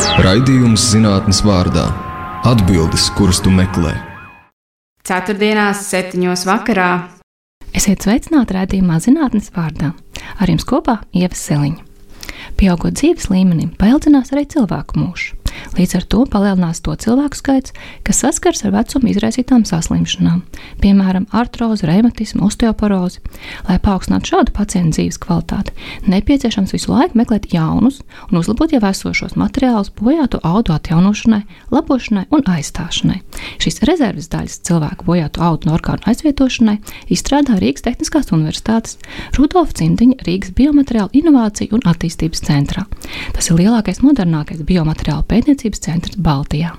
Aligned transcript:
Raidījums 0.00 0.80
zinātnes 0.94 1.42
vārdā- 1.44 1.82
atbildes, 2.50 3.10
kuras 3.18 3.40
tu 3.44 3.50
meklē. 3.52 3.92
Ceturtdienās, 5.04 5.82
septiņos 5.90 6.46
vakarā. 6.48 6.88
Esiet 7.76 8.06
sveicināti 8.06 8.56
raidījumā 8.56 8.96
zinātnes 8.96 9.50
vārdā. 9.52 9.92
Ar 10.40 10.48
jums 10.48 10.64
kopā 10.64 11.02
Ieva 11.12 11.36
Seliņa. 11.36 11.84
Pieaugot 12.56 12.96
dzīves 12.96 13.28
līmenim, 13.28 13.76
paildzinās 13.76 14.32
arī 14.32 14.46
cilvēku 14.48 14.96
mūžs. 14.96 15.34
Līdz 15.78 15.96
ar 15.98 16.06
to 16.12 16.24
palielinās 16.30 16.82
to 16.84 16.94
cilvēku 16.94 17.38
skaits, 17.38 17.74
kas 18.06 18.22
saskars 18.24 18.64
ar 18.66 18.74
vecuma 18.74 19.10
izraisītām 19.12 19.64
saslimšanām, 19.68 20.42
piemēram, 20.82 21.26
artrozi, 21.36 21.86
reumatismu, 21.88 22.44
osteoporozi. 22.46 23.22
Lai 23.68 23.78
paaugstinātu 23.82 24.34
šādu 24.34 24.54
pacientu 24.56 24.98
dzīves 24.98 25.20
kvalitāti, 25.22 25.74
nepieciešams 26.10 26.74
visu 26.74 26.92
laiku 26.92 27.18
meklēt 27.20 27.50
jaunus 27.54 28.00
un 28.30 28.40
uzlabot 28.40 28.72
jau 28.74 28.82
esošos 28.90 29.36
materiālus 29.40 29.92
bojātu 29.96 30.40
audu 30.46 30.74
atjaunošanai, 30.74 31.42
labošanai 31.72 32.26
un 32.34 32.44
aizstāšanai. 32.50 33.20
Šīs 33.62 33.80
rezerves 33.88 34.30
daļas 34.32 34.60
cilvēku 34.66 35.06
bojātu 35.08 35.42
audu 35.44 35.68
un 35.68 35.74
orgānu 35.76 36.06
aizvietošanai 36.10 36.78
izstrādā 37.12 37.58
Rīgas 37.60 37.84
Tehniskās 37.86 38.32
Universitātes 38.34 38.98
Rudolfa 39.36 39.78
Cimdiņa 39.80 40.24
Rīgas 40.26 40.54
Biomateriālu 40.56 41.12
Inovāciju 41.20 41.78
un 41.78 41.86
attīstības 41.90 42.44
centrā. 42.46 42.86
Tas 43.34 43.50
ir 43.50 43.58
lielākais, 43.60 44.02
modernākais 44.04 44.62
biomateriālu 44.66 45.26
pētniecības 45.40 45.80
centrs 45.80 46.18
Baltijā. 46.20 46.74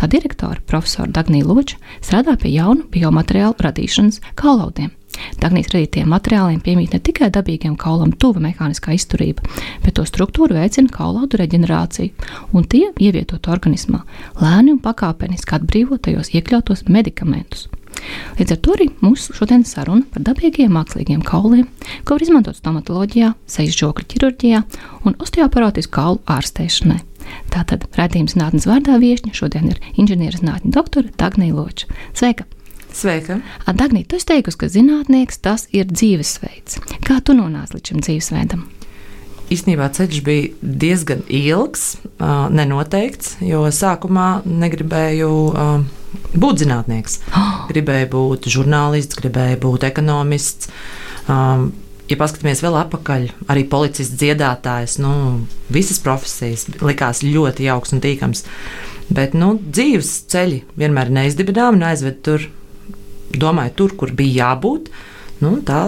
Tā 0.00 0.08
direktore, 0.08 0.62
profesora 0.66 1.10
Dagnija 1.12 1.44
Loča, 1.44 1.76
strādā 2.00 2.38
pie 2.40 2.54
jaunu 2.54 2.86
biomateriālu 2.92 3.58
radīšanas 3.60 4.22
kaulaudiem. 4.38 4.94
Dagnijas 5.42 5.72
radītiem 5.74 6.08
materiāliem 6.08 6.60
piemīt 6.62 6.94
ne 6.94 7.00
tikai 7.02 7.28
dabīgiem 7.34 7.74
kaulam 7.76 8.12
tuva 8.14 8.40
mehāniskā 8.44 8.94
izturība, 8.94 9.42
bet 9.82 9.96
to 9.98 10.04
struktūru 10.06 10.54
veicina 10.56 10.92
kaulaudu 10.94 11.40
reģenerāciju, 11.40 12.28
un 12.54 12.68
tie 12.70 12.86
ievietot 12.94 13.50
organismā 13.50 14.04
lēni 14.38 14.76
un 14.76 14.80
pakāpeniski 14.84 15.58
atbrīvot 15.58 16.06
tajos 16.06 16.30
iekļautos 16.38 16.86
medikamentus. 16.88 17.66
Līdz 18.38 18.54
ar 18.54 18.62
to 18.62 18.76
arī 18.76 18.88
mūsu 19.02 19.34
šodienas 19.34 19.74
saruna 19.74 20.06
par 20.14 20.22
dabīgiem 20.30 20.70
mākslīgiem 20.70 21.26
kauliem, 21.26 21.66
ko 22.06 22.14
var 22.14 22.24
izmantot 22.24 22.60
stomatoloģijā, 22.60 23.34
sejas 23.50 23.82
žokļu 23.82 24.08
ķirurģijā 24.14 24.64
un 25.02 25.18
osteoporotisku 25.18 25.98
kaulu 25.98 26.22
ārstēšanai. 26.30 27.07
Tātad 27.52 27.86
raidījuma 27.98 28.34
zinātnes 28.34 28.68
vārdā 28.68 28.98
viesiņa 29.02 29.34
šodien 29.36 29.68
ir 29.72 29.82
inženierzinātņu 30.00 30.72
doktore 30.74 31.12
Dagnija 31.20 31.56
Loča. 31.56 31.88
Sveika! 32.16 32.48
Sveika! 32.92 33.40
Dagnī, 33.66 34.04
tu 34.08 34.18
teiksi, 34.18 34.58
ka 34.58 34.68
zinātnieks 34.72 35.40
tas 35.44 35.68
ir 35.76 35.86
dzīvesveids. 35.90 36.80
Kā 37.06 37.20
tu 37.24 37.36
nonāci 37.36 37.76
līdz 37.76 37.92
šim 37.92 38.02
dzīvesveidam? 38.04 38.64
Īstenībā 39.48 39.86
ceļš 39.96 40.20
bija 40.26 40.48
diezgan 40.60 41.22
ilgs, 41.32 41.84
nenoteikts, 42.52 43.38
jo 43.40 43.62
sākumā 43.72 44.42
negribēju 44.44 45.30
būt 46.36 46.64
zinātnieks. 46.64 47.20
Gribēju 47.70 48.10
būt 48.12 48.48
žurnālists, 48.52 49.16
gribēju 49.20 49.60
būt 49.64 49.88
ekonomists. 49.88 50.72
Ja 52.08 52.16
paskatāmies 52.16 52.62
vēl 52.64 52.76
atpakaļ, 52.80 53.24
arī 53.52 53.66
policists, 53.68 54.16
dziedātājs, 54.16 54.96
nu, 55.02 55.12
visas 55.72 56.00
profesijas 56.00 56.64
likās 56.80 57.20
ļoti 57.24 57.66
jauks 57.66 57.92
un 57.92 58.00
tīkams. 58.04 58.46
Bet 59.12 59.36
nu, 59.36 59.54
dzīves 59.60 60.08
ceļi 60.32 60.62
vienmēr 60.80 61.12
neizdibinām 61.12 61.76
un 61.76 61.84
aizved 61.90 62.22
tur, 62.24 62.46
domāju, 63.36 63.74
tur, 63.76 63.96
kur 64.00 64.12
bija 64.16 64.48
jābūt. 64.48 64.88
Nu, 65.44 65.58
tā 65.64 65.82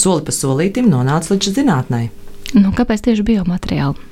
soli 0.00 0.26
pa 0.26 0.34
solītim 0.34 0.90
nonāca 0.90 1.34
līdz 1.34 1.54
zinātnē. 1.54 2.02
Nu, 2.58 2.74
kāpēc 2.74 3.06
tieši 3.06 3.26
biomateriāli? 3.26 4.10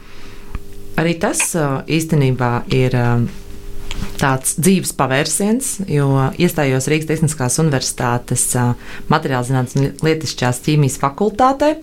Arī 1.03 1.17
tas 1.19 1.43
īstenībā 1.91 2.53
ir 2.75 2.95
tāds 4.21 4.57
dzīves 4.61 4.93
pavērsiens, 4.99 5.75
jo 5.91 6.09
iestājos 6.41 6.89
Rīgas 6.91 7.09
Tehniskās 7.11 7.59
Universitātes 7.63 8.45
materiāla 9.11 9.47
zinātnes 9.49 9.79
un 9.79 9.89
lietišķās 10.07 10.61
ķīmijas 10.67 10.99
fakultātē, 11.03 11.75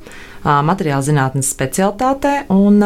materiāla 0.44 1.06
zinātnes 1.06 1.52
specialitātē. 1.52 2.34
Un, 2.56 2.80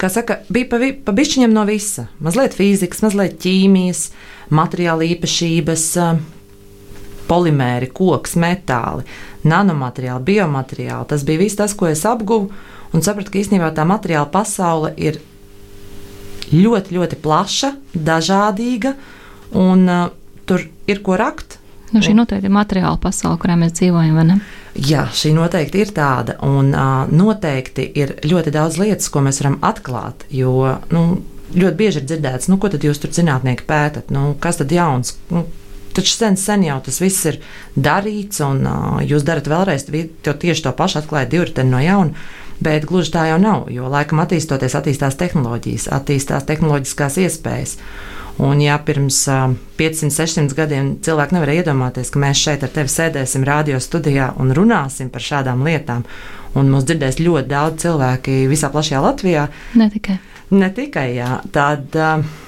kā 0.00 0.10
saka, 0.12 0.40
bija 0.52 0.70
pa, 0.72 0.80
pa 1.06 1.14
bišķiņam 1.16 1.54
no 1.54 1.66
visa. 1.68 2.08
Mazliet 2.24 2.56
fizikas, 2.58 3.04
mazliet 3.06 3.38
ķīmijas, 3.42 4.08
materiāla 4.54 5.06
īpašības, 5.14 5.86
polimēri, 7.26 7.90
koks, 7.94 8.36
metāli, 8.38 9.06
nanomateriāli, 9.46 10.26
biomateriāli. 10.26 11.10
Tas 11.10 11.24
bija 11.26 11.42
viss 11.42 11.58
tas, 11.58 11.74
ko 11.74 11.90
es 11.90 12.04
apguvu 12.06 12.50
un 12.94 13.02
sapratu, 13.02 13.32
ka 13.32 13.40
īstenībā 13.42 13.72
tā 13.74 13.86
materiāla 13.88 14.30
pasaule 14.30 14.92
ir 14.98 15.18
ļoti, 16.52 16.96
ļoti 16.96 17.18
plaša, 17.22 17.72
dažādīga, 17.94 18.94
un 19.56 19.86
uh, 19.88 20.08
tur 20.46 20.66
ir 20.86 21.02
ko 21.06 21.18
rakt. 21.18 21.58
Nu, 21.94 22.02
šī 22.02 22.16
noteikti 22.18 22.48
ir 22.48 22.54
materiāla 22.54 22.98
pasaule, 23.00 23.38
kurā 23.40 23.54
mēs 23.58 23.76
dzīvojam, 23.78 24.16
vai 24.18 24.24
ne? 24.26 24.38
Jā, 24.74 25.06
šī 25.14 25.30
noteikti 25.36 25.84
ir 25.84 25.92
tāda, 25.96 26.36
un 26.44 26.72
uh, 26.74 27.06
noteikti 27.08 27.86
ir 27.96 28.16
ļoti 28.26 28.52
daudz 28.54 28.80
lietas, 28.82 29.08
ko 29.12 29.22
mēs 29.24 29.40
varam 29.42 29.60
atklāt. 29.64 30.26
Jo 30.34 30.80
nu, 30.92 31.04
ļoti 31.54 31.78
bieži 31.78 32.02
ir 32.02 32.08
dzirdēts, 32.10 32.50
nu, 32.50 32.58
ko 32.60 32.70
tad 32.72 32.84
jūs 32.84 33.00
tur 33.00 33.14
zinātnieki 33.14 33.68
pētat, 33.68 34.10
nu, 34.14 34.32
kas 34.42 34.60
tad 34.62 34.74
jauns. 34.74 35.16
Nu, 35.30 35.46
Taču 35.96 36.12
sen, 36.12 36.34
sen 36.36 36.60
jau 36.60 36.74
tas 36.84 36.98
viss 37.00 37.24
ir 37.24 37.38
darīts, 37.72 38.42
un 38.44 38.66
uh, 38.68 38.98
jūs 39.00 39.22
darat 39.24 39.46
vēlreiz 39.48 39.86
to 39.88 40.34
tieši 40.36 40.66
to 40.66 40.72
pašu, 40.76 40.98
atklājat 41.00 41.30
divriteni 41.32 41.72
no 41.72 41.80
jauna. 41.80 42.26
Bet 42.62 42.86
gluži 42.88 43.12
tā 43.12 43.26
jau 43.30 43.38
nav, 43.40 43.66
jo 43.72 43.88
laikam 43.92 44.22
attīstoties, 44.22 44.76
attīstās 44.78 45.18
tehnoloģijas, 45.20 45.90
attīstās 45.92 46.46
tehnoloģiskās 46.48 47.18
iespējas. 47.26 47.76
Un, 48.40 48.60
ja 48.60 48.76
pirms 48.84 49.22
uh, 49.32 49.52
500, 49.80 50.12
600 50.12 50.56
gadiem 50.56 50.88
cilvēki 51.04 51.36
nevarēja 51.36 51.64
iedomāties, 51.64 52.10
ka 52.12 52.20
mēs 52.20 52.40
šeit 52.40 52.64
ar 52.66 52.72
tevi 52.72 52.92
sēdēsim 52.92 53.44
radio 53.48 53.80
studijā 53.80 54.30
un 54.40 54.52
runāsim 54.56 55.08
par 55.12 55.24
šādām 55.24 55.64
lietām, 55.64 56.04
un 56.56 56.72
mūs 56.72 56.84
dzirdēs 56.88 57.20
ļoti 57.22 57.48
daudz 57.52 57.86
cilvēki 57.86 58.42
visā 58.50 58.72
plašajā 58.72 59.00
Latvijā. 59.04 59.46
Ne 59.80 59.88
tikai. 59.92 60.18
Ne 60.56 60.68
tikai, 60.72 61.06
jā. 61.16 61.38
Tad, 61.52 61.96
uh, 61.96 62.44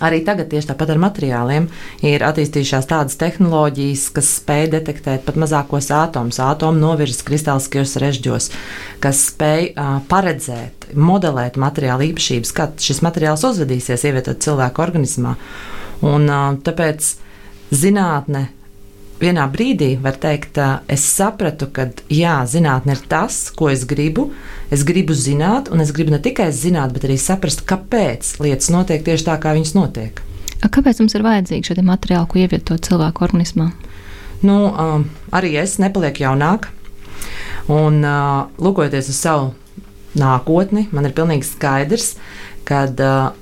Arī 0.00 0.22
tagad, 0.24 0.48
tieši 0.48 0.70
tāpat 0.70 0.94
ar 0.94 1.00
materiāliem, 1.02 1.66
ir 2.08 2.22
attīstījušās 2.24 2.88
tādas 2.88 3.18
tehnoloģijas, 3.20 4.06
kas 4.16 4.30
spēj 4.38 4.70
detektēt 4.72 5.26
pat 5.26 5.36
mazākos 5.40 5.90
atomus, 5.92 6.38
atomu 6.40 6.80
novirzes 6.80 7.24
kristāliskajos 7.28 7.98
režģos, 8.00 8.48
kas 9.04 9.24
spēj 9.28 9.72
uh, 9.74 9.98
paredzēt, 10.08 10.88
modelēt 10.96 11.60
materiāla 11.60 12.08
īpašības, 12.08 12.54
kā 12.56 12.70
šis 12.80 13.02
materiāls 13.04 13.44
uzvedīsies, 13.50 14.06
ievietot 14.08 14.40
cilvēku 14.40 14.86
organismā. 14.86 15.36
Un, 16.00 16.24
uh, 16.24 16.56
tāpēc 16.64 17.12
zinātne 17.76 18.48
vienā 19.20 19.44
brīdī 19.52 19.94
var 20.02 20.16
teikt, 20.20 20.58
es 20.90 21.04
sapratu, 21.04 21.68
ka 21.72 21.88
jā, 22.12 22.40
zinātnē 22.48 22.96
ir 22.96 23.04
tas, 23.10 23.42
ko 23.56 23.70
es 23.72 23.84
gribu. 23.88 24.30
Es 24.72 24.84
gribu 24.86 25.14
zināt, 25.16 25.70
un 25.72 25.82
es 25.84 25.92
gribu 25.94 26.14
ne 26.14 26.20
tikai 26.22 26.48
zināt, 26.54 26.94
bet 26.94 27.06
arī 27.08 27.18
saprast, 27.20 27.64
kāpēc 27.68 28.36
lietas 28.42 28.70
notiek 28.72 29.04
tieši 29.06 29.28
tā, 29.28 29.36
kā 29.42 29.54
viņas 29.56 29.76
notiek. 29.76 30.22
Kāpēc 30.60 31.00
mums 31.00 31.16
ir 31.16 31.24
vajadzīgi 31.24 31.70
šādi 31.70 31.84
materiāli, 31.86 32.28
ko 32.28 32.40
ievietot 32.42 32.84
cilvēku 32.84 33.24
organismā? 33.24 33.70
Nu, 34.44 34.58
um, 34.70 35.06
arī 35.36 35.54
es 35.60 35.78
nepalieku 35.80 36.24
jaunāk. 36.24 36.68
Un, 37.70 38.00
uh, 38.04 38.48
lūkojoties 38.60 39.10
uz 39.12 39.18
savu 39.20 39.50
nākotni, 40.18 40.88
man 40.96 41.06
ir 41.06 41.14
pilnīgi 41.16 41.46
skaidrs, 41.48 42.14
ka 42.68 42.84
uh, 42.90 43.32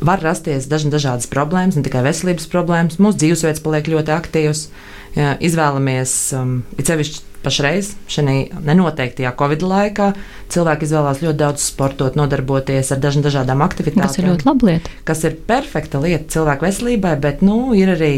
var 0.00 0.22
rasties 0.24 0.68
dažādas 0.70 1.28
problēmas, 1.30 1.76
ne 1.76 1.84
tikai 1.86 2.04
veselības 2.06 2.48
problēmas. 2.52 3.00
Mūsu 3.02 3.22
dzīvesveids 3.22 3.62
paliek 3.64 3.90
ļoti 3.94 4.14
aktīvs. 4.16 4.64
Ja, 4.68 4.98
izvēlamies, 5.16 6.14
um, 6.38 6.60
it 6.78 6.90
sevišķi 6.90 7.26
pašreiz, 7.40 7.94
šajā 8.10 8.60
nenoteiktajā 8.66 9.32
Covid 9.38 9.62
laikā, 9.64 10.10
cilvēki 10.52 10.86
izvēlās 10.86 11.22
ļoti 11.24 11.40
daudz 11.40 11.64
sportot, 11.64 12.16
nodarboties 12.18 12.92
ar 12.92 13.00
dažn 13.00 13.24
dažādām 13.24 13.64
aktivitātēm. 13.64 14.04
Tas 14.04 14.20
ir 14.20 14.28
ļoti 14.28 14.48
labi 14.48 14.68
lieta. 14.68 14.92
Kas 15.08 15.24
ir 15.24 15.38
perfekta 15.48 16.02
lieta 16.02 16.28
cilvēku 16.36 16.66
veselībai, 16.68 17.14
bet 17.22 17.40
nu, 17.46 17.72
ir 17.76 17.94
arī 17.94 18.12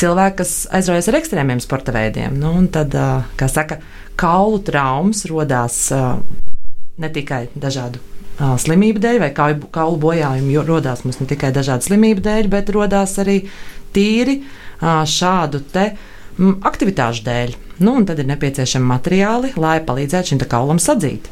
cilvēki, 0.00 0.38
kas 0.40 0.54
aizraujas 0.72 1.10
ar 1.12 1.18
ekstrēmiem 1.20 1.60
sporta 1.60 1.92
veidiem. 1.94 2.38
Nu, 2.40 2.54
tad, 2.72 2.96
kā 3.36 3.50
saka, 3.52 3.82
kaulu 4.20 4.62
traumas 4.64 5.26
radās 5.28 5.84
uh, 5.92 6.16
ne 7.02 7.12
tikai 7.12 7.46
dažādu 7.52 8.00
slimību 8.40 9.02
dēļ, 9.02 9.18
vai 9.22 9.30
kaulu 9.36 9.98
bojājumi, 10.02 10.56
radās 10.66 11.04
mums 11.04 11.20
ne 11.20 11.28
tikai 11.30 11.52
dažādu 11.54 11.86
slimību 11.90 12.24
dēļ, 12.24 12.48
bet 12.50 12.72
radās 12.74 13.18
arī 13.22 13.42
tīri 13.94 14.40
šādu 14.80 15.60
te 15.72 15.92
aktivitāšu 16.62 17.24
dēļ. 17.26 17.54
Nu, 17.82 17.94
tad 18.06 18.22
ir 18.22 18.28
nepieciešami 18.30 18.88
materiāli, 18.88 19.52
lai 19.56 19.78
palīdzētu 19.86 20.32
šim 20.32 20.42
kaulam 20.48 20.80
sadzīt. 20.82 21.30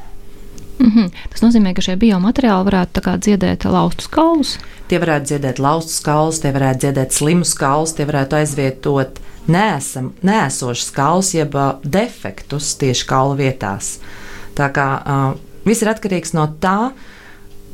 Mm 0.80 0.92
-hmm. 0.94 1.10
Tas 1.30 1.42
nozīmē, 1.42 1.74
ka 1.74 1.82
šie 1.82 1.96
biomateriāli 1.96 2.64
varētu 2.70 3.16
dziedēt 3.18 3.64
laustus 3.64 4.08
kaulus. 4.08 4.58
Tie 4.88 4.98
varētu 4.98 5.24
dziedēt 5.24 5.58
laustus 5.58 6.00
kaulus, 6.00 6.40
tie 6.40 6.52
varētu 6.52 6.78
dziedēt 6.78 7.12
slimus 7.12 7.54
kaulus, 7.54 7.92
tie 7.92 8.06
varētu 8.06 8.36
aizvietot 8.36 9.20
nesam, 9.46 10.12
nēsošus 10.22 10.90
kaulus, 10.90 11.34
jeb 11.34 11.54
defektus 11.84 12.74
tieši 12.74 13.06
kaulu 13.06 13.36
vietās. 13.36 13.98
Tā 14.54 14.72
kā 14.72 15.02
uh, 15.06 15.38
Viss 15.66 15.84
ir 15.84 15.90
atkarīgs 15.92 16.32
no 16.36 16.46
tā, 16.62 16.92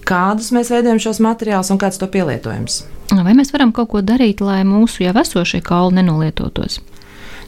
kādus 0.07 0.51
mēs 0.55 0.73
veidojam 0.75 0.99
šos 1.03 1.21
materiālus 1.23 1.71
un 1.71 1.81
kāds 1.81 2.01
to 2.01 2.09
pielietojums. 2.11 2.83
Vai 3.15 3.35
mēs 3.39 3.53
varam 3.55 3.73
kaut 3.75 3.93
ko 3.93 4.03
darīt, 4.03 4.43
lai 4.43 4.65
mūsu 4.67 5.05
jau 5.05 5.15
esošie 5.23 5.63
kauli 5.65 6.01
nenolietotos? 6.01 6.81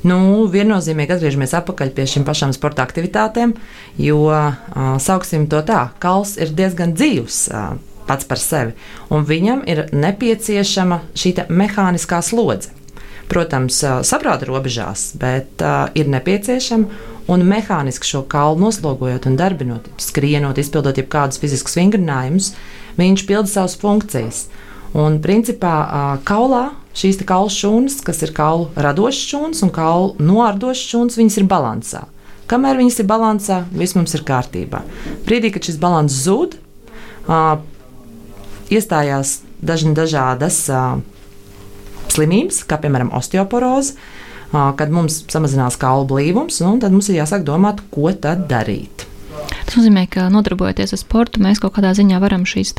Nu, 0.07 0.47
viennozīmīgi 0.53 1.17
atgriežamies 1.17 1.57
atpakaļ 1.59 1.91
pie 1.97 2.07
šīm 2.07 2.27
pašām 2.29 2.53
sporta 2.55 2.85
aktivitātēm, 2.87 3.57
jo, 3.99 4.21
uh, 4.31 4.55
sauksim 5.03 5.49
to 5.51 5.63
tā, 5.67 5.89
kauls 6.03 6.37
ir 6.39 6.55
diezgan 6.55 6.95
dzīvs. 6.99 7.45
Uh, 7.51 7.77
Pats 8.09 8.25
par 8.25 8.41
sevi, 8.41 8.73
un 9.13 9.27
viņam 9.29 9.67
ir 9.69 9.83
nepieciešama 9.93 10.97
šī 11.13 11.35
mehāniskā 11.53 12.23
slodze. 12.25 12.71
Protams, 13.29 13.83
saprāta 14.09 14.49
robežās, 14.49 15.11
bet 15.21 15.61
uh, 15.61 15.91
ir 15.93 16.09
nepieciešama 16.09 17.29
un 17.29 17.45
mehāniski 17.45 18.09
šo 18.09 18.23
kaulu 18.25 18.63
noslogojot 18.63 19.29
un 19.29 19.37
darbinot, 19.37 19.91
skrienot, 20.01 20.57
izpildot 20.57 20.97
jebkādus 20.97 21.41
fiziskus 21.43 21.77
vingrinājumus, 21.77 22.55
viņš 22.97 23.27
pilda 23.29 23.53
savas 23.53 23.77
funkcijas. 23.77 24.47
Un 24.97 25.21
principā 25.21 25.75
uh, 25.85 26.11
kaulā 26.25 26.71
šīs 26.99 27.21
kaulu 27.27 27.51
šūnas, 27.53 28.01
kas 28.07 28.23
ir 28.27 28.35
kaulu 28.37 28.69
radošas 28.77 29.27
šūnas 29.31 29.65
un 29.67 29.75
kaulu 29.75 30.15
noārdošas 30.23 30.93
šūnas, 30.93 31.19
viņas 31.21 31.41
ir 31.41 31.49
balansā. 31.51 32.05
Kamēr 32.49 32.79
viņas 32.81 33.03
ir 33.03 33.09
balansā, 33.09 33.59
viss 33.77 33.97
mums 33.97 34.15
ir 34.17 34.25
kārtībā. 34.27 34.81
Brīdī, 35.27 35.53
kad 35.53 35.67
šis 35.69 35.77
līdzsvars 35.83 36.17
zūd, 36.25 36.57
uh, 37.29 37.59
iestājās 38.73 39.43
dažni 39.61 39.93
dažādas 39.97 40.63
uh, 40.73 40.97
slimības, 42.15 42.63
kā 42.69 42.81
piemēram 42.81 43.13
osteoporoze, 43.17 43.99
uh, 43.99 44.73
kad 44.81 44.91
mums 44.95 45.23
samazinās 45.29 45.77
kaulu 45.81 46.09
blīvums, 46.09 46.63
un 46.65 46.81
tad 46.81 46.97
mums 46.97 47.13
ir 47.13 47.21
jāsāk 47.21 47.45
domāt, 47.47 47.85
ko 47.93 48.11
tad 48.17 48.49
darīt. 48.51 49.05
Tas 49.69 49.77
nozīmē, 49.77 50.07
ka 50.09 50.31
nodarbojoties 50.33 50.97
ar 50.97 51.03
sportu, 51.03 51.43
mēs 51.45 51.61
kaut 51.61 51.77
kādā 51.77 51.93
ziņā 51.95 52.19
varam 52.23 52.49
šīs 52.49 52.73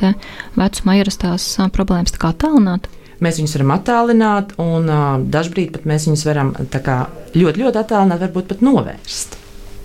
vecuma 0.57 0.97
ierastās 0.97 1.45
problēmas 1.71 2.17
attālināt 2.17 2.89
mēs 3.23 3.39
viņus 3.39 3.55
varam 3.57 3.75
attālināt, 3.75 4.55
un 4.61 4.89
uh, 4.89 5.19
dažkārt 5.31 5.75
pat 5.75 5.85
mēs 5.89 6.07
viņus 6.09 6.25
varam 6.27 6.53
kā, 6.71 6.97
ļoti, 7.35 7.63
ļoti 7.63 7.81
attālināt, 7.83 8.23
varbūt 8.23 8.49
pat 8.53 8.65
novērst. 8.65 9.37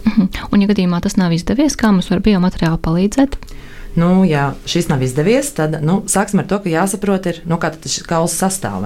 Uh 0.05 0.13
mhm. 0.13 0.27
-huh. 0.27 0.49
Un, 0.53 0.63
ja 0.63 0.69
gadījumā 0.69 1.01
tas 1.01 1.17
nav 1.17 1.33
izdevies, 1.33 1.77
kā 1.77 1.93
mums 1.93 2.11
var 2.11 2.21
biomateriāli 2.21 2.79
palīdzēt? 2.79 3.37
Nu, 3.95 4.25
ja 4.25 4.55
šis 4.67 4.89
nav 4.89 5.03
izdevies, 5.03 5.53
tad 5.55 5.79
nu, 5.83 6.03
sāksim 6.07 6.39
ar 6.39 6.47
to, 6.47 6.59
ka 6.59 6.69
jāsaprot, 6.69 7.27
ir, 7.27 7.41
nu, 7.47 7.57
kā 7.57 7.71
tas 7.71 8.03
kauls 8.03 8.35
sastāv. 8.43 8.85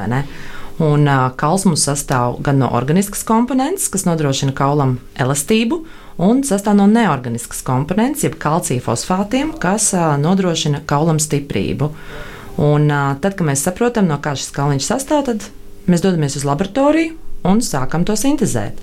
Un 0.78 1.08
uh, 1.08 1.30
kauls 1.36 1.64
mums 1.64 1.88
sastāv 1.88 2.42
gan 2.42 2.58
no 2.58 2.68
organiskas 2.72 3.24
komponentes, 3.24 3.88
kas 3.88 4.04
nodrošina 4.04 4.52
kaulam 4.52 4.98
elastību, 5.16 5.84
un 6.18 6.42
sastāv 6.42 6.74
no 6.74 6.86
neorganiskas 6.86 7.62
komponentes, 7.62 8.22
jeb 8.22 8.38
kalcija 8.38 8.80
fosfātiem, 8.80 9.58
kas 9.58 9.92
uh, 9.94 10.16
nodrošina 10.16 10.80
kaulam 10.86 11.18
stiprību. 11.18 11.84
Uh, 11.84 12.37
Un, 12.58 12.88
tad, 13.22 13.36
kad 13.38 13.46
mēs 13.46 13.62
saprotam, 13.62 14.08
no 14.10 14.18
kā 14.22 14.34
šis 14.38 14.50
kalniņš 14.56 14.86
sastāv, 14.88 15.26
tad 15.28 15.44
mēs 15.86 16.02
dodamies 16.02 16.38
uz 16.40 16.46
laboratoriju 16.48 17.14
un 17.46 17.62
sākam 17.62 18.06
to 18.06 18.16
sintēzēt. 18.18 18.80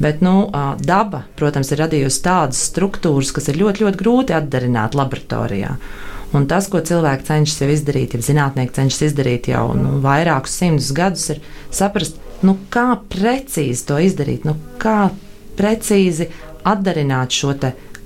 Bet 0.00 0.22
nu, 0.24 0.48
daba, 0.80 1.26
protams, 1.36 1.74
ir 1.74 1.82
radījusi 1.82 2.22
tādas 2.24 2.62
struktūras, 2.70 3.34
kas 3.36 3.50
ir 3.52 3.60
ļoti, 3.60 3.84
ļoti 3.84 4.00
grūti 4.00 4.36
atdarināt 4.36 4.96
laboratorijā. 4.96 5.74
Un 6.32 6.46
tas, 6.48 6.70
ko 6.70 6.80
cilvēki 6.86 7.26
cenšas 7.26 7.60
jau 7.64 7.68
izdarīt, 7.74 8.14
ja 8.14 8.24
zinātnieki 8.24 8.76
cenšas 8.78 9.08
izdarīt 9.10 9.50
jau 9.50 9.66
nu, 9.76 9.98
vairākus 10.00 10.54
simtus 10.62 10.92
gadus, 10.96 11.26
ir 11.34 11.42
saprast, 11.74 12.16
nu, 12.46 12.54
kā 12.72 12.94
precīzi 13.12 13.84
to 13.88 13.98
izdarīt, 14.00 14.46
nu, 14.48 14.54
kā 14.80 15.10
precīzi 15.58 16.30
atdarināt 16.64 17.34
šo 17.34 17.52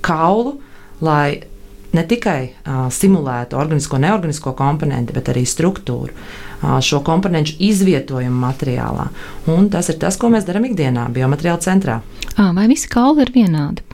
kaulu, 0.03 0.57
lai 1.05 1.45
ne 1.95 2.03
tikai 2.07 2.41
uh, 2.49 2.85
simulētu 2.91 3.57
organisko, 3.59 3.99
neorganisko 4.01 4.53
komponentu, 4.57 5.15
bet 5.15 5.31
arī 5.31 5.45
struktūru, 5.47 6.13
uh, 6.13 6.77
šo 6.83 7.01
komponentu 7.05 7.55
izvietojumu 7.63 8.41
materiālā. 8.43 9.07
Un 9.53 9.69
tas 9.73 9.89
ir 9.91 9.99
tas, 10.01 10.17
ko 10.19 10.31
mēs 10.33 10.47
darām 10.47 10.67
ikdienā, 10.69 11.07
biomateriāla 11.15 11.63
centrā. 11.63 11.99
À, 12.35 12.51
vai 12.55 12.67
visi 12.71 12.89
kauli 12.91 13.25
ir 13.25 13.33
vienādi? 13.35 13.85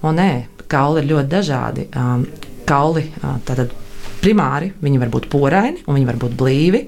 O, 0.00 0.14
nē, 0.16 0.30
kauli 0.70 1.02
ir 1.02 1.10
ļoti 1.12 1.32
dažādi. 1.32 1.86
Um, 1.96 2.26
kauli 2.68 3.06
uh, 3.20 3.36
tātad 3.46 3.74
primāri 4.20 4.74
viņi 4.80 5.00
var 5.00 5.12
būt 5.12 5.30
poraini 5.32 5.84
un 5.86 5.96
viņi 5.98 6.10
var 6.12 6.20
būt 6.20 6.36
blīvi. 6.40 6.84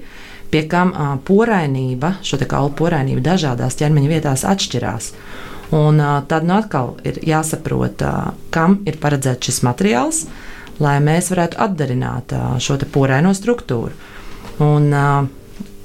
Pie 0.53 0.67
kam 0.69 0.93
uh, 0.93 1.15
porainība, 1.25 2.17
šo 2.25 2.37
kaulu 2.45 2.73
porainība 2.77 3.25
dažādās 3.33 3.77
ķermeņa 3.79 4.09
vietās 4.11 4.45
atšķirās. 4.47 5.11
Un, 5.73 5.97
uh, 5.97 6.19
tad 6.29 6.45
nu 6.45 6.53
atkal 6.59 6.95
ir 7.07 7.17
jāsaprot, 7.25 8.01
uh, 8.05 8.33
kam 8.53 8.81
ir 8.89 8.99
paredzēts 9.01 9.49
šis 9.49 9.63
materiāls. 9.65 10.25
Uh, 10.27 10.49
lai 10.83 10.97
mēs 11.03 11.31
varētu 11.33 11.59
atdarināt 11.63 12.35
šo 12.63 12.77
porēno 12.93 13.31
struktūru. 13.37 13.93
Un, 14.63 14.89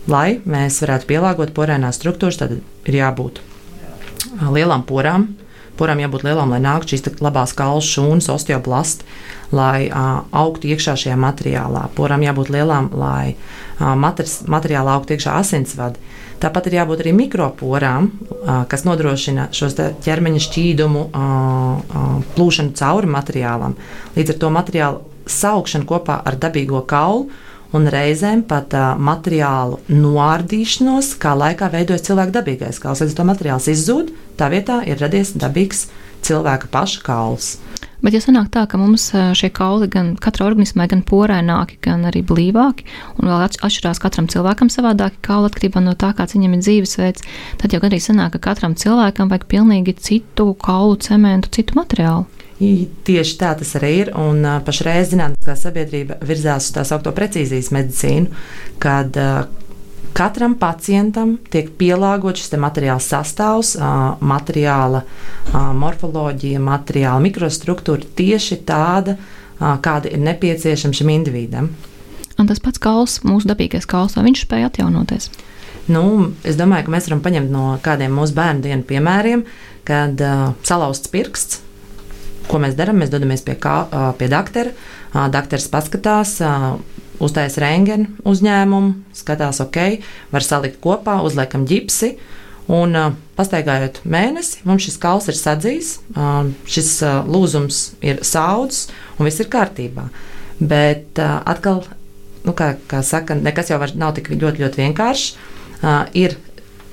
lai 0.09 0.29
mēs 0.45 0.81
varētu 0.85 1.09
pielāgot 1.09 1.55
porēnās 1.57 2.01
struktūras, 2.01 2.41
tad 2.41 2.59
ir 2.59 2.99
jābūt 2.99 3.41
lielām 4.55 4.85
porām. 4.89 5.29
Porām 5.79 6.01
jābūt 6.03 6.25
lielām, 6.27 6.51
lai 6.51 6.59
nāktu 6.59 6.97
šīs 6.97 7.21
labās 7.23 7.53
kaulu 7.55 7.83
šūnas, 7.87 8.27
osteoblasti, 8.35 9.07
lai 9.55 9.87
uh, 9.87 10.25
augtu 10.35 10.73
iekšā 10.73 10.97
šajā 10.99 11.19
materiālā. 11.23 11.85
Porām 11.95 12.25
jābūt 12.27 12.51
lielām, 12.51 12.89
lai 12.99 13.37
uh, 13.37 13.95
materiālā 13.95 14.97
augtu 14.99 15.15
iekšā 15.15 15.37
asinsvadi. 15.39 16.03
Tāpat 16.39 16.69
ir 16.69 16.79
jābūt 16.79 17.03
arī 17.03 17.13
mikroporām, 17.19 18.13
kas 18.71 18.85
nodrošina 18.87 19.49
šos 19.57 19.75
ķermeņa 20.05 20.43
šķīdumu 20.45 21.05
plūšanu 22.37 22.75
cauri 22.79 23.11
materiālam. 23.11 23.75
Līdz 24.15 24.35
ar 24.35 24.41
to 24.45 24.51
materiālu 24.55 25.03
saukšanu 25.29 25.89
kopā 25.89 26.21
ar 26.25 26.39
dabīgo 26.41 26.85
kaulu 26.89 27.29
un 27.77 27.89
reizēm 27.93 28.45
pat 28.49 28.73
uh, 28.77 28.95
materiālu 28.97 29.81
noārdīšanos, 29.93 31.13
kā 31.21 31.35
laikā 31.37 31.69
veidojas 31.73 32.07
cilvēka 32.09 32.39
dabīgais 32.39 32.81
kauls. 32.83 33.03
Līdz 33.05 33.13
ar 33.13 33.19
to 33.21 33.27
materiāls 33.29 33.69
izzūd, 33.75 34.13
tā 34.41 34.49
vietā 34.53 34.81
ir 34.89 35.01
radies 35.03 35.35
dabīgs 35.37 35.87
cilvēka 36.25 36.71
paša 36.73 37.05
kauls. 37.05 37.57
Bet, 37.99 38.15
ja 38.15 38.21
sanāk 38.23 38.53
tā, 38.55 38.63
ka 38.71 38.79
mums 38.79 39.09
šie 39.11 39.51
kauli 39.55 39.89
gan 39.91 40.13
katra 40.23 40.47
organismā, 40.47 40.87
gan 40.91 41.03
porēnāki, 41.07 41.81
gan 41.83 42.07
arī 42.07 42.23
blīvāki, 42.27 42.87
un 43.19 43.27
vēl 43.27 43.43
atšķirās 43.49 43.99
katram 44.03 44.29
cilvēkam 44.31 44.71
savādāki 44.71 45.19
kauli 45.27 45.51
atkarībā 45.51 45.83
no 45.83 45.97
tā, 45.99 46.13
kāds 46.15 46.37
viņam 46.37 46.55
ir 46.55 46.63
dzīvesveids, 46.63 47.27
tad 47.59 47.75
jau 47.75 47.83
arī 47.89 47.99
sanāk, 48.03 48.37
ka 48.37 48.45
katram 48.53 48.79
cilvēkam 48.79 49.33
vajag 49.33 49.49
pilnīgi 49.51 49.97
citu 49.99 50.53
kaulu, 50.63 50.95
cementu, 51.03 51.51
citu 51.59 51.79
materiālu. 51.81 52.29
Tieši 52.59 53.37
tā 53.39 53.53
tas 53.59 53.75
arī 53.79 53.93
ir. 54.01 54.09
Un 54.19 54.43
pašreiz 54.67 55.13
zinātniskā 55.13 55.55
sabiedrība 55.59 56.19
virzās 56.27 56.71
uz 56.71 56.75
tā 56.75 56.83
saucamo 56.87 57.15
precīzijas 57.15 57.71
medicīnu, 57.75 58.31
kad 58.83 59.15
katram 60.19 60.57
pacientam 60.59 61.37
tiek 61.53 61.71
pielāgots 61.79 62.43
šis 62.43 62.57
materiāla 62.59 63.03
sastāvs, 63.03 63.77
materiāla 64.21 65.05
morfoloģija, 65.79 66.63
materiāla 66.63 67.23
mikrostruktūra 67.23 68.09
tieši 68.19 68.59
tāda, 68.67 69.15
kāda 69.59 70.11
ir 70.11 70.23
nepieciešama 70.27 70.99
šim 70.99 71.15
individam. 71.15 71.71
Un 72.39 72.47
tas 72.47 72.61
pats 72.63 72.79
kauls, 72.83 73.19
mūsu 73.27 73.51
dabīgais 73.51 73.87
kauls, 73.91 74.15
vai 74.15 74.29
viņš 74.29 74.45
spēja 74.45 74.69
atjaunoties? 74.71 75.31
Nu, 75.91 76.03
es 76.47 76.59
domāju, 76.59 76.87
ka 76.87 76.93
mēs 76.93 77.09
varam 77.09 77.23
paņemt 77.25 77.51
no 77.51 77.65
kādiem 77.83 78.13
mūsu 78.15 78.37
bērnu 78.37 78.63
dienu 78.67 78.85
piemēriem, 78.87 79.43
kad 79.89 80.21
uh, 80.21 80.53
salauzts 80.69 81.11
pirksts. 81.11 81.63
Ko 82.49 82.61
mēs 82.61 82.77
darām? 82.77 83.01
Mēs 83.01 83.11
dodamies 83.13 83.43
pie, 83.45 83.57
kā, 83.61 83.81
uh, 83.89 84.11
pie 84.21 84.29
doktora. 84.31 84.71
Uh, 85.11 85.27
Dakteris 85.33 85.67
paskatās, 85.73 86.37
uh, 86.45 86.77
uztaisa 87.25 87.63
rengenu 87.65 88.09
uzņēmumu, 88.29 88.95
skatās, 89.17 89.61
ok, 89.65 89.79
var 90.33 90.47
salikt 90.47 90.81
kopā, 90.85 91.19
uzliekam 91.27 91.67
ģipsi. 91.69 92.17
Un, 92.69 92.93
uh, 93.01 93.15
pastaigājot 93.39 94.03
mēnesi, 94.05 94.59
mums 94.69 94.85
šis 94.85 94.99
kauls 95.01 95.31
ir 95.33 95.39
sadzījis, 95.39 95.93
uh, 96.13 96.51
šis 96.69 96.91
uh, 97.01 97.23
lūzums 97.25 97.79
ir 98.05 98.21
saudzis 98.29 98.91
un 99.17 99.25
viss 99.25 99.41
ir 99.41 99.49
kārtībā. 99.49 100.05
Bet 100.61 101.17
uh, 101.23 101.39
atkal, 101.49 101.87
nu, 102.45 102.53
kā, 102.53 102.75
kā 102.91 103.01
saka, 103.07 103.39
nekas 103.39 103.73
jau 103.73 103.79
var, 103.81 103.95
nav 103.97 104.13
tik 104.19 104.29
ļoti, 104.35 104.67
ļoti 104.67 104.83
vienkāršs. 104.83 105.31
Uh, 105.79 106.05
ir 106.13 106.37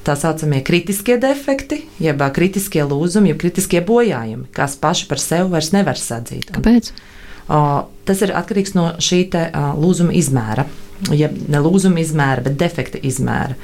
tā 0.06 0.16
saucamie 0.20 0.62
kritiskie 0.64 1.18
defekti, 1.22 1.82
jeb 2.00 2.22
kritiskie 2.36 2.86
lūzumi, 2.86 3.34
jeb 3.34 3.42
kritiskie 3.42 3.82
bojājumi, 3.84 4.48
kas 4.56 4.78
paši 4.80 5.10
par 5.10 5.22
sevi 5.22 5.52
vairs 5.58 5.72
nevar 5.76 6.00
sadzīt. 6.00 6.54
Kāpēc? 6.56 6.92
Un, 6.94 7.15
Tas 7.48 8.22
ir 8.26 8.34
atkarīgs 8.38 8.76
no 8.78 8.92
šī 9.02 9.26
lūzuma 9.78 10.16
izmēra. 10.18 10.66
Ja 11.12 11.30
ne 11.30 11.60
lūzuma 11.60 12.00
izmēra, 12.02 12.46
bet 12.46 12.58
defekta 12.62 13.02
izmēra. 13.04 13.58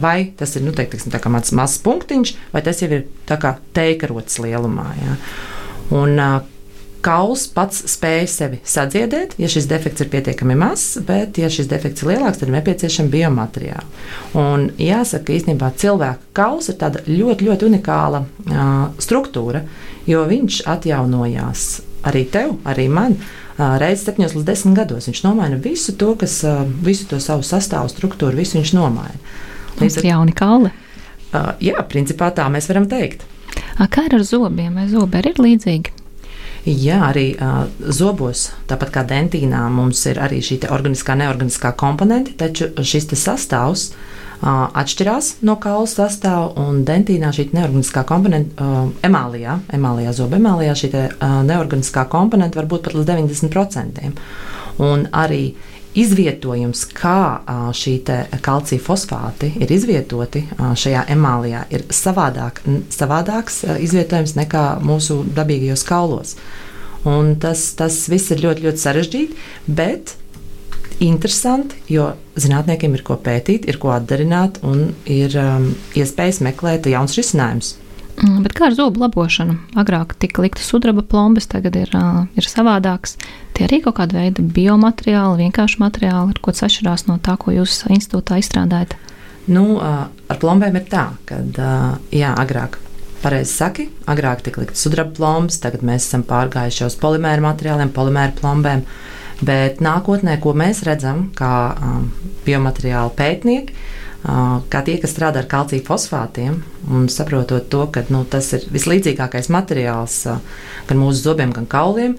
Vai 0.00 0.30
tas 0.38 0.54
ir 0.54 0.62
nu, 0.62 0.72
teik, 0.76 0.92
teiksim, 0.94 1.32
mazs, 1.34 1.50
mazs 1.56 1.80
punktiņš, 1.82 2.34
vai 2.52 2.62
tas 2.62 2.82
jau 2.82 2.90
ir 2.92 3.06
teikarots 3.74 4.38
lielumā. 4.44 4.86
Ja? 5.00 5.16
Un, 5.96 6.20
kauls 7.06 7.46
pats 7.54 7.84
spēj 7.92 8.24
sevi 8.30 8.58
sadziedēt, 8.66 9.36
ja 9.38 9.48
šis 9.50 9.68
defekts 9.70 10.02
ir 10.02 10.10
pietiekami 10.10 10.56
mazs, 10.58 10.98
bet, 11.06 11.38
ja 11.38 11.50
šis 11.52 11.68
defekts 11.70 12.02
ir 12.02 12.12
lielāks, 12.12 12.40
tad 12.40 12.50
ir 12.50 12.56
nepieciešama 12.56 13.12
biomateriāla. 13.12 13.86
Un 14.42 14.68
jāsaka, 14.82 15.28
ka 15.28 15.36
īstenībā 15.36 15.70
cilvēka 15.78 16.32
kauls 16.36 16.70
ir 16.72 16.78
tāda 16.80 17.04
ļoti, 17.06 17.46
ļoti 17.46 17.68
unikāla 17.68 18.24
uh, 18.24 18.72
struktūra, 19.02 19.62
jo 20.10 20.24
viņš 20.26 20.64
atjaunojās 20.72 21.68
arī 22.06 22.24
tev, 22.32 22.56
arī 22.68 22.86
man, 22.92 23.16
reizes 23.56 24.06
7 24.08 24.26
līdz 24.30 24.46
10 24.46 24.76
gados. 24.78 25.08
Viņš 25.10 25.22
nomaina 25.26 25.58
visu 25.60 25.96
to, 25.98 26.14
kas, 26.20 26.40
visu 26.84 27.08
to 27.10 27.20
savu 27.22 27.46
sastāvu 27.46 27.90
struktūru, 27.92 28.38
visu 28.38 28.60
viņš 28.60 28.74
nomaina. 28.76 29.20
Līdz 29.80 30.00
ar 30.00 30.10
jauni 30.12 30.36
kauli. 30.36 30.72
Jā, 31.60 31.82
principā 31.90 32.30
tā 32.32 32.46
mēs 32.52 32.68
varam 32.70 32.88
teikt. 32.88 33.26
Kā 33.92 34.06
ir 34.08 34.16
ar 34.16 34.24
zobiem? 34.24 34.76
Vai 34.76 34.86
zobi 34.88 35.20
arī 35.20 35.34
ir 35.34 35.42
līdzīgi? 35.44 35.96
Jā, 36.66 36.98
arī 37.12 37.28
uh, 37.38 37.68
zobos, 37.94 38.48
tāpat 38.66 38.90
kā 38.90 39.02
dentīnā, 39.06 39.60
mums 39.70 40.00
ir 40.10 40.18
arī 40.18 40.40
šī 40.42 40.64
organiskā, 40.74 41.14
neorganiskā 41.14 41.70
komponente, 41.78 42.34
taču 42.34 42.72
šis 42.82 43.06
sastāvs 43.14 43.92
atšķirās 44.42 45.30
no 45.46 45.56
kaula 45.62 45.88
sastāvā. 45.90 46.50
Un 46.60 46.82
dentīnā 46.86 47.32
šī 47.34 47.48
neorganiskā 47.56 48.04
komponente, 48.08 48.56
uh, 48.60 48.90
emālijā, 49.06 49.60
emālijā 49.76 50.12
zoba 50.16 50.40
emālijā, 50.40 50.74
šī 50.76 50.92
te, 50.92 51.06
uh, 51.14 51.38
neorganiskā 51.46 52.06
komponente 52.12 52.60
var 52.60 52.68
būt 52.70 52.86
pat 52.86 52.98
līdz 52.98 53.10
90%. 53.14 54.12
Un 54.84 55.08
arī 55.16 55.54
izvietojums, 55.96 56.84
kā 56.92 57.40
šī 57.72 57.94
kalcija 58.44 58.82
fosfāti 58.84 59.48
ir 59.56 59.72
izvietoti 59.72 60.42
šajā 60.58 61.06
emālijā, 61.14 61.64
ir 61.72 61.86
savādāk, 61.88 62.60
savādāks 62.92 63.62
izvietojums 63.80 64.36
nekā 64.36 64.66
mūsu 64.84 65.22
dabīgajos 65.36 65.86
kaulos. 65.88 66.36
Un 67.06 67.36
tas, 67.40 67.70
tas 67.78 67.96
viss 68.10 68.32
ir 68.34 68.42
ļoti, 68.44 68.66
ļoti 68.66 68.82
sarežģīti, 68.82 69.42
bet 69.78 70.16
interesanti, 71.04 71.78
jo 71.92 72.10
zinātniekiem 72.40 72.94
ir 72.96 73.02
ko 73.06 73.18
pētīt, 73.20 73.66
ir 73.68 73.80
ko 73.80 73.92
atdarināt 73.96 74.62
un 74.66 74.92
ir 75.04 75.34
um, 75.40 75.72
iespējas 75.96 76.40
meklēt 76.44 76.88
jaunus 76.90 77.16
risinājumus. 77.18 77.74
Mm, 78.16 78.40
bet 78.46 78.54
kā 78.56 78.70
ar 78.70 78.76
zobu 78.76 79.02
labošanu? 79.02 79.58
Agrāk 79.76 80.14
tika 80.22 80.40
likta 80.40 80.64
sudraba 80.64 81.02
plombas, 81.04 81.48
tagad 81.52 81.76
ir, 81.76 81.90
uh, 81.92 82.22
ir 82.32 82.48
savādāks. 82.48 83.18
Tie 83.56 83.66
arī 83.66 83.82
kaut 83.84 83.98
kāda 83.98 84.22
veida 84.22 84.44
biomateriāli, 84.56 85.44
vienkārši 85.44 85.82
materiāli, 85.82 86.32
ar 86.32 86.40
ko 86.40 86.54
tas 86.54 86.64
atšķirās 86.68 87.06
no 87.10 87.18
tā, 87.20 87.36
ko 87.40 87.52
jūs 87.52 87.82
institūtā 87.92 88.40
izstrādājat. 88.40 88.96
Nu, 89.52 89.76
uh, 89.76 90.06
ar 90.08 90.40
plombēm 90.40 90.80
ir 90.80 90.88
tā, 90.88 91.10
ka 91.28 91.42
uh, 91.44 91.90
jā, 92.14 92.32
agrāk. 92.40 92.80
Pareizi 93.20 93.52
saki, 93.52 93.86
agrāk 94.08 94.42
tika 94.46 94.62
likta 94.62 94.80
sudraba 94.80 95.12
plombas, 95.16 95.60
tagad 95.60 95.84
mēs 95.84 96.08
esam 96.08 96.24
pārgājuši 96.26 96.86
uz 96.88 96.96
polimēru 97.00 97.44
materiāliem, 97.44 97.92
polimēru 97.92 98.36
plombēm. 98.40 98.84
Bet 99.44 99.82
nākotnē, 99.84 100.38
ko 100.40 100.54
mēs 100.56 100.80
redzam, 100.86 101.26
kā 101.36 101.52
um, 101.76 102.06
biomateriālu 102.46 103.12
pētnieki, 103.18 103.74
kā 104.26 104.80
tie, 104.82 104.96
kas 104.98 105.12
strādā 105.14 105.42
ar 105.42 105.50
kalcija 105.50 105.84
fosfātiem, 105.86 106.58
un 106.90 107.06
saprotot 107.12 107.68
to, 107.70 107.84
ka 107.94 108.02
nu, 108.10 108.24
tas 108.28 108.48
ir 108.56 108.64
vislīdzīgākais 108.74 109.50
materiāls 109.54 110.16
gan 110.88 110.98
mūsu 110.98 111.28
zobiem, 111.28 111.52
gan 111.54 111.68
kauliem, 111.70 112.16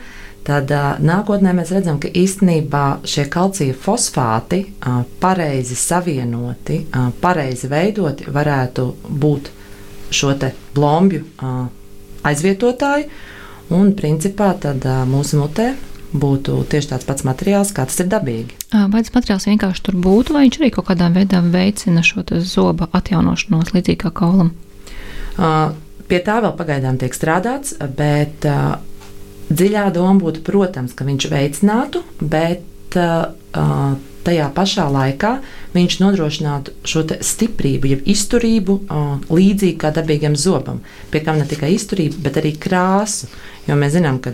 tad 0.47 0.71
nākotnē 1.03 1.51
mēs 1.57 1.74
redzam, 1.75 2.00
ka 2.00 2.07
īstenībā 2.07 3.01
šie 3.07 3.27
kalcija 3.31 3.75
fosfāti 3.75 4.63
pareizi 5.19 5.75
savienoti, 5.75 6.86
pareizi 7.19 7.71
veidoti, 7.71 8.29
varētu 8.31 8.88
būt 9.09 9.51
šo 10.13 10.31
blombju 10.77 11.25
aizvietotāji. 12.27 13.09
Un 13.75 13.91
principā 14.00 14.53
tad 14.63 14.86
mūsu 15.12 15.41
mutē 15.41 15.74
būtu 16.14 16.62
tieši 16.72 16.92
tāds 16.94 17.08
pats 17.08 17.26
materiāls, 17.28 17.74
kā 17.76 17.84
tas 17.90 18.00
ir 18.00 18.08
dabīgi. 18.12 18.56
Vai 18.72 19.02
tas 19.04 19.12
materiāls 19.16 19.48
vienkārši 19.50 19.84
tur 19.84 19.98
būtu, 20.00 20.36
vai 20.36 20.46
viņš 20.46 20.60
arī 20.62 20.70
kaut 20.76 20.88
kādā 20.92 21.10
veidā 21.12 21.42
veicina 21.44 22.04
šo 22.06 22.24
zoba 22.48 22.88
atjaunošanos 22.96 23.74
līdzīgi 23.76 24.00
kā 24.06 24.14
kaulam? 24.16 24.54
Pie 26.08 26.20
tā 26.24 26.38
vēl 26.46 26.54
pagaidām 26.56 26.96
tiek 27.02 27.14
strādāts, 27.14 27.76
bet 28.00 28.48
dziļā 29.52 29.90
doma 29.96 30.16
būtu, 30.24 30.46
protams, 30.48 30.96
ka 30.96 31.08
viņš 31.08 31.28
veicinātu, 31.34 32.04
bet 32.24 32.96
tajā 34.28 34.48
pašā 34.56 34.88
laikā 34.92 35.34
viņš 35.76 36.00
nodrošinātu 36.02 36.74
šo 36.88 37.04
stiprību, 37.24 37.92
jeb 37.92 38.08
izturību, 38.10 38.80
līdzīgi 39.28 39.78
kā 39.80 39.92
dabīgam 39.96 40.36
zobam. 40.40 40.80
Pie 41.12 41.22
kam 41.24 41.40
ne 41.40 41.48
tikai 41.48 41.74
izturību, 41.76 42.24
bet 42.24 42.40
arī 42.40 42.56
krāsu. 42.60 43.30
Jo 43.68 43.76
mēs 43.80 43.96
zinām, 44.00 44.20
ka 44.24 44.32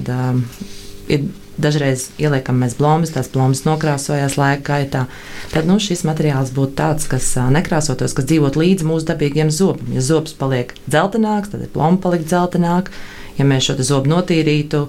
ir 1.10 1.26
Dažreiz 1.54 2.08
ieliekam 2.18 2.58
mēs 2.64 2.74
plombas, 2.80 3.12
tās 3.14 3.28
plombas 3.30 3.62
nokrāsojās 3.68 4.40
laika 4.42 4.64
gaitā. 4.72 5.04
Tad 5.52 5.68
nu, 5.70 5.78
šis 5.78 6.02
materiāls 6.08 6.50
būtu 6.56 6.74
tāds, 6.80 7.06
kas 7.10 7.28
nekrāsotos, 7.54 8.16
kas 8.18 8.26
dzīvot 8.30 8.58
līdzi 8.58 8.88
mūsu 8.90 9.06
dabīgiem 9.12 9.52
zobam. 9.54 9.92
Ja 9.94 10.02
zobs 10.02 10.34
paliek 10.40 10.74
dzeltenāks, 10.88 11.54
tad 11.54 11.68
plomba 11.76 12.08
paliek 12.08 12.26
dzeltenāka. 12.26 12.96
Ja 13.38 13.46
mēs 13.50 13.70
šo 13.70 13.78
zobu 13.86 14.10
notīrītu, 14.10 14.88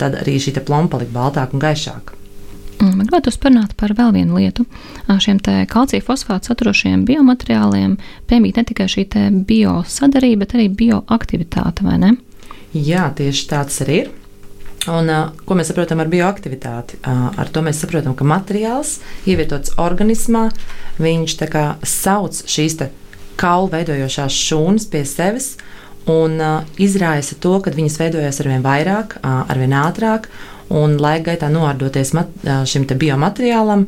tad 0.00 0.16
arī 0.22 0.38
šī 0.40 0.56
plomba 0.64 0.96
paliek 0.96 1.12
baltāka 1.12 1.56
un 1.56 1.64
gaišāka. 1.64 2.16
Mm, 2.76 2.98
man 2.98 3.06
gribētu 3.08 3.32
parunāt 3.40 3.72
par 3.80 3.92
vēl 3.96 4.12
vienu 4.16 4.36
lietu. 4.40 4.66
Šiem 5.08 5.40
kalcija 5.68 6.04
fosfātu 6.04 6.50
saturošiem 6.50 7.06
biomateriāliem 7.08 7.96
piemīt 8.28 8.60
ne 8.60 8.64
tikai 8.68 8.88
šī 8.92 9.08
biosadarība, 9.48 10.44
bet 10.44 10.56
arī 10.56 10.68
bioaktivitāte, 10.72 11.84
vai 11.84 11.96
ne? 12.00 12.12
Jā, 12.76 13.08
tieši 13.16 13.48
tāds 13.48 13.80
arī 13.84 14.04
ir. 14.04 14.14
Un, 14.92 15.10
ko 15.46 15.56
mēs 15.58 15.72
saprotam 15.72 16.00
ar 16.02 16.10
bioaktivitāti? 16.10 17.00
Ar 17.02 17.48
to 17.52 17.62
mēs 17.66 17.80
saprotam, 17.82 18.14
ka 18.14 18.26
materiāls 18.26 18.98
ievietots 19.26 19.74
organismā, 19.82 20.48
viņš 21.02 21.36
kā, 21.50 21.64
sauc 21.82 22.44
šīs 22.46 22.78
kaulu 23.36 23.72
veidojošās 23.74 24.36
šūnas 24.46 24.86
pie 24.92 25.02
sevis 25.04 25.56
un 26.06 26.38
izraisa 26.78 27.34
to, 27.42 27.58
ka 27.60 27.74
viņas 27.74 27.98
veidojas 28.00 28.40
arvien 28.44 28.62
vairāk, 28.64 29.18
arvien 29.22 29.74
ātrāk. 29.76 30.30
Un 30.66 30.96
laika 30.98 31.30
gaitā 31.30 31.46
noārdoties 31.46 32.10
mat, 32.16 32.32
šim 32.66 32.88
biomateriālam, 32.90 33.84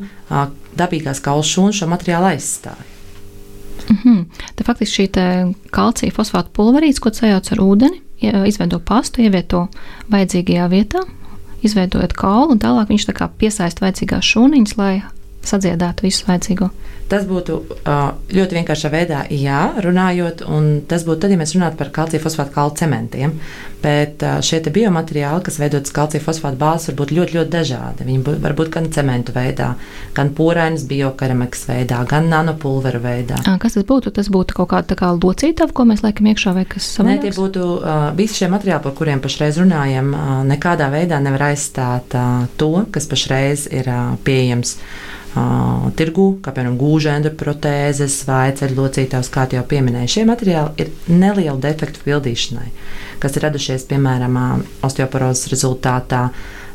dabīgās 0.79 1.19
kaulu 1.23 1.43
šūnas 1.43 1.81
šo 1.81 1.89
materiālu 1.91 2.29
aizstāja. 2.31 2.85
Mm 3.89 3.97
-hmm. 4.03 4.25
Te 4.55 4.63
faktiski 4.63 5.03
šī 5.03 5.53
kalcija 5.71 6.11
fosfāta 6.11 6.47
pulverīte, 6.53 6.99
ko 6.99 7.09
cējāts 7.09 7.51
ar 7.51 7.59
ūdeni, 7.59 8.01
izveido 8.21 8.79
pastu, 8.83 9.23
ievieto 9.23 9.67
vajadzīgajā 10.11 10.67
vietā, 10.71 11.05
izveidojot 11.65 12.15
kaulu, 12.17 12.55
un 12.55 12.61
tālāk 12.61 12.91
viņš 12.91 13.09
tā 13.09 13.29
piesaista 13.39 13.85
vajadzīgās 13.85 14.33
šūniņas, 14.33 14.75
lai 14.79 14.93
sadziedātu 15.45 16.07
visu 16.07 16.27
vajadzīgo. 16.27 16.69
Tas 17.09 17.23
būtu 17.25 17.55
ļoti 18.37 18.53
vienkāršā 18.53 18.89
veidā, 18.93 19.23
jā, 19.33 19.63
runājot, 19.81 20.43
un 20.45 20.83
tas 20.85 21.01
būtu 21.07 21.23
tad, 21.23 21.31
ja 21.33 21.39
mēs 21.39 21.55
runātu 21.55 21.79
par 21.79 21.89
kalcija 21.95 22.21
fosfātu 22.21 22.53
kalu 22.53 22.75
cementiem. 22.77 23.33
Bet 23.81 24.21
šie 24.45 24.59
biomateriāli, 24.75 25.41
kas 25.47 25.57
veidotas 25.57 25.95
kalcija 25.95 26.21
fosfātu 26.21 26.59
bāzes, 26.61 26.91
var 26.91 26.99
būt 26.99 27.13
ļoti, 27.15 27.37
ļoti 27.39 27.53
dažādi. 27.55 28.05
Viņi 28.05 28.35
var 28.43 28.53
būt 28.59 28.69
gan 28.75 28.91
cementu 28.93 29.33
veidā, 29.33 29.71
gan 30.13 30.29
porainas 30.37 30.85
biokeramikas 30.85 31.65
veidā, 31.71 32.03
gan 32.05 32.29
nanopulveru 32.29 33.01
veidā. 33.01 33.41
Kas 33.63 33.79
tas 33.79 33.87
būtu? 33.89 34.13
Tas 34.13 34.29
būtu 34.29 34.59
kaut 34.59 34.69
kāda 34.75 34.99
kā 34.99 35.09
locītava, 35.15 35.73
ko 35.73 35.87
mēs 35.89 36.05
liekam 36.05 36.29
iekšā, 36.29 36.53
vai 36.59 36.67
kas 36.69 36.91
cits? 36.91 37.05
Nē, 37.07 37.17
tie 37.25 37.33
būtu 37.33 37.71
visi 38.19 38.43
šie 38.43 38.51
materiāli, 38.53 38.85
par 38.85 38.93
kuriem 38.99 39.23
pašreiz 39.23 39.57
runājam, 39.63 40.13
nekādā 40.51 40.91
veidā 40.93 41.17
nevar 41.23 41.49
aizstāt 41.49 42.13
to, 42.59 42.73
kas 42.93 43.09
pašreiz 43.09 43.65
ir 43.73 43.89
pieejams 44.27 44.77
uh, 45.35 45.89
tirgu, 45.97 46.27
kā 46.43 46.53
piemēram 46.55 46.77
gūžēnda 46.79 47.33
protēzes 47.37 48.21
vai 48.27 48.49
ceļlocītājs, 48.57 49.31
kā 49.33 49.45
jau 49.53 49.65
pieminēju. 49.67 50.13
Šie 50.15 50.23
materiāli 50.29 50.85
ir 50.85 50.93
nelieli 51.09 51.59
defektu 51.63 52.01
pildīšanai, 52.05 52.69
kas 53.21 53.37
ir 53.37 53.45
radušies 53.47 53.87
piemēram 53.89 54.39
osteoporozes 54.85 55.51
rezultātā. 55.53 56.29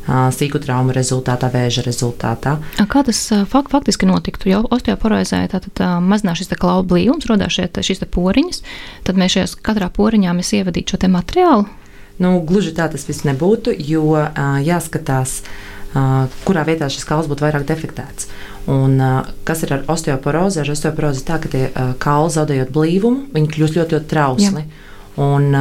Sīku 0.05 0.59
traumu 0.61 0.93
rezultātā, 0.93 1.49
vēža 1.49 1.81
rezultātā. 1.87 2.59
Kā 2.77 3.01
tas 3.07 3.23
fakt, 3.49 3.71
faktiski 3.73 4.05
notiktu? 4.05 4.51
Jau 4.51 4.59
osteoporozē 4.77 5.39
tātad 5.49 5.81
mazinās 6.05 6.43
šis 6.43 6.53
klaudu 6.61 6.91
blīvums, 6.91 7.25
radās 7.31 7.57
šīs 7.57 8.05
poriņas, 8.13 8.61
tad 9.09 9.17
mēs 9.17 9.39
šajās 9.39 9.57
katrā 9.65 9.89
poriņā 9.89 10.37
mēs 10.37 10.53
ievadītu 10.61 10.99
šo 10.99 11.09
materiālu. 11.09 11.65
Nu, 12.21 12.37
gluži 12.45 12.75
tā 12.77 12.91
tas 12.93 13.09
viss 13.09 13.25
nebūtu, 13.25 13.73
jo 13.81 14.13
jāskatās, 14.69 15.39
uh, 15.41 15.74
kurā 16.45 16.65
vietā 16.67 16.89
šis 16.91 17.07
kauls 17.09 17.29
būtu 17.31 17.47
vairāk 17.47 17.67
defektēts. 17.69 18.29
Un, 18.71 18.97
kas 19.47 19.63
ir 19.67 19.75
ar 19.77 19.85
osteoporozi? 19.93 20.63
Ar 20.63 20.71
osteoporozi 20.73 21.27
tā, 21.29 21.39
ka 21.43 21.51
tie 21.53 21.67
kauli 22.03 22.33
zaudējot 22.35 22.73
blīvumu, 22.75 23.29
viņi 23.35 23.53
kļūst 23.55 23.79
ļoti, 23.79 23.99
ļoti 23.99 24.11
trausli. 24.11 24.65
Jā. 24.65 25.29
Un, 25.29 25.53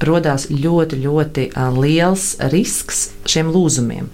Rodās 0.00 0.46
ļoti, 0.48 0.96
ļoti 1.02 1.42
liels 1.76 2.30
risks 2.48 3.10
šiem 3.28 3.50
lūzumiem. 3.52 4.06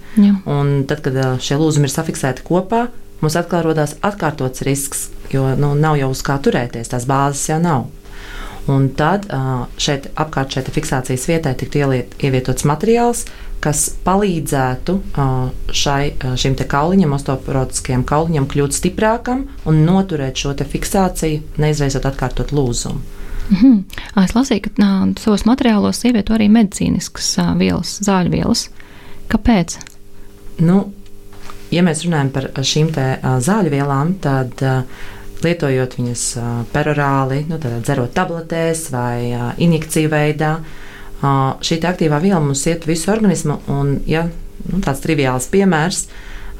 Tad, 0.89 0.99
kad 1.05 1.19
šie 1.39 1.55
lūzumi 1.61 1.87
ir 1.87 1.93
safiksēti 1.93 2.43
kopā, 2.43 2.89
mums 3.21 3.37
atkal 3.39 3.63
rodas 3.63 3.93
atkārtots 4.03 4.65
risks, 4.67 5.05
jo 5.31 5.45
nu, 5.55 5.69
nav 5.79 5.95
jau 5.95 6.09
uz 6.11 6.25
kā 6.27 6.35
turēties, 6.43 6.91
tās 6.91 7.07
bāzes 7.07 7.47
jau 7.47 7.61
nav. 7.63 7.87
Un 8.67 8.89
tad 8.99 9.29
šeit 9.79 10.09
apkārt 10.19 10.57
šai 10.57 10.65
fiksācijas 10.75 11.29
vietai 11.31 11.55
tiktu 11.55 11.85
ievietots 12.19 12.67
materiāls, 12.67 13.23
kas 13.63 13.87
palīdzētu 14.05 14.97
šai, 15.73 16.01
šim 16.37 16.55
kauliņam, 16.69 17.15
osteoporotiskajam 17.17 18.05
kauliņam, 18.07 18.47
kļūt 18.51 18.77
stiprākam 18.77 19.45
un 19.65 19.83
noturēt 19.87 20.37
šo 20.37 20.53
fiksāciju, 20.53 21.41
neizraisot 21.57 22.05
atkārtot 22.05 22.53
lūzumu. 22.53 23.01
Mm 23.49 23.57
-hmm. 23.57 24.23
Es 24.23 24.35
lasīju, 24.35 24.61
ka 24.61 24.69
nā, 24.77 25.13
savos 25.19 25.45
materiālos 25.45 26.03
ievieto 26.05 26.33
arī 26.33 26.49
medicīniskas 26.49 27.37
vielas, 27.57 27.99
zāļu 28.01 28.29
vielas. 28.31 28.69
Kāpēc? 29.29 29.77
nu, 30.59 30.77
ja 31.71 31.83
mēs 31.85 32.03
runājam 32.05 32.31
par 32.33 32.49
šīm 32.65 32.91
zāļu 33.43 33.73
vielām, 33.73 34.15
tad 34.23 34.63
lietojot 35.43 35.97
viņas 35.99 36.25
perorāli, 36.73 37.43
nu, 37.49 37.59
dzerot 37.61 38.13
tabletēs 38.15 38.87
vai 38.93 39.53
injekciju 39.57 40.09
veidā, 40.09 40.57
šī 41.21 41.79
aktīvā 41.81 42.19
viela 42.21 42.39
mums 42.43 42.65
iet 42.69 42.87
visu 42.87 43.11
organismu. 43.13 43.59
Un, 43.73 43.97
ja, 44.09 44.27
nu, 44.67 44.81
tāds 44.85 45.01
triviāls 45.03 45.49
piemērs, 45.53 46.05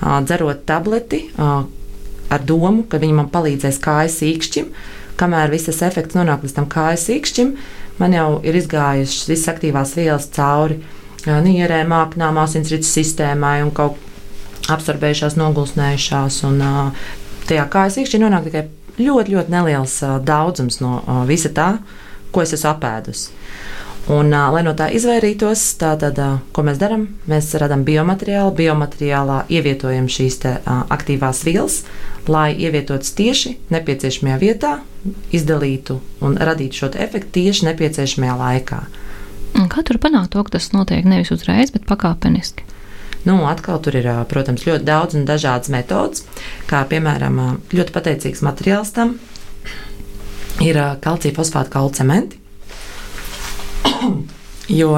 dzerot 0.01 0.65
tableti 0.69 1.27
ar 1.37 2.43
domu, 2.45 2.85
ka 2.89 2.99
viņi 3.01 3.17
man 3.17 3.29
palīdzēs 3.33 3.79
kājas 3.83 4.19
īkšķim, 4.27 4.71
kamēr 5.17 5.53
viss 5.53 5.69
tas 5.69 5.81
efekts 5.87 6.17
nonāk 6.17 6.43
līdz 6.45 6.57
tam 6.57 6.67
kājas 6.69 7.07
īkšķim, 7.13 7.53
man 8.01 8.13
jau 8.13 8.27
ir 8.45 8.57
izgājušas 8.59 9.29
visas 9.31 9.53
aktīvās 9.53 9.95
vielas 9.97 10.27
cauri 10.35 10.81
nierēm, 11.27 11.89
māknām, 11.91 12.37
asinsrites 12.41 12.91
sistēmai 12.93 13.61
un 13.65 13.71
kaut 13.75 13.97
absorbējušās, 14.71 15.37
nogulsnējušās. 15.39 16.41
Un, 16.47 16.61
tajā 17.47 17.65
kājas 17.71 17.97
iekšķi 18.01 18.21
nonāk 18.21 18.49
tikai 18.49 18.65
ļoti, 18.99 19.33
ļoti 19.35 19.53
neliels 19.53 19.97
daudzums 20.27 20.81
no 20.83 20.99
visa 21.29 21.51
tā, 21.53 21.71
ko 22.31 22.43
es 22.43 22.53
esmu 22.57 22.73
apēdusi. 22.73 23.31
Un, 24.07 24.29
uh, 24.31 24.45
lai 24.55 24.61
no 24.63 24.71
tā 24.71 24.85
izvairītos, 24.95 25.61
tātad, 25.81 26.15
uh, 26.23 26.37
ko 26.55 26.63
mēs 26.63 26.77
darām? 26.79 27.01
Mēs 27.27 27.49
radām 27.59 27.81
biomateriālu, 27.87 28.53
biomateriālā 28.55 29.41
ievietojam 29.51 30.07
šīs 30.07 30.39
te, 30.45 30.53
uh, 30.61 30.85
aktīvās 30.95 31.41
vielas, 31.43 31.81
lai 32.31 32.53
ievietotas 32.55 33.11
tieši 33.17 33.57
nepieciešamajā 33.75 34.37
vietā, 34.39 34.71
izdalītu 35.35 35.99
un 36.23 36.39
radītu 36.39 36.79
šo 36.79 36.91
efektu 36.95 37.41
tieši 37.41 37.67
nepieciešamajā 37.67 38.37
laikā. 38.39 38.79
Un 39.59 39.67
kā 39.73 39.83
tur 39.83 39.99
panākt 39.99 40.31
to, 40.31 40.45
ka 40.47 40.55
tas 40.55 40.71
notiek 40.71 41.03
nevis 41.03 41.33
uzreiz, 41.35 41.75
bet 41.75 41.83
pakāpeniski? 41.89 42.63
Nu, 43.27 43.41
atkal 43.51 43.83
tur 43.83 43.99
ir, 43.99 44.07
protams, 44.31 44.63
ļoti 44.63 44.87
daudz 44.87 45.19
un 45.19 45.27
dažādas 45.27 45.67
metodas, 45.73 46.23
kā 46.71 46.85
piemēram 46.87 47.59
ļoti 47.75 47.95
pateicīgs 47.95 48.45
materiāls 48.45 48.95
tam 48.95 49.17
ir 50.63 50.79
kalcija 51.03 51.35
fosfāta 51.35 51.75
kaulu 51.75 51.91
cementi 51.97 52.39
jo 54.79 54.93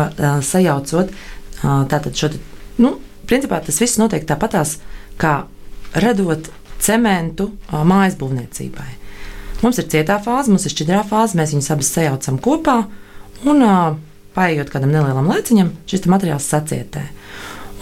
sajaucot 0.45 1.13
tātad 1.61 2.15
šo, 2.15 2.31
nu, 2.79 2.95
principā 3.29 3.59
tas 3.63 3.79
viss 3.81 3.99
notiek 4.01 4.25
tāpatās, 4.27 4.77
kā 5.19 5.43
radot 5.99 6.49
cementu 6.79 7.51
mājas 7.69 8.17
būvniecībai. 8.19 8.89
Mums 9.59 9.79
ir 9.81 9.89
cietā 9.91 10.15
fāze, 10.23 10.51
mums 10.51 10.65
ir 10.65 10.73
šķidrā 10.73 11.03
fāze, 11.07 11.35
mēs 11.35 11.51
viņus 11.51 11.71
abus 11.75 11.91
sajaucam 11.91 12.37
kopā, 12.39 12.77
un 13.43 13.65
paiet 14.35 14.71
kādam 14.71 14.93
nelielam 14.93 15.27
laiciņam, 15.27 15.73
šis 15.89 16.07
materiāls 16.11 16.47
sacietē. 16.47 17.03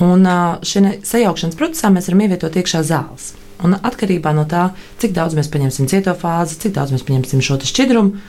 Un 0.03 0.25
šajā 0.65 1.00
sajaukšanas 1.05 1.57
procesā 1.57 1.91
mēs 1.93 2.09
varam 2.09 2.24
ievietot 2.25 2.57
iekšā 2.57 2.83
zāles. 2.86 3.31
Un 3.65 3.74
atkarībā 3.77 4.33
no 4.38 4.45
tā, 4.50 4.67
cik 5.01 5.15
daudz 5.15 5.33
mēs 5.38 5.50
paņemsim 5.53 5.89
cieto 5.89 6.13
fāzi, 6.17 6.59
cik 6.62 6.75
daudz 6.75 6.93
mēs 6.93 7.05
paņemsim 7.05 7.41
šo 7.45 7.57
šķidrumu, 7.65 8.19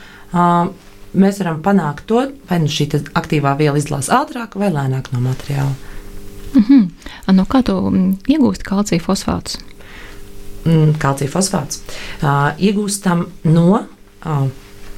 mēs 1.13 1.39
varam 1.41 1.61
panākt 1.65 2.07
to, 2.09 2.25
vai 2.49 2.59
nu 2.63 2.71
šī 2.71 2.89
aktīvā 3.17 3.55
viela 3.59 3.79
izdalās 3.79 4.11
ātrāk 4.13 4.57
vai 4.59 4.71
lēnāk 4.73 5.11
no 5.13 5.21
materiāla. 5.23 5.73
Mm 6.53 6.63
-hmm. 6.67 7.33
no 7.33 7.43
kā 7.45 7.63
tu 7.63 7.73
iegūsti 8.27 8.63
kalcija 8.63 8.99
fosfātus? 8.99 9.57
Mm, 10.65 10.93
kalcija 10.99 11.29
fosfāts 11.29 11.81
uh, 12.21 12.51
iegūstam 12.57 13.25
no 13.43 13.79
uh, 14.25 14.47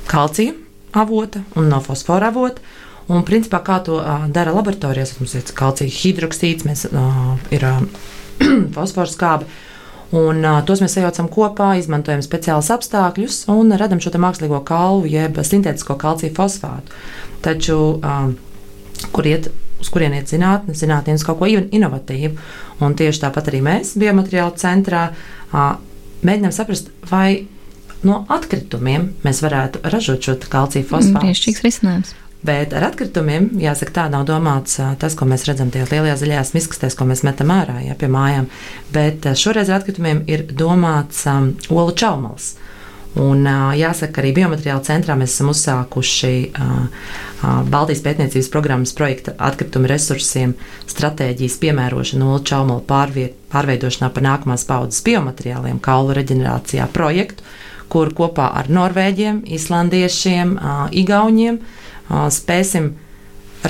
kalcija 0.07 0.53
avota 0.91 1.39
un 1.55 1.67
no 1.67 1.79
fosfora 1.79 2.27
avota. 2.27 2.61
Un, 3.07 3.23
principā, 3.23 3.63
kā 3.63 3.83
to 3.83 3.95
uh, 3.95 4.27
dara 4.27 4.51
laboratorijās, 4.51 5.19
mums 5.19 5.33
ir 5.35 5.41
kalcija 5.53 5.89
hidroksīds, 5.89 6.63
mēs, 6.63 6.85
uh, 6.85 7.37
ir 7.51 7.65
uh, 7.65 7.81
fosfors 8.75 9.17
skābe. 9.17 9.43
Uh, 9.43 9.70
Un, 10.11 10.41
uh, 10.43 10.59
tos 10.67 10.81
mēs 10.83 10.97
sajaucam 10.97 11.29
kopā, 11.31 11.71
izmantojam 11.79 12.23
speciālus 12.25 12.71
apstākļus 12.73 13.45
un 13.53 13.71
radām 13.79 14.01
šo 14.03 14.11
mākslīgo 14.19 14.59
kalvu, 14.67 15.07
jeb 15.07 15.39
sintētisko 15.47 15.95
kalciju 15.99 16.35
fosfātu. 16.35 16.97
Taču, 17.45 17.77
uh, 17.95 19.05
kur 19.15 19.29
iet, 19.29 19.47
uz 19.79 19.91
kurien 19.93 20.17
iet 20.17 20.27
zinātnē, 20.31 20.75
zinātnē 20.75 21.15
uz 21.15 21.23
kaut 21.27 21.39
ko 21.39 21.47
inovatīvu. 21.47 22.35
Un 22.83 22.97
tieši 22.99 23.23
tāpat 23.23 23.47
arī 23.53 23.63
mēs, 23.63 23.95
biomateriālu 24.01 24.59
centrā, 24.59 25.07
uh, 25.53 25.71
mēģinām 26.27 26.55
saprast, 26.55 26.91
vai 27.07 27.45
no 28.03 28.23
atkritumiem 28.33 29.13
mēs 29.23 29.41
varētu 29.45 29.85
ražot 29.93 30.27
šo 30.27 30.35
kalciju 30.51 30.89
fosfātu. 30.91 31.23
Brīnišķīgs 31.23 31.63
risinājums. 31.65 32.13
Bet 32.41 32.71
ar 32.73 32.87
atkritumiem, 32.87 33.51
jāsaka, 33.61 33.93
tā 33.93 34.03
nav 34.09 34.23
domāts 34.25 34.79
tas, 34.97 35.13
ko 35.17 35.27
mēs 35.29 35.45
redzam 35.45 35.69
tajās 35.69 35.91
lielajās 35.93 36.23
zaļajās 36.23 36.51
miskastēs, 36.55 36.95
ko 36.97 37.05
mēs 37.05 37.21
metam 37.27 37.51
ārā 37.53 37.83
ja, 37.85 37.93
pie 37.93 38.07
mājām. 38.09 38.47
Bet 38.93 39.27
šoreiz 39.37 39.69
ar 39.69 39.81
atkritumiem 39.81 40.23
ir 40.25 40.47
domāts 40.49 41.21
um, 41.29 41.51
olu 41.69 41.93
čaumals. 41.93 42.55
Un, 43.21 43.43
jāsaka, 43.75 44.21
arī 44.21 44.31
biomateriāla 44.37 44.81
centrā 44.87 45.17
mēs 45.19 45.33
esam 45.35 45.49
uzsākuši 45.51 46.31
Baltijas 47.67 48.01
pētniecības 48.05 48.47
programmas 48.53 48.93
projekta 48.95 49.33
atkritumu 49.35 49.89
resursiem 49.91 50.53
stratēģijas 50.87 51.57
piemērošanu 51.59 52.29
olu 52.31 52.45
čaumalu 52.47 52.85
pārveidošanā 52.87 54.09
par 54.15 54.25
nākamās 54.25 54.63
paudzes 54.69 55.03
biomateriāliem, 55.03 55.83
kaulu 55.83 56.15
reģenerācijā 56.15 56.87
projektu, 56.95 57.43
kur 57.91 58.13
kopā 58.15 58.47
ar 58.61 58.71
norvēģiem, 58.71 59.43
islandiešiem, 59.59 60.55
igauņiem 61.03 61.59
uh, 61.59 61.77
spēsim 62.33 62.93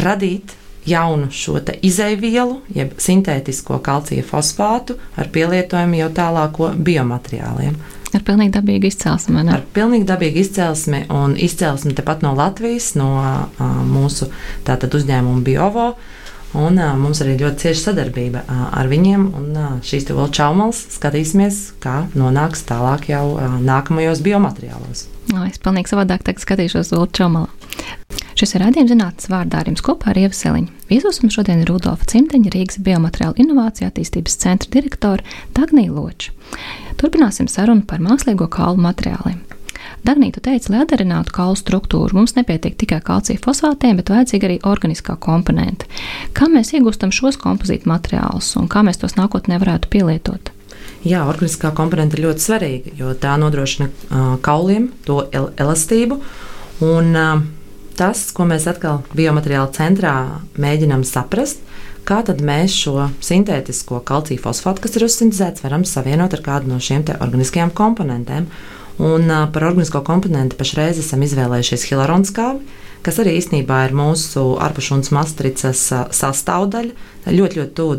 radīt 0.01 0.55
jaunu 0.85 1.29
šo 1.31 1.59
izēvielu, 1.81 2.61
jeb 2.73 2.93
sintētisko 3.01 3.79
kalcija 3.85 4.25
fosfātu 4.25 4.97
ar 5.19 5.29
pielietojumu 5.33 5.99
jau 5.99 6.11
tālāko 6.17 6.71
biomateriāliem. 6.77 7.75
Ar 8.11 8.23
pilnīgi 8.27 8.51
dabīgu 8.57 8.89
izcelsmi. 8.89 9.43
Ar 9.53 9.61
pilnīgi 9.75 10.07
dabīgu 10.09 10.41
izcelsmi 10.41 11.05
un 11.15 11.37
izcelsmi 11.39 11.93
tepat 11.95 12.25
no 12.25 12.33
Latvijas, 12.35 12.91
no 12.99 13.13
uh, 13.21 13.61
mūsu 13.87 14.27
tātad 14.67 14.97
uzņēmuma 14.97 15.45
Biovo. 15.47 15.93
Un, 16.51 16.75
uh, 16.75 16.97
mums 16.99 17.21
arī 17.23 17.37
ļoti 17.39 17.63
cieša 17.63 17.85
sadarbība 17.85 18.41
uh, 18.43 18.65
ar 18.81 18.89
viņiem. 18.91 19.29
Un, 19.39 19.47
uh, 19.55 19.77
šīs 19.87 20.09
te 20.09 20.17
vēl 20.17 20.27
čaumals 20.35 20.81
skatīsimies, 20.97 21.61
kā 21.79 22.01
nonāks 22.19 22.65
tālāk 22.67 23.07
jau 23.13 23.23
uh, 23.37 23.55
nākamajos 23.63 24.19
biomateriālos. 24.25 25.05
No, 25.31 25.45
es 25.47 25.61
pilnīgi 25.63 25.93
savādāk 25.93 26.27
skatīšos 26.43 26.91
uz 26.91 27.15
čaumalu. 27.15 27.47
Šis 28.41 28.55
ir 28.57 28.63
rādījums 28.63 28.89
zinātnes 28.89 29.27
vārdā 29.29 29.59
ar 29.61 29.67
jums 29.69 29.83
kopā 29.85 30.07
ar 30.09 30.17
Ievu 30.17 30.33
Seliņu. 30.33 30.71
Viesos 30.89 31.19
mums 31.21 31.35
šodien 31.37 31.59
ir 31.61 31.67
Rudolfa 31.69 32.07
Cimdeņa, 32.09 32.49
Rīgas 32.55 32.79
biomateriālu 32.81 33.37
inovāciju 33.43 33.85
attīstības 33.85 34.39
centra 34.41 34.71
direktore 34.73 35.21
Dagnija 35.53 35.93
Loča. 35.93 36.33
Turpināsim 36.97 37.45
sarunu 37.45 37.85
par 37.85 38.01
mākslīgo 38.01 38.47
kaulu 38.49 38.81
materiāliem. 38.81 39.37
Dagnītu 40.09 40.41
teica, 40.41 40.73
lai 40.73 40.81
atdarinātu 40.87 41.35
kaulu 41.37 41.59
struktūru, 41.61 42.17
mums 42.17 42.33
nepietiek 42.33 42.73
tikai 42.81 42.97
kalcija 43.05 43.43
fosfātiem, 43.45 44.01
bet 44.01 44.09
vajadzīga 44.09 44.49
arī 44.49 44.57
organiskā 44.65 45.19
komponente. 45.21 45.85
Kā 46.33 46.49
mēs 46.49 46.73
iegūstam 46.73 47.13
šos 47.13 47.37
kompozītu 47.45 47.93
materiālus 47.93 48.55
un 48.57 48.65
kā 48.73 48.81
mēs 48.89 48.97
tos 49.05 49.19
nākotnē 49.21 49.61
varētu 49.61 49.93
pielietot? 49.93 50.49
Jā, 51.05 51.27
organiskā 51.29 51.75
komponente 51.77 52.17
ir 52.17 52.25
ļoti 52.25 52.49
svarīga, 52.49 52.97
jo 52.97 53.13
tā 53.13 53.37
nodrošina 53.37 53.91
uh, 53.93 54.35
kauliem 54.41 54.89
to 55.05 55.27
el 55.29 55.51
elastību. 55.61 56.23
Un, 56.81 57.13
uh, 57.13 57.49
tas, 57.97 58.27
ko 58.35 58.45
mēs 58.49 58.67
atkal 58.71 59.01
biomateriāla 59.17 59.71
centrā 59.75 60.15
mēģinām 60.61 61.03
saprast, 61.07 61.61
kā 62.07 62.21
tad 62.25 62.41
mēs 62.45 62.75
šo 62.83 63.09
sintētisko 63.23 64.01
kalciju 64.07 64.41
fosfātu, 64.41 64.83
kas 64.85 64.97
ir 64.97 65.05
uzsintēzēts, 65.07 65.63
varam 65.65 65.85
savienot 65.87 66.33
ar 66.37 66.43
kādu 66.45 66.71
no 66.71 66.79
šiem 66.81 67.05
organiskajiem 67.19 67.73
komponentiem. 67.77 68.47
Un 69.01 69.31
par 69.53 69.65
organisko 69.65 70.03
komponentu 70.05 70.57
pašreiz 70.59 70.99
esam 71.01 71.23
izvēlējušies 71.25 71.87
hilaronskābi, 71.89 72.65
kas 73.05 73.19
arī 73.21 73.35
īstenībā 73.39 73.81
ir 73.87 73.95
mūsu 73.97 74.43
ārpušunas 74.61 75.11
matricas 75.15 75.81
sastāvdaļa, 76.15 77.09
ļoti, 77.27 77.59
ļoti 77.59 77.75
tuvu 77.77 77.97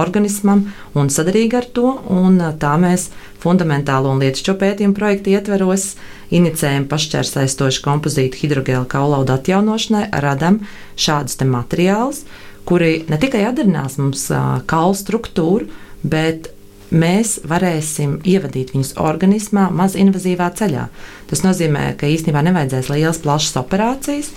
organismam 0.00 0.64
un 0.98 1.10
sadarīga 1.12 1.60
ar 1.62 1.68
to. 1.76 1.90
Un 2.14 2.38
tā 2.62 2.74
mēs 2.80 3.08
fundamentālo 3.42 4.12
un 4.14 4.22
lietišķo 4.22 4.56
pētījumu 4.62 4.96
projektu 4.96 5.34
ietveros 5.34 5.92
inicējam 6.34 6.88
pašķērsaistošu 6.90 7.84
kompozītu 7.84 8.40
hidrogēlu 8.42 8.88
kaulaudu 8.90 9.36
atjaunošanai, 9.36 10.08
radam 10.24 10.62
šādus 10.96 11.38
materiālus, 11.44 12.24
kuri 12.64 13.04
ne 13.10 13.20
tikai 13.20 13.44
atdarinās 13.50 13.98
mums 14.00 14.28
kaulu 14.70 14.96
struktūru, 14.98 15.68
bet 16.04 16.53
mēs 16.94 17.36
varēsim 17.48 18.18
ievadīt 18.24 18.72
viņus 18.74 18.94
organismā 19.02 19.68
mazinvazīvā 19.74 20.48
ceļā. 20.58 20.86
Tas 21.30 21.44
nozīmē, 21.44 21.90
ka 21.98 22.10
īstenībā 22.10 22.44
nevajadzēs 22.46 22.90
lielas, 22.92 23.20
plašas 23.24 23.58
operācijas, 23.60 24.30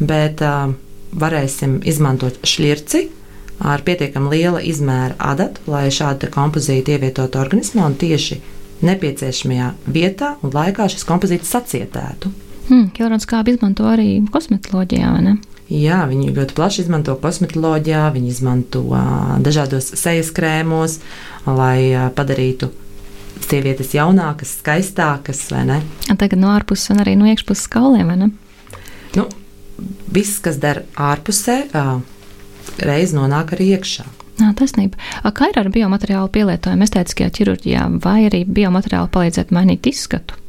bet 0.00 0.42
uh, 0.44 0.74
varēsim 1.16 1.80
izmantot 1.88 2.38
šķirci 2.46 3.06
ar 3.60 3.82
pietiekami 3.84 4.32
liela 4.32 4.62
izmēra 4.64 5.18
adatu, 5.32 5.64
lai 5.70 5.88
šādu 5.92 6.30
kompozītu 6.32 6.94
ievietotu 6.96 7.40
organismā 7.40 7.84
un 7.90 7.96
tieši 8.00 8.40
nepieciešamajā 8.86 9.72
vietā 9.92 10.34
un 10.44 10.54
laikā 10.54 10.88
šis 10.88 11.04
kompozīts 11.08 11.50
sacietētu. 11.52 12.32
Hmm, 12.70 12.88
Kilrons 12.96 13.26
kāpu 13.28 13.52
izmanto 13.52 13.88
arī 13.90 14.20
kosmetoloģijā, 14.32 15.12
vai 15.16 15.24
ne? 15.26 15.36
Jā, 15.70 16.00
viņi 16.10 16.32
ļoti 16.34 16.54
plaši 16.58 16.82
izmanto 16.82 17.14
kosmetoloģijā, 17.22 18.08
viņi 18.16 18.32
izmanto 18.32 18.82
dažādos 19.38 19.92
sejas 20.00 20.32
krēmos, 20.34 20.98
lai 21.46 22.10
padarītu 22.16 22.72
sievietes 23.44 23.94
jaunākas, 23.94 24.56
skaistākas, 24.60 25.44
vai 25.54 25.62
ne? 25.68 25.78
Tagad 26.10 26.42
no 26.42 26.50
ārpuses 26.56 26.90
un 26.94 27.04
arī 27.04 27.14
no 27.18 27.28
iekšpuses 27.30 27.70
kauliem, 27.70 28.10
vai 28.10 28.18
ne? 28.18 28.30
Nu, 29.14 29.28
viss, 30.10 30.42
kas 30.42 30.58
der 30.62 30.82
ārpusē, 30.98 31.62
reiz 32.82 33.14
nonāk 33.14 33.54
arī 33.54 33.72
iekšā. 33.76 34.08
Jā, 34.40 34.50
taisnība. 34.56 34.98
Kā 35.36 35.50
ir 35.52 35.58
ar 35.60 35.70
biomateriālu 35.70 36.30
pielietojumu 36.34 36.86
estētiskajā 36.86 37.32
ķirurģijā, 37.38 37.86
vai 38.02 38.24
arī 38.26 38.42
biomateriāli 38.48 39.12
palīdzētu 39.12 39.56
mainīt 39.56 39.90
izskatu? 39.90 40.39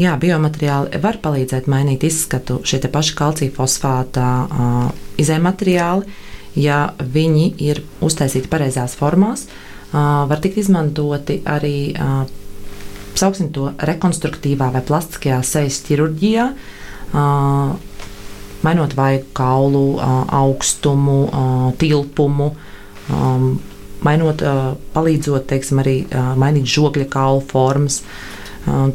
Jā, 0.00 0.14
biomateriāli 0.16 0.96
var 1.02 1.18
palīdzēt 1.20 1.66
mainīt 1.68 2.06
izskatu. 2.08 2.60
Šie 2.64 2.78
paši 2.88 3.16
kalcija 3.18 3.52
fosfāta 3.52 4.28
uh, 4.46 4.78
izējumateriāli, 5.20 6.06
ja 6.56 6.78
viņi 6.96 7.50
ir 7.66 7.82
uztaisīti 8.00 8.48
pareizās 8.48 8.94
formās, 8.96 9.44
uh, 9.44 10.24
var 10.30 10.40
tikt 10.40 10.56
izmantoti 10.62 11.42
arī, 11.44 11.92
uh, 11.92 12.24
sauksim 13.12 13.52
to, 13.52 13.74
rekonstruktīvā 13.76 14.70
vai 14.72 14.80
plastiskajā 14.88 15.42
sejas 15.44 15.82
ķirurģijā. 15.90 16.48
Uh, 17.10 17.76
mainot 18.64 18.96
vaigu 18.96 19.28
kaulu, 19.36 19.86
uh, 19.98 20.24
augstumu, 20.40 21.20
uh, 21.28 21.70
tilpumu, 21.76 22.48
uh, 22.54 23.14
um, 23.20 23.48
mainot, 24.06 24.40
uh, 24.48 24.74
palīdzot 24.96 25.50
teiksim, 25.52 25.84
arī 25.84 25.98
uh, 26.08 26.32
mainīt 26.40 26.72
žogļa 26.72 27.10
kaulu 27.12 27.44
formas. 27.52 28.00
Um, 28.00 28.39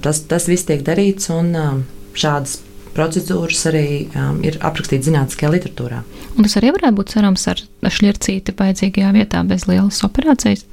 tas, 0.01 0.21
tas 0.30 0.47
viss 0.49 0.67
tiek 0.67 0.84
darīts, 0.86 1.30
un 1.34 1.51
um, 1.60 1.82
šādas 2.17 2.60
procedūras 2.95 3.65
arī 3.71 3.88
um, 4.15 4.39
ir 4.45 4.60
aprakstītas 4.63 5.10
zinātniskajā 5.10 5.51
literatūrā. 5.58 6.04
Un 6.36 6.47
tas 6.47 6.56
arī 6.60 6.71
varētu 6.75 6.99
būt 6.99 7.15
cerams 7.15 7.43
ar 7.51 7.63
šķircīti 7.84 8.56
vajadzīgajā 8.56 9.12
vietā 9.15 9.43
bez 9.47 9.67
lielas 9.69 9.99
operācijas. 10.08 10.65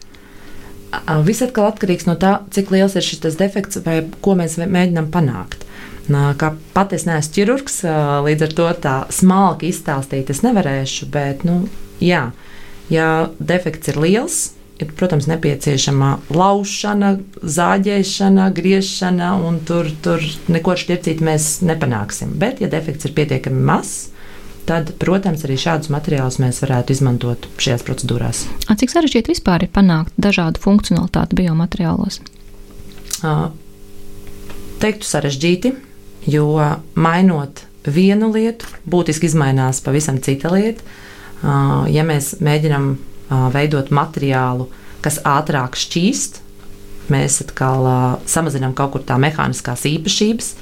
Viss 1.25 1.41
atkal 1.41 1.71
atkarīgs 1.71 2.05
no 2.05 2.19
tā, 2.21 2.37
cik 2.53 2.71
liels 2.75 2.95
ir 3.01 3.05
šis 3.07 3.39
defekts 3.41 3.81
vai 3.87 4.03
ko 4.25 4.37
mēs 4.37 4.59
mēģinām 4.61 5.09
panākt. 5.15 5.65
Kā 6.13 6.51
pati 6.75 6.99
es 6.99 7.07
neesmu 7.09 7.33
ķirurgs, 7.37 7.79
līdz 8.27 8.45
ar 8.45 8.55
to 8.59 8.69
tā 8.85 8.97
smalki 9.15 9.71
izstāstīt 9.73 10.31
es 10.35 10.43
nevarēšu, 10.45 11.09
bet, 11.15 11.47
nu, 11.49 11.63
jā, 12.03 12.27
Ja 12.93 13.29
defekts 13.39 13.89
ir 13.93 14.01
liels, 14.03 14.39
ir, 14.81 14.93
protams, 14.99 15.27
nepieciešama 15.31 16.13
laušana, 16.33 17.17
zāģēšana, 17.43 18.49
griešana, 18.57 19.35
un 19.47 19.61
tur, 19.67 19.91
tur 20.05 20.25
neko 20.53 20.77
šķircīt 20.79 21.23
mēs 21.25 21.59
nepanāksim. 21.67 22.35
Bet, 22.41 22.63
ja 22.65 22.71
defekts 22.73 23.09
ir 23.09 23.15
pietiekami 23.17 23.63
mazs, 23.69 24.11
tad, 24.69 24.95
protams, 25.03 25.45
arī 25.47 25.59
šādus 25.61 25.91
materiālus 25.93 26.39
mēs 26.43 26.63
varētu 26.65 26.95
izmantot 26.95 27.49
šajās 27.63 27.87
procedūrās. 27.87 28.45
A, 28.69 28.77
cik 28.79 28.95
sarežģīti 28.95 29.35
vispār 29.35 29.67
ir 29.67 29.73
panākt 29.75 30.15
dažādu 30.21 30.63
funkcionalitāti 30.63 31.39
biomateriālos? 31.43 32.21
Uh, 33.23 33.51
teiktu 34.83 35.07
sarežģīti, 35.07 35.75
jo 36.31 36.47
mainot 36.95 37.65
vienu 37.87 38.31
lietu, 38.35 38.67
būtiski 38.87 39.31
mainās 39.39 39.83
pavisam 39.83 40.21
cita 40.23 40.53
lieta. 40.53 40.83
Ja 41.91 42.05
mēs 42.07 42.37
mēģinām 42.39 42.93
veidot 43.55 43.91
materiālu, 43.95 44.69
kas 45.03 45.19
ātrāk 45.27 45.77
šķīst, 45.79 46.41
mēs 47.13 47.41
atkal 47.45 47.89
samazinām 48.29 48.75
kaut 48.79 48.95
kur 48.95 49.07
tā 49.07 49.19
mehāniskās 49.21 49.87
īpašības. 49.91 50.53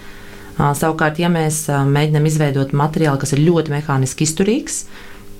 Savukārt, 0.60 1.20
ja 1.22 1.30
mēs 1.32 1.64
mēģinām 1.68 2.26
izveidot 2.28 2.74
materiālu, 2.76 3.20
kas 3.22 3.32
ir 3.36 3.44
ļoti 3.46 3.72
mehāniski 3.72 4.26
izturīgs, 4.28 4.82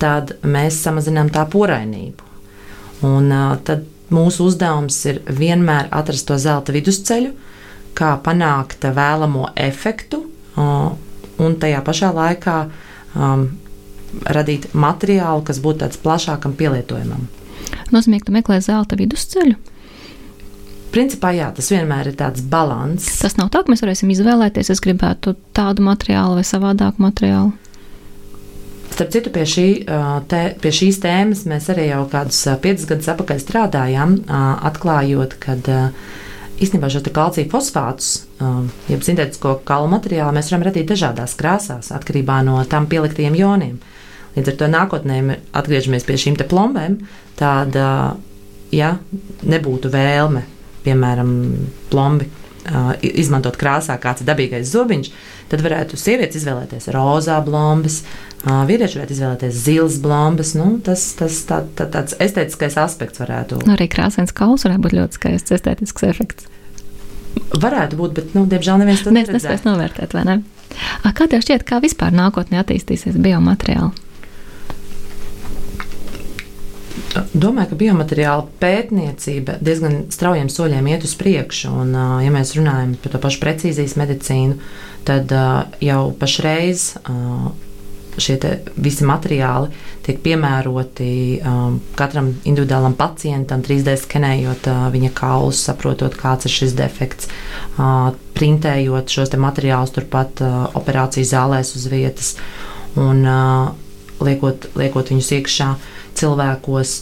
tad 0.00 0.36
mēs 0.46 0.80
samazinām 0.84 1.28
tā 1.32 1.44
porainību. 1.50 2.28
Un, 3.08 3.32
tad 3.64 3.84
mūsu 4.12 4.48
uzdevums 4.50 4.96
ir 5.08 5.20
vienmēr 5.24 5.90
atrast 5.94 6.28
to 6.28 6.36
zelta 6.40 6.72
vidusceļu, 6.74 7.32
kā 7.96 8.14
panākt 8.24 8.86
vēlamo 8.96 9.50
efektu, 9.60 10.22
un 10.56 11.56
tajā 11.60 11.80
pašā 11.84 12.10
laikā 12.16 12.56
um, 13.16 13.46
radīt 14.26 14.70
materiālu, 14.74 15.44
kas 15.46 15.60
būtu 15.62 15.84
tāds 15.84 16.00
plašākam 16.00 16.56
pielietojumam. 16.58 17.28
Nozīmē, 17.94 18.20
ka 18.20 18.30
tu 18.30 18.34
meklē 18.34 18.60
zelta 18.64 18.98
vidusceļu. 18.98 19.56
Principā, 20.90 21.30
jā, 21.36 21.52
tas 21.54 21.68
vienmēr 21.70 22.10
ir 22.10 22.16
tāds 22.18 22.42
līdzsvars. 22.42 23.10
Tas 23.22 23.36
nav 23.38 23.50
tā, 23.54 23.62
ka 23.62 23.70
mēs 23.70 23.82
varēsim 23.84 24.10
izvēlēties, 24.10 24.72
es 24.74 24.82
gribētu 24.82 25.36
tādu 25.54 25.84
materiālu 25.86 26.40
vai 26.40 26.46
savādāku 26.46 27.04
materiālu. 27.04 27.52
Starp 28.90 29.12
citu, 29.14 29.30
pie, 29.30 29.44
šī, 29.46 29.66
te, 30.28 30.40
pie 30.60 30.72
šīs 30.74 30.98
tēmas 31.00 31.44
mēs 31.48 31.68
arī 31.70 31.86
jau 31.92 32.02
kādus 32.10 32.40
piecus 32.60 32.88
gadus 32.90 33.08
atpakaļ 33.12 33.38
strādājām, 33.40 34.16
atklājot, 34.66 35.38
ka 35.40 35.54
īstenībā 36.60 36.90
šo 36.90 37.04
kalcija 37.14 37.48
fosfātus, 37.52 38.10
jeb 38.90 39.06
sintētisko 39.06 39.60
kalu 39.68 39.92
materiālu, 39.94 40.34
mēs 40.36 40.50
varam 40.50 40.66
radīt 40.68 40.90
dažādās 40.90 41.38
krāsās, 41.38 41.94
atkarībā 41.94 42.42
no 42.44 42.58
tam 42.68 42.90
pieliktiem 42.90 43.38
joniem. 43.38 43.78
Līdz 44.40 44.54
ar 44.54 44.56
to 44.56 44.68
nākotnē 44.72 45.20
atgriežamies 45.52 46.06
pie 46.08 46.16
šīm 46.16 46.40
plombēm. 46.48 46.96
Tāda, 47.36 48.16
ja 48.72 48.94
nebūtu 49.44 49.92
vēlme, 49.92 50.46
piemēram, 50.86 51.34
plombi 51.92 52.30
izmantot 53.04 53.56
krāsā, 53.60 53.96
kāds 54.00 54.24
dabīgais 54.24 54.68
zobiņš, 54.72 55.10
tad 55.50 55.62
varētu 55.64 55.98
sievietes 56.00 56.40
izvēlēties 56.40 56.88
rozā 56.94 57.38
blombas, 57.44 58.00
vīrieši 58.44 59.00
varētu 59.00 59.16
izvēlēties 59.16 59.62
zilas 59.64 59.98
blombas. 60.00 60.54
Nu, 60.56 60.70
tas 60.84 61.04
tas 61.18 61.40
tā, 61.48 61.62
tā, 61.76 61.88
tāds 61.92 62.16
estētiskais 62.20 62.78
aspekts 62.80 63.20
varētu 63.20 63.60
būt. 63.60 63.68
Nu, 63.68 63.76
arī 63.76 63.88
krāsains 63.92 64.32
kauls 64.36 64.64
varētu 64.68 64.86
būt 64.86 64.96
ļoti 65.00 65.20
skaists 65.20 65.56
estētisks 65.56 66.06
efekts. 66.08 66.48
Varētu 67.60 67.98
būt, 67.98 68.14
bet, 68.16 68.36
nu, 68.36 68.44
diemžēl, 68.48 68.80
neviens 68.80 69.04
to 69.04 69.12
nespēs 69.14 69.66
novērtēt, 69.66 70.16
ne? 70.24 70.40
Kā 71.16 71.26
tev 71.26 71.42
šķiet, 71.42 71.66
kā 71.66 71.80
vispār 71.82 72.14
nākotnē 72.14 72.60
attīstīsies 72.62 73.18
biomateriāli? 73.20 74.09
Domāju, 77.10 77.72
ka 77.72 77.78
biomateriāla 77.78 78.44
pētniecība 78.62 79.56
diezgan 79.64 80.04
straujiem 80.14 80.50
soļiem 80.52 80.90
iet 80.92 81.06
uz 81.08 81.16
priekšu. 81.18 81.72
Un, 81.82 81.96
ja 82.22 82.30
mēs 82.34 82.54
runājam 82.54 82.94
par 83.02 83.14
to 83.14 83.20
pašu 83.22 83.40
precīzijas 83.42 83.96
medicīnu, 83.98 84.60
tad 85.08 85.34
jau 85.82 86.04
pašreiz 86.20 86.92
šie 88.20 88.36
visi 88.76 89.06
materiāli 89.06 89.70
tiek 90.04 90.18
piemēroti 90.24 91.10
um, 91.40 91.78
katram 91.96 92.32
individuālam 92.48 92.96
pacientam, 92.98 93.62
3D 93.64 93.94
skenējot 94.02 94.66
uh, 94.70 94.88
viņa 94.92 95.12
kaulus, 95.16 95.62
saprotot, 95.66 96.16
kāds 96.18 96.48
ir 96.48 96.54
šis 96.54 96.74
defekts, 96.78 97.30
uh, 97.78 98.10
printējot 98.36 99.14
šos 99.14 99.32
materiālus 99.40 99.94
turpat 99.96 100.42
uh, 100.44 100.66
operācijas 100.78 101.32
zālēs 101.32 101.72
uz 101.78 101.86
vietas 101.92 102.34
un 102.98 103.22
uh, 103.24 103.70
liekot, 104.26 104.68
liekot 104.76 105.14
viņus 105.14 105.32
iekšā. 105.38 105.70
Uh, 105.70 105.99
cilvēkos. 106.18 106.96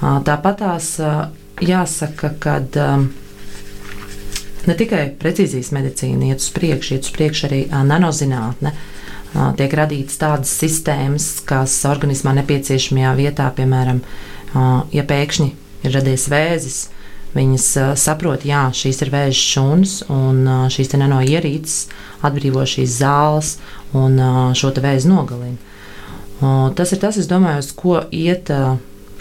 Tāpat 0.00 0.58
tās 0.60 0.88
jāsaka, 1.64 2.32
ka 2.40 2.58
ne 4.68 4.76
tikai 4.78 5.04
precīzijas 5.20 5.72
medicīna 5.76 6.32
iet 6.32 6.42
uz 6.42 6.50
priekšu, 6.54 6.96
iet 6.96 7.08
uz 7.08 7.14
priekšu 7.14 7.48
arī 7.48 7.60
nanozinātne. 7.70 8.74
Tiek 9.58 9.72
radītas 9.74 10.20
tādas 10.20 10.52
sistēmas, 10.54 11.40
kas 11.46 11.74
organismā 11.90 12.36
nepieciešamajā 12.38 13.14
vietā, 13.18 13.48
piemēram, 13.56 14.00
ja 14.94 15.04
pēkšņi 15.10 15.48
ir 15.84 15.96
radies 15.96 16.28
vēzis, 16.30 16.78
viņas 17.34 17.66
saprot, 17.98 18.46
ka 18.46 18.68
šīs 18.70 19.02
ir 19.02 19.10
vēža 19.10 19.40
šūnas, 19.40 19.96
un 20.14 20.46
šīs 20.70 20.94
nano 21.00 21.18
ierīces 21.26 21.88
atbrīvo 22.24 22.62
šīs 22.62 23.00
zāles 23.00 23.56
un 23.92 24.20
šo 24.54 24.70
vēzi 24.78 25.10
nogalina. 25.10 25.58
Tas 26.76 26.92
ir 26.92 27.00
tas, 27.02 27.18
domāju, 27.30 27.62
uz 27.64 27.70
ko 27.76 27.98
iet 28.14 28.50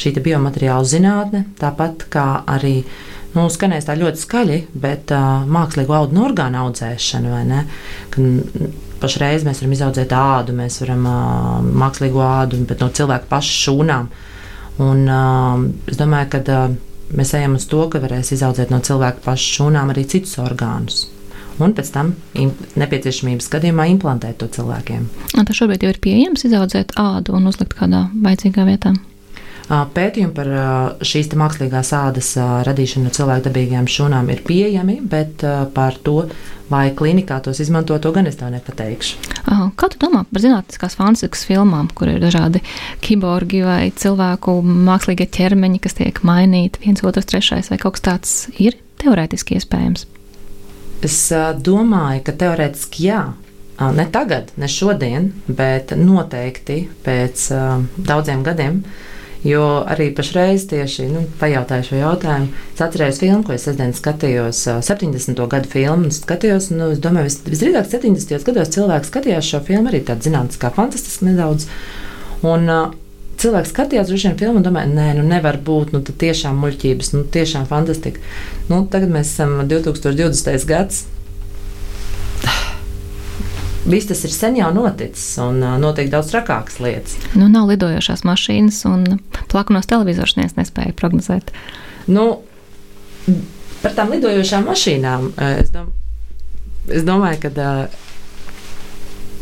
šī 0.01 0.13
biomateriāla 0.23 0.87
zinātne, 0.87 1.43
tāpat 1.59 2.07
kā 2.13 2.27
arī 2.49 2.79
nu, 3.35 3.45
skanēs 3.51 3.87
tā 3.87 3.95
ļoti 3.97 4.21
skaļi, 4.21 4.57
bet 4.77 5.13
uh, 5.13 5.45
mākslīgo 5.49 5.95
audu 5.97 6.17
un 6.17 6.25
orgānu 6.27 6.59
audzēšana. 6.63 7.63
Pašreiz 9.03 9.43
mēs 9.43 9.59
varam 9.61 9.75
izaudzēt 9.75 10.13
ādu, 10.15 10.55
mēs 10.57 10.79
varam 10.83 11.07
uh, 11.09 11.71
mākslīgo 11.83 12.21
ādu, 12.25 12.61
bet 12.69 12.83
no 12.83 12.91
cilvēka 12.93 13.29
paša 13.31 13.57
šūnām. 13.65 14.11
Un, 14.83 15.03
uh, 15.05 15.65
es 15.89 15.99
domāju, 15.99 16.29
ka 16.33 16.43
uh, 16.53 16.77
mēs 17.17 17.33
ejam 17.37 17.57
uz 17.59 17.67
to, 17.69 17.83
ka 17.93 18.01
varēs 18.03 18.33
izaudzēt 18.37 18.73
no 18.73 18.81
cilvēka 18.85 19.25
paša 19.25 19.57
šūnām 19.57 19.93
arī 19.93 20.07
citus 20.13 20.39
orgānus 20.41 21.07
un 21.61 21.73
pēc 21.77 21.93
tam 21.93 22.13
nepieciešamības 22.79 23.49
gadījumā 23.53 23.87
implantēt 23.93 24.39
to 24.41 24.49
cilvēkiem. 24.57 25.07
Tas 25.35 25.57
šobrīd 25.57 25.85
jau 25.85 25.93
ir 25.93 26.03
pieejams 26.03 26.45
izaudzēt 26.49 26.95
ādu 26.99 27.37
un 27.37 27.49
uzlikt 27.51 27.75
kādā 27.77 28.07
vajadzīgā 28.13 28.67
vietā. 28.69 28.95
Pētījumi 29.63 30.33
par 30.35 30.49
šīs 31.07 31.29
mākslīgās 31.39 31.93
ādas 31.95 32.33
radīšanu 32.67 33.13
cilvēku 33.15 33.47
dabīgajām 33.47 33.87
šūnām 33.87 34.27
ir 34.33 34.41
pieejami, 34.43 34.97
bet 35.07 35.45
par 35.73 35.95
to, 36.03 36.25
vai 36.71 36.89
klinikā 36.95 37.39
tos 37.43 37.61
izmanto, 37.63 37.95
to 38.01 38.11
gan 38.15 38.27
es 38.27 38.35
tev 38.39 38.51
nepateikšu. 38.51 39.31
Kā 39.79 39.89
tu 39.91 39.99
domā 40.01 40.25
par 40.27 40.43
zinātniskās 40.43 40.97
fantastikas 40.99 41.45
filmām, 41.47 41.87
kur 41.95 42.11
ir 42.11 42.19
dažādi 42.23 42.63
kiborgi 43.03 43.63
vai 43.63 43.91
cilvēku 43.95 44.57
mākslīgie 44.63 45.29
ķermeņi, 45.39 45.79
kas 45.83 45.95
tiek 45.99 46.23
mainīti 46.27 46.83
viens 46.83 47.03
otrs, 47.05 47.29
trešais 47.31 47.71
vai 47.71 47.79
kaut 47.79 47.97
kas 47.97 48.07
tāds 48.09 48.35
ir 48.59 48.75
teorētiski 49.03 49.59
iespējams? 49.59 50.07
Es 51.03 51.17
domāju, 51.65 52.21
ka 52.27 52.35
teorētiski 52.43 53.09
jā. 53.09 53.23
Ne 53.97 54.05
tagad, 54.13 54.53
ne 54.61 54.69
šodien, 54.69 55.31
bet 55.47 55.91
noteikti 55.97 56.85
pēc 57.03 57.49
daudziem 57.97 58.45
gadiem. 58.45 58.83
Jo 59.43 59.81
arī 59.91 60.07
pašreiz 60.15 60.63
tieši 60.71 61.09
nu, 61.11 61.25
pajautāju 61.41 61.89
šo 61.89 61.97
jautājumu. 61.99 62.53
Es 62.71 62.83
atceros 62.85 63.19
filmu, 63.19 63.43
ko 63.43 63.51
es 63.57 63.65
sestdien 63.67 63.91
skatījos, 63.91 64.61
70. 64.87 65.35
gadu 65.51 65.67
filmu. 65.73 66.13
Skatījos, 66.15 66.69
nu, 66.71 66.93
es 66.95 67.01
domāju, 67.03 67.27
vis, 67.27 67.41
visdrīzāk 67.49 67.89
70. 67.91 68.37
gados 68.47 68.71
cilvēki 68.77 69.11
skatījās 69.11 69.49
šo 69.51 69.59
filmu 69.67 69.91
arī 69.91 69.99
tādu 70.07 70.29
zinātniskā, 70.29 70.71
fantastiski 70.77 71.27
nedaudz. 71.27 71.67
Un, 72.47 72.71
uh, 72.71 72.95
cilvēks 73.43 73.73
skatījās 73.73 74.11
uz 74.11 74.21
šiem 74.23 74.37
filmiem 74.39 74.61
un 74.61 74.65
domāja, 74.65 74.89
nē, 74.91 75.09
nu 75.19 75.25
nevar 75.27 75.59
būt, 75.63 75.91
nu 75.95 76.03
tā 76.05 76.15
tiešām 76.23 76.59
muļķības, 76.63 77.11
nu 77.15 77.23
tiešām 77.33 77.67
fantastika. 77.69 78.23
Nu, 78.69 78.83
tagad 78.91 79.11
mēs 79.13 79.33
esam 79.35 79.59
2020. 79.67 80.69
gads 80.69 81.03
viss 83.85 84.07
tas 84.07 84.23
ir 84.23 84.31
sen 84.31 84.55
jau 84.55 84.69
noticis, 84.75 85.25
un 85.43 85.59
notiek 85.81 86.07
daudz 86.11 86.31
trakākas 86.31 86.79
lietas. 86.83 87.17
Nu, 87.35 87.49
nav 87.51 87.67
lidojošās 87.71 88.23
mašīnas, 88.27 88.79
un 88.87 89.19
plakanos 89.51 89.89
televizors 89.91 90.37
nespēja 90.39 90.95
prognozēt. 90.99 91.51
Nu, 92.07 92.29
par 93.83 93.97
tām 93.97 94.15
lidojošām 94.15 94.69
mašīnām 94.71 95.33
es, 95.59 95.73
dom 95.75 95.91
es 96.91 97.05
domāju, 97.07 97.45
ka. 97.45 97.53
Uh, 97.57 98.09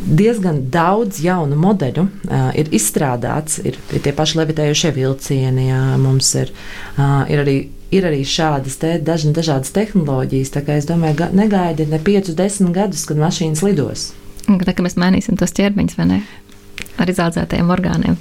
diezgan 0.01 0.63
daudz 0.73 1.21
jaunu 1.23 1.57
modeļu 1.59 2.05
uh, 2.05 2.49
ir 2.57 2.71
izstrādāts. 2.73 3.59
Ir, 3.65 3.77
ir 3.93 4.03
tie 4.03 4.13
paši 4.15 4.39
levitējušie 4.41 4.93
vilcieni, 4.95 5.67
jā, 5.69 5.81
mums 6.01 6.33
ir, 6.39 6.51
uh, 6.97 7.21
ir, 7.31 7.43
arī, 7.43 7.55
ir 7.93 8.07
arī 8.09 8.23
šādas 8.27 8.79
te, 8.81 8.95
daž, 9.03 9.27
dažādas 9.35 9.73
tehnoloģijas. 9.75 10.55
Es 10.75 10.89
domāju, 10.89 11.29
negaidi 11.37 11.87
ne 11.91 12.01
5, 12.01 12.33
10 12.37 12.75
gadus, 12.75 13.05
kad 13.09 13.21
mašīnas 13.21 13.63
lidos. 13.65 14.11
Tā 14.47 14.75
kā 14.75 14.83
mēs 14.83 14.97
mainīsim 14.99 15.37
tos 15.39 15.53
ķermeņus, 15.55 15.97
vai 15.99 16.07
ne? 16.09 16.21
Ar 16.99 17.09
izaudzētajiem 17.11 17.69
orgāniem. 17.71 18.17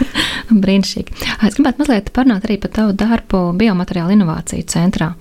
Brīnišķīgi. 0.64 1.26
Es 1.46 1.56
gribētu 1.56 1.82
mazliet 1.84 2.10
parunāt 2.16 2.46
arī 2.48 2.56
par 2.60 2.72
tavu 2.74 2.94
darbu 2.98 3.42
biomateriālu 3.60 4.16
inovāciju 4.16 4.66
centrā. 4.70 5.12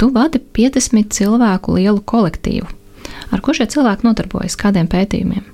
Tu 0.00 0.08
vadi 0.14 0.40
50 0.40 1.12
cilvēku 1.12 1.76
lielu 1.76 2.00
kolektīvu. 2.00 2.70
Ar 3.32 3.40
ko 3.44 3.54
šie 3.56 3.66
cilvēki 3.72 4.06
nodarbojas? 4.06 4.58
Kādiem 4.60 4.88
pētījumiem? 4.92 5.44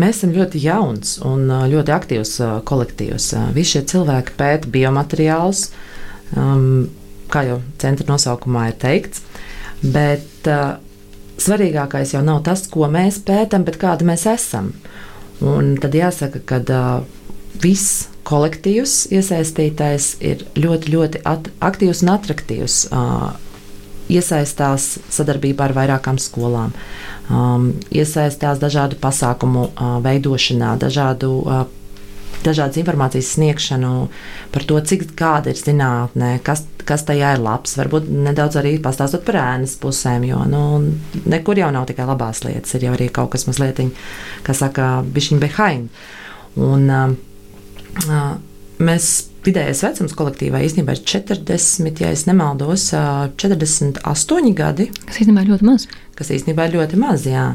Mēs 0.00 0.20
esam 0.20 0.32
ļoti 0.36 0.60
jauns 0.62 1.16
un 1.26 1.48
ļoti 1.50 1.92
aktīvs 1.92 2.36
kolektīvs. 2.68 3.32
Visi 3.56 3.76
šie 3.76 3.82
cilvēki 3.90 4.36
pēta 4.38 4.70
biomateriālus, 4.70 5.64
um, 6.38 6.86
kā 7.30 7.42
jau 7.48 7.58
centra 7.82 8.06
nosaukumā 8.12 8.68
ir 8.70 8.78
teikts. 8.80 9.24
Bet 9.80 10.46
svarīgākais 11.40 12.14
jau 12.14 12.22
nav 12.24 12.44
tas, 12.46 12.66
ko 12.70 12.88
mēs 12.92 13.20
pētām, 13.26 13.66
bet 13.66 13.80
kāda 13.82 14.06
mēs 14.06 14.26
esam. 14.30 14.72
Un 15.40 15.74
tad 15.80 15.96
jāsaka, 15.96 16.42
ka 16.44 16.80
viss 17.60 18.08
kolektīvs 18.28 19.08
iesaistītais 19.14 20.12
ir 20.22 20.44
ļoti, 20.60 20.92
ļoti 20.94 21.22
aktīvs 21.26 22.04
un 22.04 22.12
attraktīvs. 22.14 22.80
Iesaistās 24.10 24.96
sadarbībā 25.12 25.68
ar 25.68 25.76
vairākām 25.76 26.18
skolām, 26.18 26.72
um, 27.30 27.70
iesaistās 27.94 28.58
dažādu 28.62 28.98
pasākumu 29.00 29.68
uh, 29.70 29.98
veidošanā, 30.04 30.74
dažādu 30.82 31.34
uh, 31.44 31.62
dažādas 32.44 32.80
informācijas 32.80 33.34
sniegšanu 33.36 33.92
par 34.52 34.66
to, 34.68 34.78
cik 34.80 35.10
kāda 35.18 35.52
ir 35.52 35.60
zinātnē, 35.60 36.32
kas, 36.44 36.64
kas 36.88 37.04
tajā 37.08 37.34
ir 37.36 37.42
labs. 37.44 37.76
Varbūt 37.78 38.08
nedaudz 38.10 38.58
arī 38.60 38.76
pastāstot 38.82 39.24
par 39.26 39.40
ēnas 39.42 39.76
pusēm, 39.80 40.24
jo 40.30 40.42
nu, 40.50 40.62
nekur 41.30 41.60
jau 41.60 41.70
nav 41.74 41.88
tikai 41.90 42.08
labās 42.08 42.44
lietas, 42.46 42.74
ir 42.76 42.88
jau 42.88 42.94
arī 42.96 43.10
kaut 43.12 43.34
kas 43.34 43.46
mazliet, 43.48 43.82
kā 44.46 44.56
saka, 44.56 44.92
bišķiņ 45.06 45.42
behind. 45.42 46.00
Un, 46.60 46.88
uh, 46.90 47.12
uh, 48.08 48.32
mēs 48.80 49.10
vidējais 49.44 49.82
vecums 49.84 50.16
kolektīvā 50.16 50.62
īstenībā 50.66 50.96
ir 50.96 51.04
40, 51.12 52.02
ja 52.02 52.10
nemaldos, 52.28 52.88
48 52.92 54.56
gadi. 54.56 54.90
Kas 55.06 55.20
īstenībā 55.22 55.44
ir 55.44 55.54
ļoti 55.54 55.68
maz. 55.68 55.86
Kas 56.18 56.32
īstenībā 56.34 56.68
ir 56.68 56.76
ļoti 56.78 57.00
maz, 57.00 57.24
jā. 57.28 57.46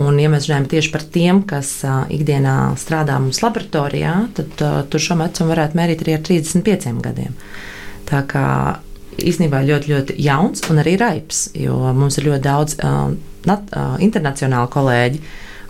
Un, 0.00 0.16
ja 0.16 0.30
mēs 0.32 0.46
runājam 0.48 0.70
tieši 0.72 0.90
par 0.94 1.02
tiem, 1.14 1.42
kas 1.48 1.74
uh, 1.84 2.06
ikdienā 2.12 2.72
strādā 2.80 3.18
mums 3.20 3.42
laboratorijā, 3.44 4.14
tad 4.38 4.64
uh, 4.64 4.78
tur 4.88 5.04
šo 5.04 5.18
vecumu 5.20 5.52
varētu 5.52 5.78
mērīt 5.78 6.04
arī 6.06 6.16
ar 6.16 6.24
35 6.30 7.02
gadiem. 7.04 7.36
Tā 8.08 8.22
kā 8.28 8.46
īstenībā 9.20 9.60
ļoti, 9.68 9.92
ļoti 9.92 10.16
jauns 10.24 10.64
un 10.72 10.80
arī 10.80 10.96
raips, 11.00 11.50
jo 11.60 11.76
mums 11.96 12.16
ir 12.18 12.30
ļoti 12.30 12.44
daudz 12.46 12.78
uh, 12.80 13.12
nat, 13.48 13.68
uh, 13.76 13.98
internacionālu 14.02 14.72
kolēģi. 14.72 15.20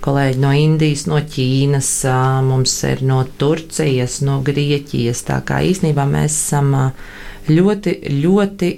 Kolēģi 0.02 0.40
no 0.42 0.50
Indijas, 0.58 1.04
no 1.06 1.20
Ķīnas, 1.22 1.90
mums 2.48 2.74
ir 2.88 3.04
no 3.06 3.20
Turcijas, 3.38 4.18
no 4.26 4.40
Grieķijas. 4.42 5.22
Tā 5.28 5.38
kā 5.46 5.60
īstenībā 5.62 6.06
mēs 6.10 6.34
esam 6.34 6.74
ļoti, 7.46 7.94
ļoti 8.22 8.72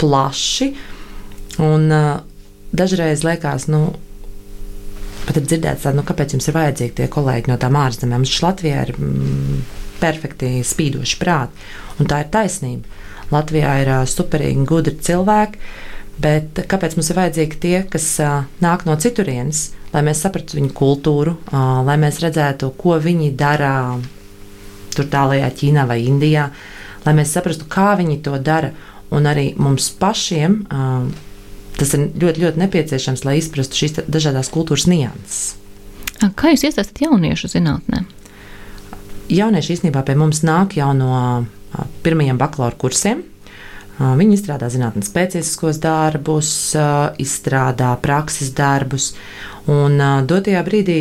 plaši. 0.00 0.70
Un 1.64 1.86
dažreiz 2.74 3.22
liekas, 3.26 3.68
nu, 3.72 3.82
pat 5.26 5.38
ir 5.38 5.46
dzirdēts, 5.46 5.84
tādu, 5.84 6.00
nu, 6.00 6.06
kāpēc 6.08 6.34
jums 6.34 6.48
ir 6.48 6.56
vajadzīgi 6.56 6.96
tie 7.00 7.08
kolēģi 7.12 7.52
no 7.52 7.58
tām 7.60 7.78
ārzemēm. 7.80 8.24
Mums 8.24 8.40
Latvijā 8.44 8.88
ir 8.88 8.94
mm, 8.96 9.62
perfekti 10.00 10.56
spīdoši 10.66 11.20
prāti, 11.20 11.68
un 12.00 12.10
tā 12.10 12.24
ir 12.24 12.32
taisnība. 12.34 13.02
Latvijā 13.32 13.76
ir 13.82 13.92
superīgi 14.10 14.66
gudri 14.68 14.96
cilvēki, 15.00 15.60
bet 16.24 16.64
kāpēc 16.70 16.98
mums 16.98 17.08
ir 17.10 17.18
vajadzīgi 17.20 17.60
tie, 17.62 17.78
kas 17.90 18.10
nāk 18.62 18.84
no 18.88 18.96
citurienes, 19.00 19.70
lai 19.94 20.02
mēs 20.06 20.22
saprastu 20.24 20.58
viņu 20.58 20.72
kultūru, 20.74 21.36
lai 21.54 21.96
mēs 22.02 22.18
redzētu, 22.24 22.72
ko 22.78 22.98
viņi 23.02 23.30
dara 23.38 23.74
tur 24.94 25.06
tālākajā 25.10 25.50
Ķīnā 25.60 25.84
vai 25.90 26.00
Indijā, 26.06 26.48
lai 27.06 27.14
mēs 27.14 27.34
saprastu, 27.34 27.66
kā 27.70 27.94
viņi 27.98 28.20
to 28.26 28.36
dara, 28.42 28.72
un 29.14 29.26
arī 29.30 29.52
mums 29.58 29.90
pašiem. 30.00 30.64
Tas 31.74 31.90
ir 31.96 32.08
ļoti, 32.22 32.42
ļoti 32.44 32.60
nepieciešams, 32.62 33.24
lai 33.26 33.40
izprastu 33.40 33.80
šīs 33.80 33.96
dažādas 34.06 34.50
kultūras 34.54 34.86
nianses. 34.86 35.56
Kā 36.38 36.52
jūs 36.52 36.62
iesaistat 36.68 37.02
jauniešu 37.02 37.50
zinātnē? 37.50 38.04
Jaunieši 39.34 39.74
īstenībā 39.74 40.04
pie 40.06 40.14
mums 40.18 40.44
nāk 40.46 40.76
jau 40.78 40.92
no 40.94 41.14
pirmajiem 42.06 42.38
bakalaura 42.38 42.78
kursiem. 42.78 43.24
Viņi 43.98 44.34
izstrādā 44.38 44.68
zinātnīs 44.70 45.10
specifiskos 45.10 45.78
darbus, 45.82 46.48
izstrādā 47.22 47.92
prakses 48.02 48.50
darbus, 48.54 49.12
un 49.70 50.00
dotajā 50.28 50.62
brīdī 50.66 51.00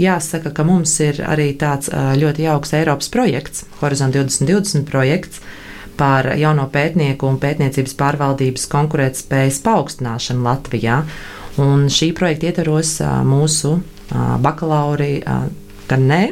jāsaka, 0.00 0.52
ka 0.54 0.64
mums 0.66 0.92
ir 1.04 1.20
arī 1.26 1.52
tāds 1.60 1.90
ļoti 1.92 2.46
jauks 2.46 2.74
Eiropas 2.78 3.10
projekts, 3.12 3.64
Horizon 3.80 4.12
2020 4.14 4.86
projekts, 4.88 5.42
par 6.00 6.30
jauno 6.40 6.64
pētnieku 6.72 7.28
un 7.28 7.36
pētniecības 7.40 7.96
pārvaldības 8.00 8.64
konkurētspējas 8.72 9.60
paaugstināšanu 9.66 10.46
Latvijā. 10.46 11.02
Un 11.60 11.88
šī 11.92 12.12
projekta 12.16 12.48
ietvaros 12.48 12.94
mūsu 13.28 13.74
bakalauri 14.40 15.18
gan 15.90 16.06
ne, 16.08 16.22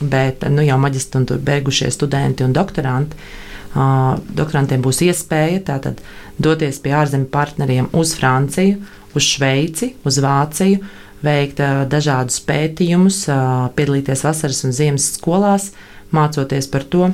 bet 0.00 0.46
nu, 0.48 0.62
jau 0.64 0.78
maģistri 0.80 1.20
un 1.20 1.44
beigušie 1.44 1.90
studenti 1.92 2.46
un 2.46 2.54
doktoranti. 2.56 3.18
Doktorantiem 4.38 4.80
būs 4.82 5.02
iespēja 5.04 5.60
tātad 5.74 6.00
doties 6.40 6.78
pie 6.80 6.94
ārzemju 6.96 7.28
partneriem 7.34 7.90
uz 7.98 8.14
Franciju, 8.16 8.78
uz 9.18 9.26
Šveici, 9.26 9.92
uz 10.08 10.20
Vāciju, 10.24 10.80
veikt 11.24 11.62
dažādus 11.90 12.38
pētījumus, 12.46 13.24
piedalīties 13.78 14.24
vasaras 14.26 14.62
un 14.66 14.74
ziemas 14.76 15.08
skolās, 15.16 15.72
mācoties 16.14 16.70
par 16.70 16.86
to, 16.88 17.10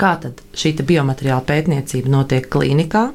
kā 0.00 0.14
šī 0.56 0.74
biomateriāla 0.88 1.44
pētniecība 1.46 2.12
notiek 2.12 2.48
klīnikā, 2.52 3.10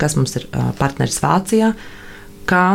kas 0.00 0.16
mums 0.16 0.36
ir 0.40 0.46
partneris 0.78 1.20
Vācijā, 1.22 1.74
kā 2.48 2.66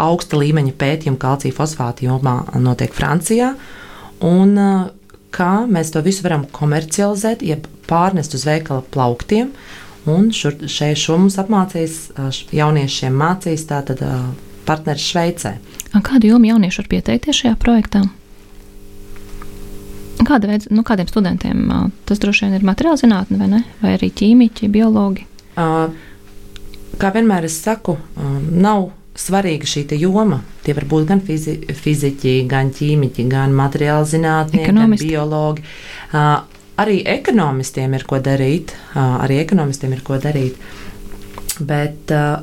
augsta 0.00 0.40
līmeņa 0.40 0.72
pētījuma 0.80 1.20
kalcija 1.20 1.56
fosfāta 1.56 2.06
jomā 2.06 2.38
notiek 2.60 2.94
Francijā, 2.96 3.52
un 4.24 4.56
kā 5.30 5.52
mēs 5.70 5.92
to 5.94 6.02
visu 6.04 6.24
varam 6.26 6.48
komercializēt, 6.50 7.44
jeb 7.46 7.68
pārnest 7.90 8.34
uz 8.38 8.46
veikala 8.48 8.82
plauktiem. 8.94 9.52
Un 10.08 10.30
šeit 10.32 10.96
šo 10.96 11.18
mums 11.20 11.36
apmācīs, 11.38 12.06
jauniešiem 12.56 13.12
mācīs 13.20 13.66
tātad 13.68 14.00
partneris 14.70 15.10
Šveicē. 15.10 15.56
Kādu 16.06 16.30
jomu 16.30 16.52
jaunieši 16.52 16.82
var 16.84 16.90
pieteikties 16.94 17.42
šajā 17.42 17.58
projektā? 17.58 18.04
Kāda 20.20 20.50
veida, 20.50 20.68
nu, 20.70 20.84
kādiem 20.86 21.08
studentiem 21.10 21.66
tas 22.06 22.20
droši 22.22 22.46
vien 22.46 22.58
ir 22.58 22.66
materiāla 22.68 23.00
zinātne, 23.00 23.40
vai 23.40 23.48
ne? 23.50 23.64
Vai 23.80 23.96
arī 23.96 24.12
ķīmiķi, 24.14 24.68
biologi? 24.70 25.26
Kā 27.00 27.12
vienmēr 27.16 27.48
es 27.48 27.56
saku, 27.64 27.96
nav 28.52 28.90
svarīga 29.20 29.68
šī 29.68 29.84
joma. 29.98 30.40
Tie 30.64 30.74
var 30.76 30.86
būt 30.88 31.08
gan 31.08 31.22
fizi 31.24 31.56
fiziķi, 31.74 32.34
gan 32.50 32.70
ķīmiķi, 32.76 33.26
gan 33.30 33.54
materiāla 33.56 34.06
zinātnieki, 34.06 34.76
gan 34.76 34.94
biologi. 35.00 35.64
Uh, 36.12 36.44
arī 36.80 37.00
ekonomistiem 37.08 37.96
ir 37.96 38.06
ko 38.08 38.20
darīt. 38.22 38.74
Uh, 38.94 39.18
arī 39.24 39.40
ekonomistiem 39.44 39.96
ir 39.96 40.04
ko 40.06 40.20
darīt. 40.20 40.60
Bet 41.60 42.12
uh, 42.14 42.40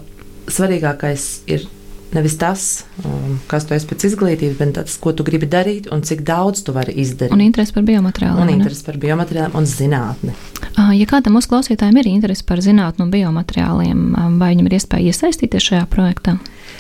svarīgākais 0.52 1.28
ir 1.54 1.68
Nevis 2.16 2.38
tas, 2.40 2.86
um, 3.04 3.38
kas 3.52 3.66
tu 3.68 3.76
esi 3.76 3.88
pēc 3.90 4.06
izglītības, 4.08 4.58
bet 4.60 4.74
tas, 4.78 4.96
ko 5.02 5.12
tu 5.12 5.26
gribi 5.28 5.50
darīt 5.52 5.90
un 5.92 6.04
cik 6.08 6.24
daudz 6.28 6.64
tu 6.64 6.76
vari 6.76 6.96
izdarīt. 7.04 7.36
Un 7.36 7.44
interesi 7.44 7.76
par 7.76 7.84
biomateriāliem. 7.88 8.44
Un 8.46 8.54
interesi 8.54 8.86
par 8.88 9.00
biomateriāliem 9.02 9.58
un 9.60 9.68
zinātni. 9.68 10.36
Ja 10.78 11.08
kādam 11.10 11.36
mūsu 11.36 11.52
klausītājiem 11.52 12.00
ir 12.00 12.12
interesi 12.14 12.46
par 12.48 12.62
zinātnē 12.64 13.08
un 13.08 13.12
biomateriāliem, 13.12 14.06
vai 14.40 14.54
viņam 14.54 14.70
ir 14.70 14.78
iespēja 14.80 15.12
iesaistīties 15.12 15.72
šajā 15.72 15.88
projektā? 15.92 16.38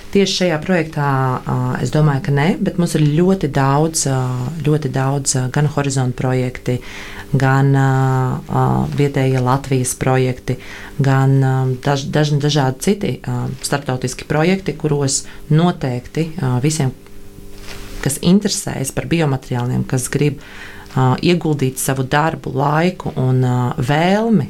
Tieši 0.08 0.34
šajā 0.39 0.58
projektā 0.63 1.08
es 1.84 1.91
domāju, 1.91 2.22
ka 2.28 2.32
nē, 2.32 2.48
bet 2.63 2.78
mums 2.80 2.93
ir 2.96 3.04
ļoti 3.04 3.50
daudz, 3.52 4.06
ļoti 4.63 4.91
daudz 4.96 5.34
gan 5.52 5.67
horizonta 5.74 6.15
projekti, 6.22 6.78
gan 7.36 7.74
vietējie 8.96 9.41
Latvijas 9.43 9.91
projekti, 10.00 10.56
gan 11.04 11.36
daž, 11.84 12.06
daž, 12.15 12.32
dažādi 12.39 12.86
citi 12.88 13.12
starptautiski 13.67 14.30
projekti, 14.30 14.78
kuros 14.80 15.26
noteikti 15.52 16.30
visiem, 16.63 16.93
kas 18.04 18.22
interesējas 18.24 18.96
par 18.96 19.10
biomateriāliem, 19.12 19.84
kas 19.91 20.08
grib 20.13 20.39
ieguldīt 21.20 21.84
savu 21.84 22.08
darbu, 22.08 22.56
laiku 22.56 23.12
un 23.20 23.43
vēlmi 23.76 24.48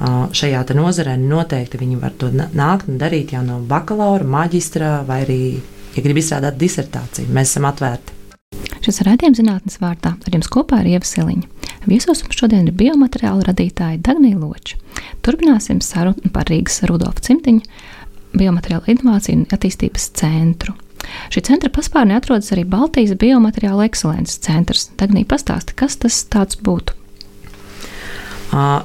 šajā 0.00 0.62
nozarē, 0.76 1.16
noteikti 1.20 1.80
viņi 1.80 1.98
var 2.00 2.14
to 2.16 2.30
nākt 2.32 2.88
un 2.88 2.98
darīt 3.00 3.34
jau 3.34 3.42
no 3.44 3.60
bakalaura, 3.60 4.24
maģistra 4.24 5.00
vai 5.08 5.22
arī, 5.26 5.42
ja 5.96 6.04
grib 6.04 6.20
izstrādāt 6.20 6.56
disertāciju. 6.60 7.28
Mēs 7.34 7.52
esam 7.52 7.68
atvērti. 7.68 8.16
Šis 8.80 9.02
raidījums 9.04 9.36
zinātnes 9.42 9.76
vārdā 9.82 10.14
ar 10.16 10.34
jums 10.34 10.48
kopā 10.48 10.80
ir 10.80 10.94
Ieva 10.94 11.04
Siliņa. 11.04 11.48
Viesos 11.88 12.22
mums 12.24 12.38
šodien 12.38 12.68
ir 12.68 12.76
biomateriāla 12.76 13.44
radītāja 13.50 14.00
Dagnija 14.04 14.38
Loča. 14.40 14.78
Turpināsim 15.24 15.82
sarunu 15.84 16.32
par 16.32 16.48
Rīgas 16.48 16.80
Rudolfa 16.88 17.26
Cimtiņa 17.28 18.38
biomateriāla 18.40 18.88
inovāciju 18.94 19.42
un 19.42 19.44
attīstības 19.52 20.08
centru. 20.16 20.74
Šī 21.32 21.42
centra 21.48 21.70
paspārnē 21.72 22.16
atrodas 22.20 22.52
arī 22.54 22.64
Baltijas 22.68 23.16
biomateriāla 23.20 23.88
ekscelences 23.88 24.40
centrs. 24.44 24.88
Dagnija 25.00 25.28
pastāsti, 25.28 25.76
kas 25.76 25.98
tas 26.00 26.56
būtu? 26.60 26.96
Uh, 28.50 28.80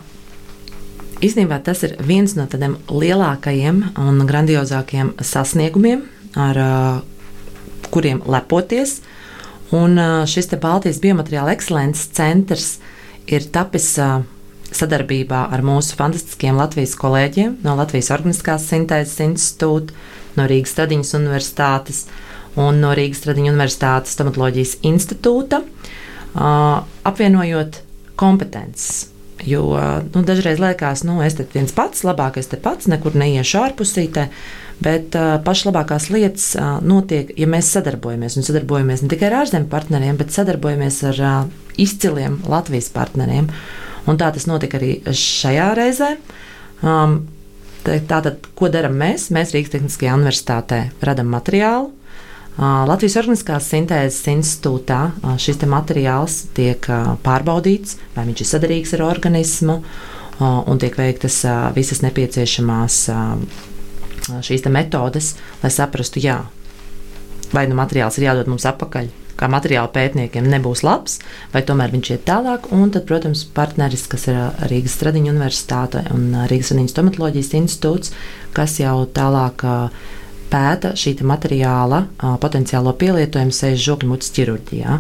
Īstenībā 1.24 1.62
tas 1.64 1.80
ir 1.88 1.96
viens 2.04 2.34
no 2.36 2.44
tādiem 2.52 2.76
lielākajiem 2.92 3.78
un 4.04 4.24
grandiozākiem 4.28 5.14
sasniegumiem, 5.24 6.04
ar 6.36 6.60
uh, 6.60 6.98
kuriem 7.94 8.20
lepoties. 8.28 9.00
Un 9.76 9.96
uh, 9.96 10.26
šis 10.28 10.52
Baltijas 10.60 11.00
biomateriāla 11.04 11.56
ekscelences 11.56 12.12
centrs 12.16 12.68
ir 13.32 13.48
tapis 13.56 13.94
uh, 14.04 14.26
sadarbībā 14.76 15.46
ar 15.56 15.64
mūsu 15.64 15.96
fantastiskiem 15.96 16.60
Latvijas 16.60 16.98
kolēģiem 17.00 17.62
no 17.64 17.78
Latvijas 17.80 18.12
Organiskās 18.12 18.68
Sintēzes 18.68 19.24
institūta, 19.24 19.96
no 20.36 20.50
Rīgas 20.52 20.76
Stradiņas 20.76 21.16
Universitātes 21.22 22.06
un 22.60 22.84
no 22.84 22.92
Rīgas 22.98 23.24
Stradiņas 23.24 23.56
Universitātes 23.56 24.16
stomatoloģijas 24.18 24.78
institūta, 24.92 25.64
apvienojot 26.36 27.80
kompetences 28.20 29.15
Jo 29.44 29.66
nu, 30.14 30.22
dažreiz 30.24 30.62
liekas, 30.64 31.04
nu, 31.04 31.18
es 31.26 31.36
te 31.36 31.44
viens 31.52 31.74
pats, 31.76 32.06
labākais 32.08 32.48
te 32.48 32.60
pats, 32.62 32.88
nekur 32.88 33.18
neiešu 33.20 33.60
ārpusītē. 33.66 34.30
Bet 34.84 35.16
uh, 35.16 35.38
pašlabākās 35.44 36.10
lietas 36.12 36.50
uh, 36.56 36.78
notiek, 36.84 37.30
ja 37.40 37.48
mēs 37.48 37.70
sadarbojamies. 37.76 38.36
Un 38.40 38.48
sadarbojamies 38.48 39.04
ne 39.04 39.12
tikai 39.12 39.30
ar 39.30 39.38
ārzemju 39.44 39.70
partneriem, 39.72 40.18
bet 40.20 40.36
sadarbojamies 40.36 40.98
ar 41.12 41.22
uh, 41.22 41.38
izciliem 41.80 42.42
Latvijas 42.52 42.90
partneriem. 42.96 43.48
Un 44.06 44.20
tā 44.20 44.32
tas 44.36 44.48
notika 44.48 44.80
arī 44.80 44.98
šajā 45.12 45.70
reizē. 45.80 46.12
Um, 46.84 47.24
Tātad, 47.86 48.48
ko 48.58 48.66
darām 48.74 48.96
mēs? 48.98 49.28
Mēs 49.30 49.52
Rīgas 49.54 49.76
Tehniskajā 49.76 50.16
universitātē 50.18 50.80
radām 51.06 51.28
materiālu, 51.30 51.92
Latvijas 52.56 53.18
Organiskās 53.20 53.66
Sintēzes 53.68 54.30
institūtā 54.32 55.00
šis 55.44 55.60
materiāls 55.68 56.46
tiek 56.56 56.88
pārbaudīts, 57.26 57.98
vai 58.16 58.24
viņš 58.30 58.44
ir 58.44 58.48
sadarīgs 58.48 58.96
ar 58.96 59.04
organismu, 59.10 59.82
un 60.40 60.80
tiek 60.80 60.96
veiktas 60.96 61.42
visas 61.76 62.00
nepieciešamās 62.06 63.02
šīs 64.48 64.66
metodes, 64.72 65.36
lai 65.62 65.74
saprastu, 65.74 66.24
jā, 66.24 66.40
vai 67.52 67.68
nu 67.68 67.76
materiāls 67.76 68.18
ir 68.20 68.30
jādod 68.30 68.48
mums 68.52 68.66
atpakaļ. 68.72 69.12
Kā 69.36 69.50
materiāla 69.52 69.92
pētniekiem 69.92 70.46
nebūs 70.48 70.86
labs, 70.88 71.18
vai 71.52 71.60
tomēr 71.68 71.92
viņš 71.92 72.12
iet 72.14 72.22
tālāk. 72.24 72.70
Un 72.72 72.88
tad, 72.96 73.04
protams, 73.10 73.42
partneris, 73.44 74.06
kas 74.08 74.30
ir 74.32 74.38
Rīgas 74.72 74.96
Stradiņa 74.96 75.34
Universitāte 75.34 76.06
un 76.16 76.30
Rīgas 76.48 76.72
Stradiņas 76.72 76.96
stomatoloģijas 76.96 77.52
institūts, 77.60 78.14
kas 78.56 78.78
jau 78.80 79.02
tālāk 79.12 79.66
uh, 79.68 80.06
pēta 80.52 80.94
šī 80.98 81.16
materiāla 81.26 82.06
potenciālo 82.42 82.94
pielietojumu 83.00 83.56
sejas 83.56 83.84
žokļu 83.86 84.10
mutes 84.12 84.32
ķirurģijā. 84.36 85.00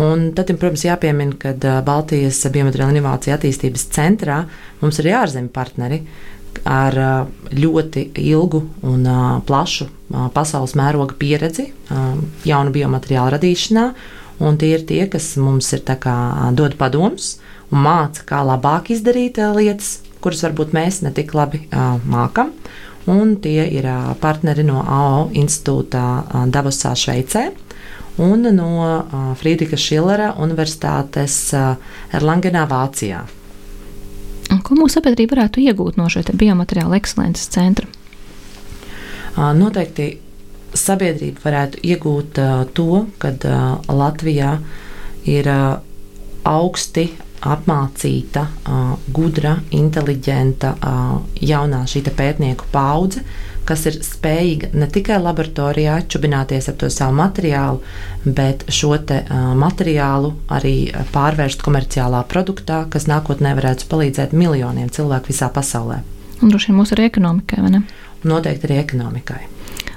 Un 0.00 0.30
tad, 0.32 0.48
protams, 0.56 0.86
jāpiemina, 0.86 1.36
ka 1.36 1.80
Baltijas 1.84 2.40
biomateriāla 2.52 2.96
inovācija 2.96 3.36
attīstības 3.36 3.90
centrā 3.92 4.38
mums 4.80 5.00
ir 5.02 5.10
ārzemju 5.18 5.52
partneri 5.52 6.00
ar 6.68 6.96
ļoti 7.52 8.06
ilgu 8.22 8.62
un 8.88 9.04
plašu 9.48 9.88
pasaules 10.32 10.74
mēroga 10.78 11.16
pieredzi 11.20 11.68
jaunu 12.48 12.72
biomateriālu 12.72 13.34
radīšanā. 13.36 13.86
Un 14.42 14.56
tie 14.58 14.72
ir 14.74 14.86
tie, 14.88 15.04
kas 15.12 15.34
mums 15.38 15.68
ir 15.76 15.84
kā, 15.84 16.16
dod 16.56 16.74
padomus 16.80 17.36
un 17.70 17.84
māca, 17.84 18.24
kā 18.26 18.40
labāk 18.46 18.90
izdarīt 18.94 19.38
lietas, 19.54 20.00
kuras 20.24 20.42
varbūt 20.46 20.72
mēs 20.74 21.02
ne 21.04 21.12
tik 21.14 21.34
labi 21.36 21.66
mākam 22.08 22.50
un 23.10 23.36
tie 23.42 23.66
ir 23.74 23.86
partneri 24.20 24.64
no 24.66 24.82
AO 24.82 25.28
institūta 25.34 26.46
Davosā, 26.52 26.94
Šveicē. 26.98 27.50
Un 28.22 28.44
no 28.52 28.68
Friedriča 29.40 29.78
Šillera 29.80 30.34
Universitātes 30.44 31.36
Erlangenā, 32.12 32.66
Vācijā. 32.68 33.22
Ko 34.62 34.76
mūsu 34.76 34.98
sabiedrība 34.98 35.38
varētu 35.38 35.62
iegūt 35.64 35.96
no 35.96 36.10
šī 36.12 36.26
biomateriāla 36.36 36.98
ekscelences 37.00 37.48
centra? 37.54 37.88
Noteikti 39.56 40.10
sabiedrība 40.76 41.40
varētu 41.46 41.80
iegūt 41.88 42.40
to, 42.76 43.04
ka 43.16 43.32
Latvijā 43.88 44.58
ir 45.24 45.48
augsti 46.44 47.06
apmācīta, 47.42 48.46
gudra, 49.14 49.56
inteliģenta, 49.74 50.74
jaunā 51.42 51.82
šī 51.90 52.04
pētnieku 52.10 52.68
paudze, 52.72 53.24
kas 53.66 53.84
ir 53.86 53.98
spējīga 54.02 54.72
ne 54.74 54.88
tikai 54.90 55.18
laboratorijā 55.22 56.00
čubināties 56.10 56.68
ar 56.70 56.76
to 56.80 56.90
savu 56.90 57.14
materiālu, 57.18 57.82
bet 58.24 58.64
šo 58.72 58.96
materiālu 59.58 60.32
arī 60.52 60.76
pārvērst 61.14 61.62
komerciālā 61.62 62.24
produktā, 62.30 62.84
kas 62.90 63.08
nākotnē 63.10 63.54
varētu 63.58 63.88
palīdzēt 63.90 64.34
miljoniem 64.34 64.90
cilvēku 64.90 65.32
visā 65.32 65.50
pasaulē. 65.54 66.02
Un 66.42 66.50
droši 66.50 66.70
vien 66.70 66.80
mūsu 66.80 66.96
arī 66.96 67.06
ekonomikai, 67.10 67.62
vai 67.62 67.70
ne? 67.76 67.82
Noteikti 68.26 68.68
arī 68.68 68.82
ekonomikai. 68.82 69.40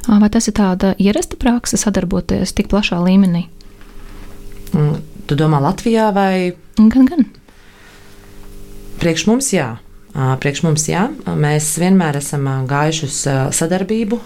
Vai 0.05 0.29
tas 0.29 0.45
ir 0.49 0.53
tāda 0.57 0.93
ierasta 1.01 1.37
praksa 1.41 1.79
sadarboties 1.81 2.53
tik 2.53 2.69
plašā 2.69 2.99
līmenī? 3.01 3.47
Mm, 4.75 4.99
tu 5.25 5.37
domā 5.39 5.61
Latvijā 5.63 6.11
vai 6.15 6.53
Gan, 6.75 7.07
gan. 7.07 7.23
Priekš 8.99 9.25
mums 9.29 9.47
jā. 9.53 9.75
Priekš 10.15 10.61
mums 10.63 10.85
jā, 10.87 11.05
mēs 11.27 11.73
vienmēr 11.79 12.15
esam 12.21 12.45
gājuši 12.69 13.07
uz 13.07 13.15
sadarbību, 13.57 14.19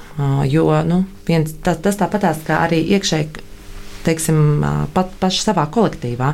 jo 0.45 0.65
nu, 0.85 0.99
viens, 1.25 1.55
tas, 1.65 1.79
tas 1.81 1.97
tāpatās 1.97 2.43
kā 2.45 2.59
arī 2.67 2.83
iekšēji, 2.93 3.45
teiksim, 4.05 4.61
pat 4.93 5.15
paši 5.21 5.41
savā 5.47 5.65
kolektīvā. 5.73 6.29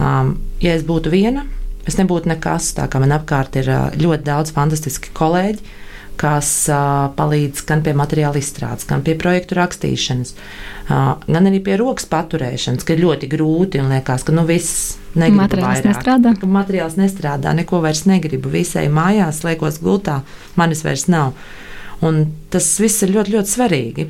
Ja 0.00 0.72
es 0.72 0.86
būtu 0.88 1.12
viena, 1.12 1.44
es 1.88 2.00
nebūtu 2.00 2.32
nekas, 2.32 2.70
tā 2.78 2.88
kā 2.88 3.00
man 3.02 3.12
apkārt 3.16 3.60
ir 3.60 3.68
ļoti 4.00 4.24
daudz 4.24 4.56
fantastiski 4.56 5.12
kolēģi, 5.16 5.76
kas 6.18 6.50
uh, 6.72 7.08
palīdz 7.18 7.62
gan 7.68 7.84
pie 7.86 7.94
materiāla 7.96 8.40
izstrādes, 8.40 8.86
gan 8.88 9.04
pie 9.06 9.14
projektu 9.18 9.58
rakstīšanas, 9.58 10.34
uh, 10.34 11.12
gan 11.28 11.50
arī 11.50 11.60
pie 11.64 11.76
rokas 11.80 12.08
paturēšanas, 12.10 12.86
ka 12.86 12.96
ir 12.96 13.04
ļoti 13.04 13.30
grūti 13.30 13.82
un 13.82 13.92
liekas, 13.94 14.26
ka 14.26 14.34
nu 14.34 14.44
viss 14.48 14.96
materiāls 15.14 15.82
vairāk. 15.82 15.88
nestrādā. 15.92 16.34
Materiāls 16.58 16.98
nestrādā, 16.98 17.54
neko 17.56 17.82
vairs 17.84 18.04
negribu, 18.10 18.50
visai 18.52 18.88
mājās 18.92 19.44
liekos 19.46 19.80
gultā, 19.84 20.20
manis 20.58 20.84
vairs 20.86 21.06
nav. 21.10 21.38
Un 22.04 22.20
tas 22.52 22.66
viss 22.78 23.02
ir 23.02 23.10
ļoti, 23.10 23.34
ļoti 23.34 23.50
svarīgi. 23.50 24.04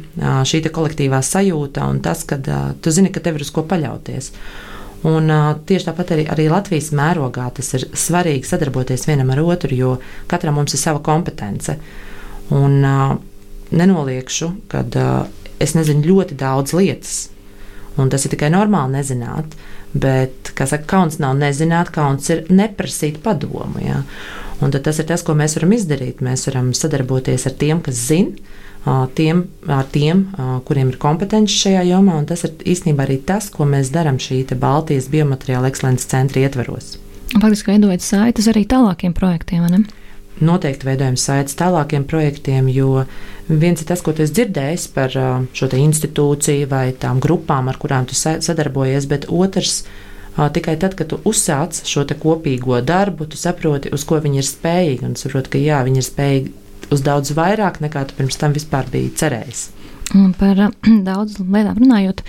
Šī 0.48 0.60
kolektīvā 0.68 1.22
sajūta 1.24 1.86
un 1.88 2.02
tas, 2.04 2.24
ka 2.28 2.36
tu 2.82 2.92
zini, 2.92 3.12
ka 3.12 3.22
tev 3.24 3.38
ir 3.38 3.46
uz 3.46 3.52
ko 3.54 3.64
paļauties. 3.68 4.32
Un, 5.06 5.30
uh, 5.30 5.52
tieši 5.62 5.86
tāpat 5.86 6.12
arī, 6.16 6.24
arī 6.26 6.48
Latvijas 6.50 6.90
mērogā 6.96 7.46
tas 7.54 7.70
ir 7.78 7.86
svarīgi 7.94 8.48
sadarboties 8.48 9.06
vienam 9.06 9.30
ar 9.30 9.44
otru, 9.44 9.70
jo 9.78 9.92
katram 10.30 10.58
mums 10.58 10.74
ir 10.74 10.82
sava 10.82 11.02
kompetence. 11.04 11.76
Un, 12.50 12.80
uh, 12.82 13.14
nenoliekšu, 13.70 14.50
ka 14.72 14.82
uh, 14.82 15.28
es 15.62 15.76
nezinu 15.78 16.06
ļoti 16.08 16.38
daudz 16.38 16.74
lietas, 16.74 17.18
un 17.98 18.10
tas 18.10 18.24
ir 18.24 18.34
tikai 18.34 18.50
normāli 18.54 18.98
nezināt. 18.98 19.54
Bet, 19.88 20.50
kā 20.56 20.66
saka, 20.68 20.84
kauns 20.90 21.16
nav 21.22 21.38
nezināt, 21.38 21.92
kauns 21.94 22.26
ir 22.34 22.44
neprasīt 22.52 23.22
padomu. 23.24 23.80
Ja? 23.80 24.02
Un 24.60 24.74
tas 24.74 24.98
ir 25.00 25.06
tas, 25.08 25.22
ko 25.24 25.36
mēs 25.38 25.56
varam 25.56 25.72
izdarīt. 25.72 26.20
Mēs 26.24 26.44
varam 26.50 26.74
sadarboties 26.76 27.46
ar 27.48 27.54
tiem, 27.56 27.80
kas 27.84 28.02
zina, 28.10 28.36
tiem, 29.18 29.44
ar 29.66 29.86
tiem, 29.92 30.24
kuriem 30.68 30.92
ir 30.92 30.98
kompetence 31.02 31.54
šajā 31.54 31.84
jomā. 31.90 32.20
Tas 32.28 32.46
ir 32.46 32.54
īstenībā 32.74 33.04
arī 33.04 33.18
tas, 33.26 33.50
ko 33.52 33.66
mēs 33.68 33.92
darām 33.94 34.20
šī 34.22 34.44
Baltijas 34.58 35.10
biomateriāla 35.12 35.68
ekscelences 35.68 36.08
centra 36.08 36.44
ietvaros. 36.46 36.96
Faktiski 37.34 37.74
veidojot 37.74 38.00
saites 38.00 38.48
arī 38.48 38.64
tālākiem 38.64 39.12
projektiem, 39.16 39.66
vai 39.66 39.72
ne? 39.74 39.84
Noteikti 40.38 40.86
veidojam 40.86 41.16
saites 41.18 41.56
tālākiem 41.58 42.04
projektiem, 42.06 42.68
jo 42.70 43.02
viens 43.48 43.80
ir 43.82 43.88
tas, 43.88 44.00
ko 44.06 44.14
tu 44.14 44.22
esi 44.22 44.36
dzirdējis 44.36 44.84
par 44.94 45.10
šo 45.10 45.68
institūciju 45.74 46.68
vai 46.70 46.92
tām 46.94 47.18
grupām, 47.20 47.68
ar 47.68 47.76
kurām 47.82 48.06
tu 48.06 48.14
sadarbojies, 48.14 49.08
bet 49.10 49.26
otrs 49.28 49.82
tikai 50.38 50.76
tad, 50.78 50.94
kad 50.94 51.10
tu 51.10 51.18
uzsāc 51.26 51.82
šo 51.82 52.06
kopīgo 52.22 52.78
darbu, 52.86 53.26
tu 53.26 53.36
saproti, 53.36 53.90
uz 53.90 54.06
ko 54.06 54.20
viņi 54.22 54.38
ir 54.38 54.46
spējīgi. 54.46 55.04
Un 55.10 55.18
saproti, 55.18 55.50
ka 55.56 55.58
jā, 55.58 55.82
viņi 55.82 55.98
ir 55.98 56.06
spējīgi 56.06 56.52
uz 56.94 57.04
daudz 57.04 57.34
vairāk 57.36 57.82
nekā 57.84 58.06
tu 58.08 58.18
pirms 58.18 58.40
tam 58.40 58.56
vispār 58.56 58.88
biji 58.92 59.14
cerējis. 59.20 59.68
Par 60.08 60.56
daudz 61.08 61.36
lietām 61.36 61.76
runājot, 61.82 62.22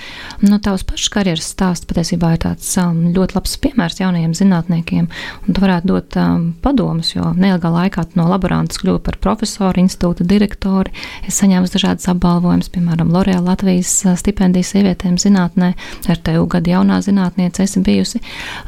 no 0.44 0.58
tavas 0.64 0.84
pašas 0.88 1.12
karjeras 1.14 1.48
stāsts 1.54 1.88
patiesībā 1.88 2.34
ir 2.36 2.42
tāds 2.44 2.68
um, 2.82 3.06
ļoti 3.16 3.38
labs 3.38 3.56
piemērs 3.64 4.02
jaunajiem 4.02 4.34
zinātniekiem. 4.36 5.08
Tu 5.48 5.64
varētu 5.64 5.88
dot 5.88 6.18
um, 6.20 6.50
padomus, 6.64 7.14
jo 7.16 7.32
neilgā 7.40 7.72
laikā 7.72 8.04
no 8.20 8.28
laborantas 8.28 8.82
kļuva 8.84 9.00
par 9.08 9.20
profesoru, 9.24 9.86
institūta 9.86 10.28
direktori. 10.28 10.92
Es 11.24 11.40
saņēmu 11.40 11.72
dažādas 11.72 12.12
apbalvojumus, 12.12 12.72
piemēram, 12.76 13.14
Lorēla 13.16 13.54
Latvijas 13.54 13.94
uh, 14.04 14.18
stipendijas 14.20 14.74
sievietēm 14.76 15.16
zinātnē, 15.22 15.72
ar 16.12 16.24
tevu 16.26 16.50
gadu 16.52 16.76
jaunā 16.76 17.00
zinātniece 17.06 17.64
esi 17.64 17.84
bijusi. 17.86 18.20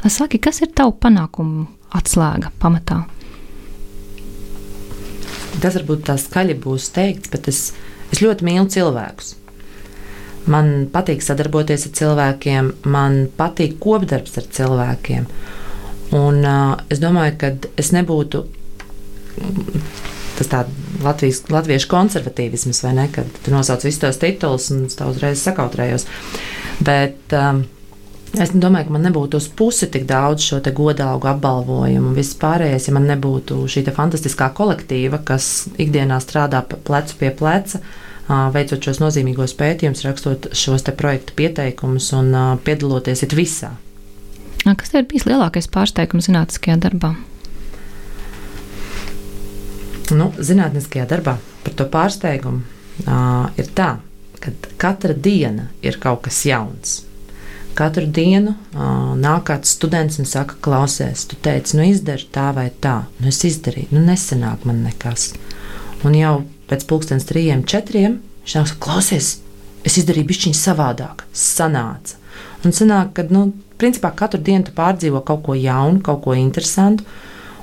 Saki, 0.08 0.40
kas 0.40 0.64
ir 0.64 0.72
tavu 0.72 0.96
panākumu 1.04 1.68
atslēga 2.00 2.54
pamatā? 2.62 3.02
Tas 5.62 5.78
varbūt 5.78 6.06
tā 6.08 6.16
skaļi 6.18 6.58
būs 6.62 6.90
teikts, 6.96 7.30
bet 7.32 7.48
es, 7.52 7.62
es 8.10 8.22
ļoti 8.24 8.46
mīlu 8.48 8.66
cilvēkus. 8.72 9.36
Man 10.50 10.88
patīk 10.90 11.22
sadarboties 11.22 11.86
ar 11.86 11.92
cilvēkiem, 12.00 12.72
man 12.90 13.28
patīk 13.38 13.76
kopdarbs 13.82 14.40
ar 14.40 14.48
cilvēkiem. 14.58 15.28
Un, 16.18 16.40
uh, 16.42 16.74
es 16.92 16.98
domāju, 17.00 17.36
ka 17.40 17.52
es 17.80 17.92
nebūtu 17.94 18.42
tas 20.36 20.50
tāds 20.50 21.52
latviešu 21.52 21.88
konservatīvisms, 21.90 22.82
vai 22.84 22.94
ne? 22.96 23.06
Kad 23.12 23.28
tu 23.44 23.52
nosauc 23.54 23.84
visus 23.86 24.00
tos 24.02 24.20
titulus 24.20 24.70
un 24.74 24.86
es 24.88 24.98
tā 24.98 25.08
uzreiz 25.10 25.42
sakautrējos. 25.44 26.06
Bet 26.82 27.34
um, 27.36 27.64
Es 28.32 28.48
domāju, 28.56 28.86
ka 28.88 28.94
man 28.94 29.02
nebūtu 29.04 29.36
uz 29.36 29.46
pusi 29.52 29.90
tik 29.92 30.06
daudz 30.08 30.46
šo 30.46 30.60
godālu 30.72 31.26
apbalvojumu 31.28 32.08
un 32.08 32.14
viss 32.16 32.36
pārējais, 32.40 32.86
ja 32.88 32.94
man 32.96 33.04
nebūtu 33.10 33.58
šī 33.68 33.84
fantastiskā 33.92 34.48
kolektīva, 34.56 35.20
kas 35.20 35.68
ikdienā 35.76 36.16
strādā 36.24 36.62
plecu 36.64 37.18
pie 37.20 37.28
pleca, 37.36 37.82
veicot 38.54 38.80
šos 38.80 39.02
nozīmīgos 39.02 39.52
pētījumus, 39.58 40.04
rakstot 40.06 40.48
šos 40.56 40.86
projektu 40.96 41.36
pieteikumus 41.36 42.08
un 42.16 42.32
piedaloties 42.64 43.26
it 43.28 43.36
visā. 43.36 43.74
Kas 44.64 44.94
ir 44.94 45.04
bijis 45.04 45.28
lielākais 45.28 45.68
pārsteigums 45.68 46.30
zinātniskajā 46.30 46.78
darbā? 46.80 47.12
Nu, 50.16 50.32
zinātniskajā 50.40 51.04
darbā 51.10 51.36
par 51.66 51.76
to 51.76 51.84
pārsteigumu 51.84 52.64
uh, 53.04 53.48
ir 53.60 53.72
tā, 53.76 53.96
ka 54.40 54.56
katra 54.80 55.12
diena 55.12 55.68
ir 55.84 56.00
kaut 56.00 56.24
kas 56.24 56.44
jauns 56.48 57.02
Katru 57.78 58.04
dienu 58.04 58.52
uh, 58.52 59.12
nāk 59.16 59.46
kāds 59.48 59.72
students 59.76 60.18
un 60.20 60.28
saka, 60.28 60.58
klausies, 60.64 61.24
tu 61.28 61.38
teici, 61.40 61.78
nu 61.78 61.86
izdari 61.88 62.26
tā 62.34 62.50
vai 62.56 62.68
tā. 62.84 63.02
Nu, 63.18 63.30
es 63.32 63.40
izdarīju, 63.48 63.94
nu 63.96 64.02
nesenāk 64.04 64.66
man 64.68 64.82
nekas. 64.84 65.30
Un 66.04 66.16
jau 66.18 66.34
pēc 66.68 66.84
pusdienas 66.90 67.28
trījiem, 67.28 67.64
četriem 67.68 68.18
viņš 68.42 68.56
nāk, 68.58 68.74
klausies, 68.82 69.34
es 69.88 69.98
izdarīju 70.02 70.28
bišķiņu 70.28 70.58
savādāk, 70.58 71.24
sanāca. 71.32 72.18
Un 72.62 72.76
sanāk, 72.76 73.14
ka, 73.16 73.26
nu, 73.32 73.48
principā 73.80 74.12
katru 74.14 74.42
dienu 74.44 74.68
tu 74.68 74.76
pārdzīvo 74.76 75.24
kaut 75.26 75.42
ko 75.46 75.56
jaunu, 75.58 76.02
kaut 76.04 76.22
ko 76.26 76.36
interesantu, 76.38 77.06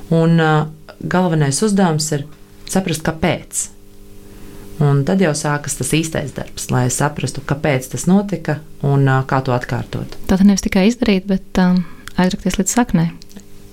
un 0.10 0.39
uh, 0.41 0.66
galvenais 0.99 1.62
uzdevums 1.64 2.10
ir 2.18 2.26
saprast, 2.70 3.05
kāpēc. 3.05 3.68
Un 4.80 5.01
tad 5.03 5.19
jau 5.19 5.34
sākas 5.36 5.75
tas 5.75 5.89
īstais 5.95 6.32
darbs, 6.32 6.69
lai 6.71 6.86
saprastu, 6.93 7.43
kāpēc 7.43 7.89
tas 7.91 8.05
notika 8.07 8.61
un 8.88 9.09
kā 9.27 9.41
to 9.43 9.51
atkārtot. 9.51 10.15
Tātad 10.30 10.47
nevis 10.47 10.63
tikai 10.63 10.86
izdarīt, 10.88 11.25
bet 11.27 11.59
um, 11.59 11.82
aizrakties 12.15 12.55
līdz 12.61 12.75
saknē. 12.77 13.09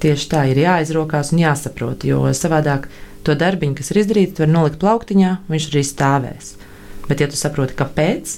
Tieši 0.02 0.26
tā 0.32 0.42
ir 0.50 0.59
jāizrokās 0.64 1.30
un 1.32 1.44
jāsaprot, 1.44 2.02
jo 2.09 2.24
savādāk 2.34 2.88
to 3.26 3.36
darbiņu, 3.38 3.76
kas 3.78 3.92
ir 3.92 4.02
izdarīts, 4.02 4.42
var 4.42 4.50
nolikt 4.50 4.80
plauktiņā, 4.82 5.30
viņš 5.50 5.68
arī 5.70 5.84
stāvēs. 5.86 6.50
Bet, 7.07 7.22
ja 7.22 7.30
tu 7.30 7.38
saproti, 7.38 7.76
kāpēc, 7.78 8.34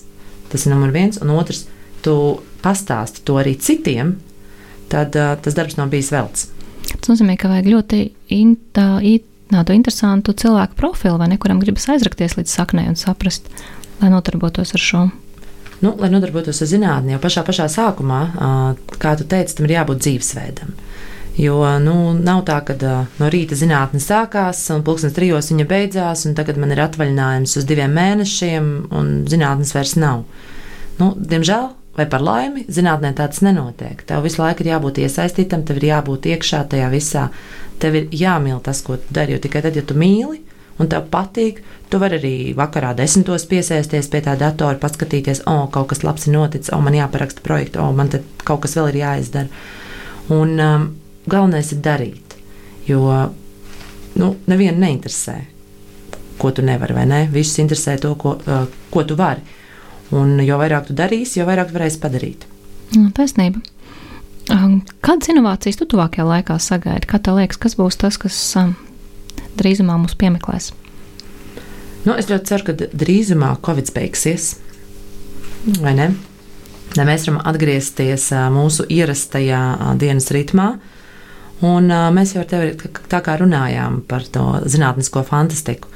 tas 0.53 0.67
ir 0.67 0.75
numur 0.75 0.93
viens, 0.93 1.21
un 1.25 1.33
otrs, 1.35 1.65
tu 2.05 2.15
pastāsti 2.61 3.25
to 3.25 3.41
arī 3.41 3.57
citiem, 3.57 4.19
tad 4.93 5.17
uh, 5.17 5.35
tas 5.41 5.57
darbs 5.57 5.81
nav 5.81 5.89
bijis 5.93 6.13
velts. 6.13 6.51
Tas 6.89 7.11
nozīmē, 7.11 7.37
ka 7.41 7.51
vajag 7.51 7.73
ļoti 7.73 8.05
in, 8.37 8.55
tā, 8.77 8.91
it, 9.05 9.27
tādu 9.53 9.77
interesantu 9.77 10.35
cilvēku 10.37 10.77
profilu, 10.79 11.19
vai 11.21 11.31
ne, 11.33 11.39
kuram 11.41 11.61
gribas 11.63 11.89
aizrakties 11.91 12.37
līdz 12.39 12.53
saknē 12.53 12.89
un 12.91 12.99
saprast, 12.99 13.49
lai 14.03 14.13
nodarbotos 14.13 14.75
ar 14.77 14.85
šo. 14.85 15.07
Nu, 15.79 15.93
lai 16.01 16.11
nodarbotos 16.11 16.59
ar 16.65 16.71
zinātnē, 16.71 17.15
jau 17.15 17.23
pašā, 17.23 17.45
pašā 17.47 17.69
sākumā, 17.71 18.21
kā 18.99 19.15
tu 19.19 19.27
teici, 19.31 19.59
tam 19.59 19.69
ir 19.69 19.77
jābūt 19.79 20.03
dzīvesveidam. 20.03 20.75
Jo 21.39 21.61
nu, 21.79 21.95
nav 22.19 22.43
tā, 22.49 22.59
ka 22.67 22.75
no 23.21 23.29
rīta 23.31 23.55
zinātnē 23.59 24.01
sākās, 24.03 24.65
un 24.75 24.83
pulkstenis 24.87 25.15
trijos 25.15 25.53
viņa 25.53 25.67
beidzās, 25.71 26.25
un 26.27 26.35
tagad 26.35 26.59
man 26.59 26.75
ir 26.75 26.83
atvaļinājums 26.83 27.55
uz 27.61 27.67
diviem 27.69 27.95
mēnešiem, 27.95 28.73
un 28.91 29.13
zinātnē 29.31 29.69
vairs 29.71 29.95
nav. 30.03 30.25
Nu, 30.99 31.13
diemžēl 31.15 31.69
vai 31.99 32.07
par 32.11 32.23
laimi, 32.23 32.65
zinātnē 32.71 33.11
tāds 33.19 33.43
nenotiek. 33.43 34.03
Tev 34.07 34.23
visu 34.27 34.43
laiku 34.43 34.63
ir 34.63 34.73
jābūt 34.73 35.01
iesaistītam, 35.03 35.65
tev 35.67 35.81
ir 35.81 35.89
jābūt 35.93 36.29
iekšā 36.31 36.65
tajā 36.75 36.91
visā. 36.93 37.29
Tev 37.79 37.95
ir 37.95 38.15
jāmīl 38.15 38.61
tas, 38.65 38.83
ko 38.83 38.97
tu 38.99 39.15
dari. 39.15 39.37
Jo 39.37 39.43
tikai 39.43 39.63
tad, 39.65 39.77
ja 39.79 39.85
tu 39.87 39.97
mīli 39.99 40.41
un 40.79 40.89
tev 40.91 41.09
patīk, 41.11 41.61
tu 41.91 41.99
vari 41.99 42.19
arī 42.21 42.35
vakarā 42.59 42.93
desmitos 42.99 43.47
piesēsties 43.51 44.11
pie 44.13 44.23
tā 44.25 44.37
datora, 44.39 44.79
paskatīties, 44.79 45.43
o, 45.47 45.55
oh, 45.65 45.67
kaut 45.75 45.91
kas 45.93 46.05
labs 46.07 46.29
ir 46.29 46.37
noticis, 46.37 46.71
o, 46.71 46.79
oh, 46.79 46.85
man 46.85 46.97
jāparaksta 46.99 47.43
projekts, 47.45 47.79
o, 47.79 47.89
oh, 47.89 47.95
man 47.97 48.13
te 48.13 48.23
kaut 48.47 48.63
kas 48.65 48.77
vēl 48.79 48.93
ir 48.93 49.01
jāizdara. 49.03 49.65
Un 50.35 50.55
um, 50.63 50.89
galvenais 51.27 51.73
ir 51.75 51.83
darīt, 51.83 52.37
jo 52.87 53.03
nu, 54.19 54.35
nevienu 54.51 54.79
neinteresē, 54.85 55.39
ko 56.39 56.53
tu 56.55 56.63
nevari, 56.63 56.95
vai 56.95 57.07
ne? 57.11 57.25
Visus 57.33 57.59
interesē 57.65 57.97
to, 58.03 58.15
ko, 58.21 58.37
uh, 58.47 58.69
ko 58.93 59.03
tu 59.07 59.17
vari. 59.19 59.43
Un 60.15 60.39
jo 60.45 60.57
vairāk 60.61 60.87
tu 60.89 60.97
darīsi, 60.97 61.41
jo 61.41 61.49
vairāk 61.49 61.75
varēsi 61.75 62.01
padarīt. 62.01 62.47
Nu, 62.95 63.11
taisnība. 63.17 63.61
Kādas 64.49 65.29
inovācijas 65.29 65.77
tu 65.77 65.87
tuvākajā 65.93 66.25
laikā 66.25 66.57
sagaidi? 66.63 67.09
Kā 67.09 67.21
tev 67.21 67.37
liekas, 67.37 67.61
kas 67.61 67.77
būs 67.77 67.99
tas, 68.01 68.17
kas 68.21 68.39
drīzumā 69.61 69.99
mūs 70.01 70.17
piemeklēs? 70.19 70.71
Nu, 72.07 72.15
es 72.15 72.31
ļoti 72.31 72.49
ceru, 72.49 72.65
ka 72.69 72.89
drīzumā 72.97 73.53
Covid 73.65 73.93
beigsies. 73.93 74.55
Vai 75.83 75.93
ne? 75.99 76.13
Lai 76.97 77.05
mēs 77.05 77.27
varam 77.29 77.43
atgriezties 77.51 78.31
mūsu 78.55 78.87
ierastajā 78.89 79.61
dienas 80.01 80.31
ritmā. 80.33 80.71
Un 81.69 81.91
mēs 82.15 82.33
jau 82.33 82.45
ar 82.45 82.49
tevi 82.49 82.95
tā 83.11 83.21
kā 83.27 83.35
runājām 83.41 84.01
par 84.09 84.25
to 84.33 84.47
zinātnisko 84.71 85.25
fantastiku. 85.27 85.91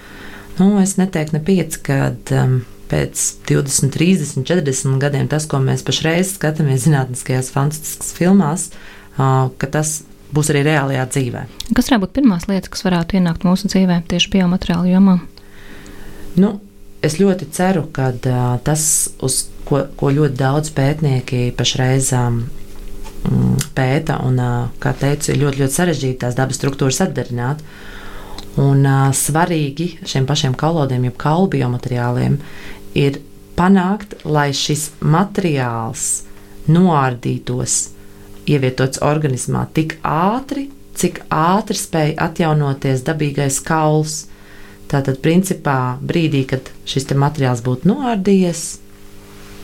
Nu, 0.58 0.74
es 0.82 0.98
neteiktu 0.98 1.38
ne 1.38 1.40
pieci, 1.46 1.78
kad 1.86 2.32
um, 2.36 2.58
pēc 2.92 3.26
20, 3.48 3.92
30, 3.96 4.46
40 4.48 5.00
gadiem 5.02 5.28
tas, 5.32 5.48
ko 5.48 5.62
mēs 5.64 5.84
pašreiz 5.86 6.36
skatāmies 6.36 6.84
zinātniskajās, 6.86 7.52
fantastiskās 7.54 8.12
filmās, 8.16 8.68
ka 9.16 9.72
tas 9.72 10.02
būs 10.32 10.50
arī 10.52 10.64
reālajā 10.68 11.06
dzīvē. 11.12 11.44
Kas 11.76 11.90
varētu 11.90 12.06
būt 12.06 12.16
pirmās 12.20 12.48
lietas, 12.48 12.72
kas 12.72 12.84
varētu 12.86 13.18
ienākt 13.20 13.46
mūsu 13.48 13.70
dzīvē 13.72 14.02
tieši 14.12 14.32
biomateriālu 14.32 14.92
jomā? 14.92 15.18
Nu, 16.40 16.54
es 17.04 17.18
ļoti 17.20 17.50
ceru, 17.52 17.84
ka 17.92 18.10
tas, 18.64 18.84
uz 19.24 19.44
ko, 19.68 19.84
ko 19.98 20.12
ļoti 20.14 20.38
daudz 20.40 20.72
pētnieki 20.76 21.50
pašreiz 21.58 22.12
um, 22.16 22.42
pēta, 23.76 24.18
un, 24.26 24.40
kā 24.82 24.94
teicu, 24.98 25.32
ir 25.32 25.42
ļoti, 25.44 25.62
ļoti 25.62 25.78
sarežģīti 25.78 26.20
tās 26.24 26.38
dabas 26.38 26.60
struktūras 26.60 27.02
atdarināt. 27.04 27.62
Un 28.60 28.84
uh, 28.84 29.08
svarīgi 29.16 29.94
šiem 30.08 30.26
pašiem 30.28 30.56
kalodiem, 30.60 31.06
jeb 31.08 31.16
kaulu 31.20 31.48
biomateriāliem, 31.54 32.36
ir 32.94 33.20
panākt, 33.56 34.16
lai 34.24 34.50
šis 34.56 34.90
materiāls 35.00 36.24
noārdītos 36.70 37.78
ievietots 38.48 39.02
organismā 39.04 39.66
tik 39.74 39.96
ātri, 40.06 40.68
cik 40.98 41.22
ātri 41.32 41.78
spēj 41.78 42.14
atjaunoties 42.20 43.04
dabīgais 43.06 43.60
kauls. 43.64 44.26
Tātad, 44.92 45.22
principā, 45.24 45.96
brīdī, 46.04 46.42
kad 46.50 46.68
šis 46.84 47.08
materiāls 47.16 47.62
būtu 47.64 47.88
noārdījies, 47.88 48.64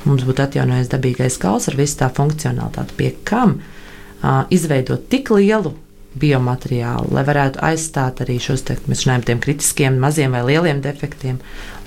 mums 0.09 0.25
būtu 0.25 0.47
atjaunojies 0.47 0.89
dabīgais 0.89 1.37
kauls 1.43 1.69
ar 1.69 1.77
visu 1.77 1.99
tā 2.01 2.09
funkcionalitāti, 2.15 2.97
pie 2.97 3.11
kam 3.29 3.59
uh, 3.59 4.47
izveidot 4.55 5.05
tik 5.13 5.35
lielu 5.37 5.75
biomateriālu, 6.17 7.13
lai 7.13 7.25
varētu 7.27 7.61
aizstāt 7.65 8.23
arī 8.25 8.39
šos, 8.43 8.65
te, 8.67 8.79
mēs 8.89 9.05
runājam, 9.05 9.25
tiem 9.29 9.43
kritiskiem, 9.45 9.99
maziem 10.01 10.33
vai 10.35 10.43
lieliem 10.47 10.81
defektiem, 10.85 11.39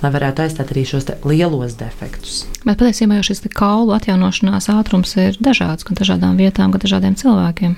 lai 0.02 0.10
varētu 0.14 0.44
aizstāt 0.44 0.70
arī 0.72 0.84
šos 0.88 1.08
lielos 1.26 1.74
defektus. 1.80 2.44
Bet 2.62 2.78
patiesībā 2.78 3.18
jau 3.18 3.28
šis 3.32 3.42
kaulu 3.56 3.96
atjaunošanās 3.98 4.70
ātrums 4.72 5.16
ir 5.20 5.38
dažāds 5.42 5.88
gan 5.88 5.98
dažādām 5.98 6.38
vietām, 6.40 6.72
gan 6.74 6.84
dažādiem 6.84 7.18
cilvēkiem. 7.18 7.76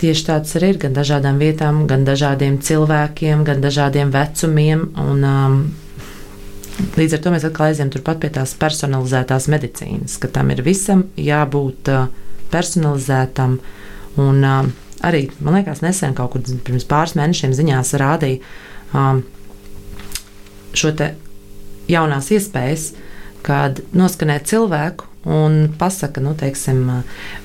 Tieši 0.00 0.26
tāds 0.26 0.52
arī 0.58 0.74
ir 0.74 0.78
gan 0.80 0.94
dažādām 0.96 1.40
vietām, 1.40 1.82
gan 1.88 2.04
dažādiem 2.04 2.58
cilvēkiem, 2.64 3.44
gan 3.46 3.64
dažādiem 3.64 4.12
vecumiem. 4.12 4.88
Un, 5.00 5.24
um, 5.24 5.58
Līdz 6.96 7.14
ar 7.16 7.20
to 7.24 7.30
mēs 7.32 7.44
atkal 7.48 7.70
aizjām 7.70 7.88
turpat 7.88 8.18
pie 8.20 8.28
tās 8.34 8.50
personalizētās 8.60 9.46
medicīnas, 9.48 10.18
ka 10.20 10.28
tam 10.28 10.50
ir 10.52 10.60
visam 10.64 11.06
jābūt 11.16 11.88
uh, 11.88 12.10
personalizētam. 12.52 13.54
Un, 14.20 14.44
uh, 14.44 14.68
arī, 15.04 15.26
man 15.40 15.58
liekas, 15.58 15.82
nesen 15.84 16.14
kaut 16.16 16.34
kur 16.34 16.44
pirms 16.66 16.86
pāris 16.88 17.16
mēnešiem 17.18 17.54
ziņās 17.56 17.94
rādīja 18.00 18.40
um, 18.94 19.22
šo 20.76 20.92
te 20.96 21.12
jaunās 21.90 22.30
iespējas, 22.34 22.90
kad 23.46 23.82
noskanēt 23.96 24.48
cilvēku 24.50 25.06
un 25.26 25.58
pasaka, 25.78 26.22
nu, 26.22 26.36
teiksim, 26.38 26.84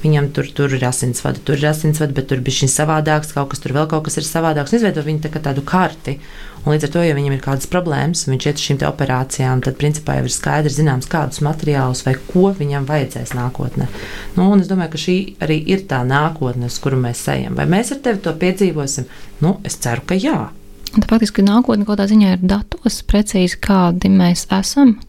viņam 0.04 0.30
tur, 0.36 0.48
tur 0.54 0.78
ir 0.78 0.86
asinsvada, 0.86 1.42
tur 1.46 1.58
ir 1.58 1.72
asinsvada, 1.72 2.14
bet 2.14 2.30
tur 2.30 2.44
bija 2.46 2.62
šis 2.62 2.78
savādāks, 2.78 3.34
kaut 3.34 3.52
kas 3.52 3.64
tur 3.64 3.74
vēl 3.78 3.90
kaut 3.90 4.06
kas 4.06 4.20
ir 4.22 4.28
savādāks. 4.28 4.76
Izveido 4.78 5.04
viņu 5.06 5.26
tā 5.26 5.42
tādu 5.42 5.66
karti. 5.66 6.20
Un 6.62 6.76
līdz 6.76 6.86
ar 6.86 6.92
to, 6.94 7.02
ja 7.02 7.16
viņam 7.18 7.34
ir 7.34 7.42
kādas 7.42 7.66
problēmas, 7.66 8.28
viņš 8.30 8.46
iet 8.46 8.60
uz 8.60 8.66
šīm 8.68 8.80
operācijām, 8.86 9.64
tad 9.66 9.80
principā 9.82 10.20
jau 10.20 10.28
ir 10.28 10.34
skaidrs, 10.36 10.78
zināms, 10.78 11.10
kādus 11.10 11.42
materiālus 11.42 12.04
vai 12.06 12.14
ko 12.28 12.52
viņam 12.54 12.86
vajadzēs 12.86 13.34
nākotnē. 13.34 13.90
Nu, 14.38 14.52
es 14.60 14.70
domāju, 14.70 14.94
ka 14.94 15.02
šī 15.02 15.18
arī 15.42 15.58
ir 15.74 15.88
tā 15.90 16.04
nākotne, 16.06 16.70
uz 16.70 16.78
kuru 16.84 17.02
mēs 17.02 17.26
ejam. 17.34 17.58
Vai 17.58 17.66
mēs 17.66 17.96
ar 17.96 18.04
tevi 18.06 18.22
to 18.22 18.36
piedzīvosim? 18.38 19.10
Nu, 19.42 19.58
es 19.66 19.82
ceru, 19.82 20.06
ka 20.06 20.22
jā. 20.22 20.52
Tā 20.92 21.08
faktiski 21.10 21.42
nākotne 21.48 21.88
kaut 21.88 21.96
kādā 21.96 22.12
ziņā 22.12 22.36
ir 22.36 22.46
datos, 22.46 23.02
precīzi 23.10 23.58
kādi 23.64 24.14
mēs 24.14 24.46
esam. 24.54 25.00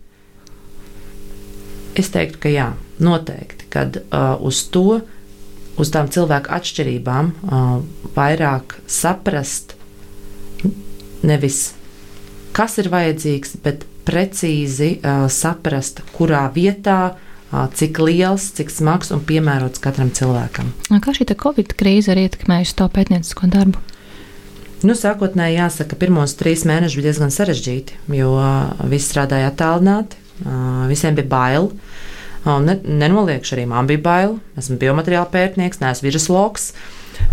Es 1.98 2.08
teiktu, 2.12 2.40
ka 2.46 2.52
jā, 2.52 2.70
noteikti. 3.02 3.68
Kad 3.72 4.00
uh, 4.00 4.36
uz 4.40 4.62
to, 4.72 5.02
uz 5.80 5.92
tām 5.92 6.08
cilvēku 6.12 6.52
atšķirībām, 6.52 7.32
uh, 7.44 7.76
vairāk 8.16 8.78
saprast, 8.90 9.76
nevis 11.22 11.72
kas 12.56 12.78
ir 12.80 12.90
vajadzīgs, 12.92 13.56
bet 13.64 13.86
precīzi 14.06 14.96
uh, 14.98 15.26
saprast, 15.32 16.02
kurā 16.16 16.44
vietā, 16.54 17.14
uh, 17.14 17.66
cik 17.74 18.00
liels, 18.02 18.50
cik 18.56 18.72
smags 18.72 19.12
un 19.14 19.22
piemērots 19.26 19.82
katram 19.82 20.12
cilvēkam. 20.14 20.72
Kā 21.02 21.14
šī 21.16 21.28
Covid 21.38 21.74
krīze 21.78 22.12
ir 22.14 22.24
ietekmējusi 22.26 22.78
to 22.78 22.88
pētniecisko 22.92 23.48
darbu? 23.52 23.82
Nu, 24.82 24.96
sākotnēji 24.98 25.60
jāsaka, 25.60 25.94
pirmos 25.98 26.34
trīs 26.34 26.64
mēnešus 26.66 26.98
bija 26.98 27.12
diezgan 27.12 27.30
sarežģīti, 27.30 28.00
jo 28.18 28.32
uh, 28.34 28.72
viss 28.90 29.12
strādāja 29.12 29.52
attālināti. 29.52 30.18
Visiem 30.90 31.18
bija 31.18 31.28
bail. 31.30 31.70
Ne, 32.42 32.74
nenoliekšu, 32.82 33.54
arī 33.56 33.68
man 33.70 33.86
bija 33.90 34.02
bail. 34.02 34.36
Esmu 34.58 34.80
biomateriāla 34.82 35.30
pētnieks, 35.30 35.80
neesmu 35.82 36.08
virusloks. 36.08 36.72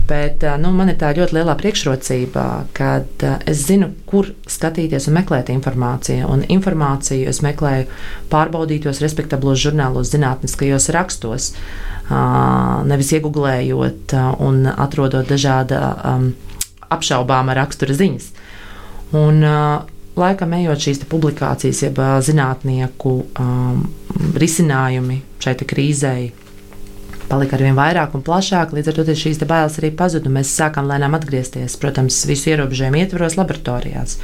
Bet 0.10 0.44
nu, 0.62 0.72
man 0.76 0.92
ir 0.92 0.98
tā 1.02 1.12
ļoti 1.18 1.38
liela 1.38 1.56
priekšrocība, 1.58 2.44
ka 2.78 2.90
es 3.50 3.64
zinu, 3.66 3.92
kur 4.10 4.32
skatīties 4.50 5.08
un 5.10 5.18
meklēt 5.18 5.52
informāciju. 5.54 6.28
Un 6.30 6.44
informāciju 6.50 7.30
es 7.32 7.42
meklēju 7.46 7.88
pārbaudītos, 8.30 9.02
respektablos 9.06 9.62
žurnālos, 9.62 10.12
zinātniskajos 10.14 10.90
rakstos, 10.94 11.52
nevis 12.90 13.14
iegūlējot 13.18 14.18
un 14.46 14.66
atrodot 14.74 15.30
dažāda 15.30 15.80
apšaubāma 16.90 17.56
rakstura 17.58 17.96
ziņas. 17.98 18.32
Un, 19.18 19.42
uh, 19.42 19.99
laikam 20.22 20.54
ejot 20.58 20.84
šīs 20.86 21.02
publikācijas, 21.10 21.82
jeb 21.88 22.00
zinātnieku 22.26 23.16
um, 23.40 23.82
risinājumi 24.40 25.22
šai 25.44 25.56
krīzei 25.64 26.30
palika 27.30 27.58
ar 27.58 27.64
vien 27.64 27.78
vairāk 27.78 28.16
un 28.18 28.24
plašāk. 28.26 28.74
Līdz 28.76 28.92
ar 28.92 28.98
to 28.98 29.18
šīs 29.22 29.42
bailes 29.50 29.78
arī 29.82 29.92
pazuda. 29.96 30.32
Mēs 30.34 30.56
sākām 30.58 30.90
lēnām 30.90 31.16
atgriezties, 31.18 31.78
protams, 31.82 32.24
visu 32.30 32.54
ierobežojumu 32.54 33.04
ietvaros 33.04 33.38
laboratorijās. 33.40 34.18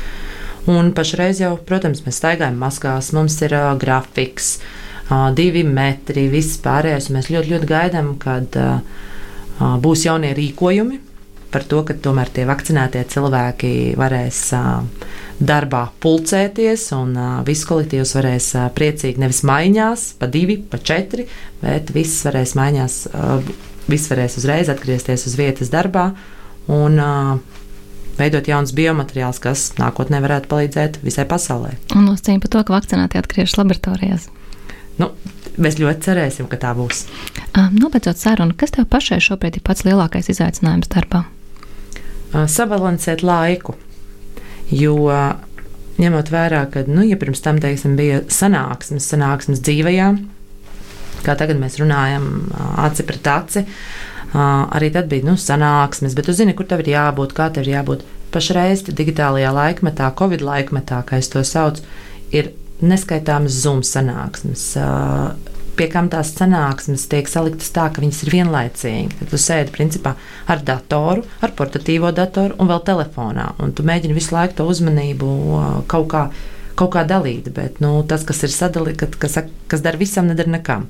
Un 0.72 0.90
pašreiz 0.98 1.44
jau, 1.44 1.54
protams, 1.62 2.02
mēs 2.08 2.18
staigājam 2.22 2.58
maskās, 2.58 3.12
mums 3.14 3.38
ir 3.46 3.54
uh, 3.54 3.72
grafiks, 3.82 4.56
uh, 5.12 5.30
divi 5.38 5.62
metri, 5.68 6.26
viss 6.34 6.58
pārējais. 6.64 7.12
Mēs 7.14 7.30
ļoti, 7.30 7.54
ļoti 7.54 7.70
gaidām, 7.70 8.16
kad 8.22 8.58
uh, 8.58 8.80
būs 9.86 10.08
jaunie 10.08 10.34
rīkojumi 10.38 11.05
par 11.56 11.64
to, 11.72 11.80
ka 11.88 11.96
tomēr 11.96 12.28
tie 12.36 12.44
vakcinētie 12.50 13.06
cilvēki 13.14 13.70
varēs 13.96 14.40
darbā 15.40 15.86
pulcēties, 16.04 16.90
un 16.98 17.16
viss 17.48 17.68
kolektīvs 17.70 18.12
varēs 18.18 18.50
priecīgi 18.76 19.24
nevis 19.24 19.40
maiņās, 19.48 20.04
pa 20.20 20.28
divi, 20.32 20.58
pa 20.60 20.82
četri, 20.84 21.30
bet 21.62 21.94
viss 21.96 22.26
varēs 22.28 22.58
maiņās, 22.60 22.98
viss 23.88 24.12
varēs 24.12 24.36
uzreiz 24.42 24.72
atgriezties 24.74 25.24
uz 25.30 25.38
vietas 25.40 25.72
darbā 25.72 26.10
un 26.76 27.00
veidot 28.20 28.48
jaunus 28.52 28.76
biomateriālus, 28.76 29.40
kas 29.44 29.70
nākotnē 29.80 30.20
varētu 30.24 30.52
palīdzēt 30.52 31.00
visai 31.08 31.24
pasaulē. 31.30 31.76
Un 31.96 32.10
nosacījumi 32.10 32.44
par 32.44 32.52
to, 32.52 32.66
ka 32.68 32.76
vakcinēti 32.76 33.22
atgriežas 33.22 33.56
laboratorijās. 33.62 34.28
Nu, 35.00 35.12
mēs 35.60 35.80
ļoti 35.80 36.08
cerēsim, 36.08 36.52
ka 36.52 36.60
tā 36.60 36.72
būs. 36.76 37.06
Um, 37.56 37.76
Nobeidzot 37.80 38.20
sarunu, 38.20 38.56
kas 38.60 38.76
tev 38.76 38.88
pašai 38.92 39.22
šobrīd 39.24 39.60
ir 39.60 39.66
pats 39.68 39.88
lielākais 39.88 40.32
izaicinājums 40.32 40.92
darbā? 40.92 41.26
Sabalansēt 42.52 43.24
laiku 43.26 43.76
Jo 44.74 44.96
ņemot 46.02 46.32
vērā, 46.34 46.66
ka, 46.74 46.86
nu, 46.90 47.04
ja 47.06 47.18
pirms 47.22 47.44
tam, 47.46 47.60
teiksim, 47.62 47.94
bija 48.00 48.24
sanāksmes, 48.34 49.06
sanāksmes 49.12 49.62
dzīvajā, 49.64 50.10
kā 51.26 51.36
tagad 51.38 51.62
mēs 51.62 51.78
runājam, 51.80 52.26
aci 52.82 53.06
pret 53.06 53.30
aci, 53.30 53.66
arī 54.36 54.90
tad 54.94 55.10
bija 55.12 55.28
nu, 55.28 55.38
sanāksmes, 55.40 56.18
bet 56.18 56.28
tu 56.28 56.36
zini, 56.36 56.56
kur 56.58 56.68
tev 56.70 56.84
ir 56.84 56.96
jābūt, 56.96 57.36
kā 57.38 57.52
tev 57.54 57.68
ir 57.68 57.78
jābūt. 57.78 58.06
Pašreiz 58.34 58.82
digitālajā 58.90 59.54
laikmetā, 59.56 60.10
Covid 60.18 60.42
laikmetā, 60.44 61.00
kā 61.08 61.22
es 61.22 61.30
to 61.32 61.46
saucu, 61.46 61.86
ir 62.36 62.52
neskaitāmas 62.84 63.62
Zoom 63.62 63.80
sanāksmes 63.86 64.66
pie 65.78 65.88
kam 65.92 66.10
tās 66.12 66.34
sanāksmes 66.36 67.08
tiek 67.12 67.30
saliktas 67.30 67.72
tā, 67.76 67.88
ka 67.94 68.04
viņas 68.04 68.22
ir 68.26 68.34
vienlaicīgi. 68.34 69.20
Tad 69.20 69.32
tu 69.32 69.40
sēdi 69.42 69.74
principā 69.76 70.16
ar 70.52 70.64
datoru, 70.66 71.26
ar 71.46 71.54
portatīvo 71.58 72.12
datoru 72.16 72.58
un 72.60 72.72
vēl 72.72 72.84
telefonā. 72.88 73.52
Un 73.64 73.76
tu 73.76 73.86
mēģini 73.88 74.18
visu 74.18 74.36
laiku 74.36 74.60
to 74.60 74.70
uzmanību 74.72 75.34
kaut 75.92 76.08
kā, 76.14 76.24
kaut 76.80 76.94
kā 76.96 77.06
dalīt. 77.08 77.52
Bet 77.56 77.82
nu, 77.84 77.98
tas, 78.08 78.26
kas 78.28 78.44
ir 78.48 78.56
sadalīts, 78.56 79.20
kas, 79.22 79.40
kas 79.72 79.86
dara 79.86 80.02
visam, 80.02 80.32
nedara 80.32 80.58
nekam. 80.58 80.90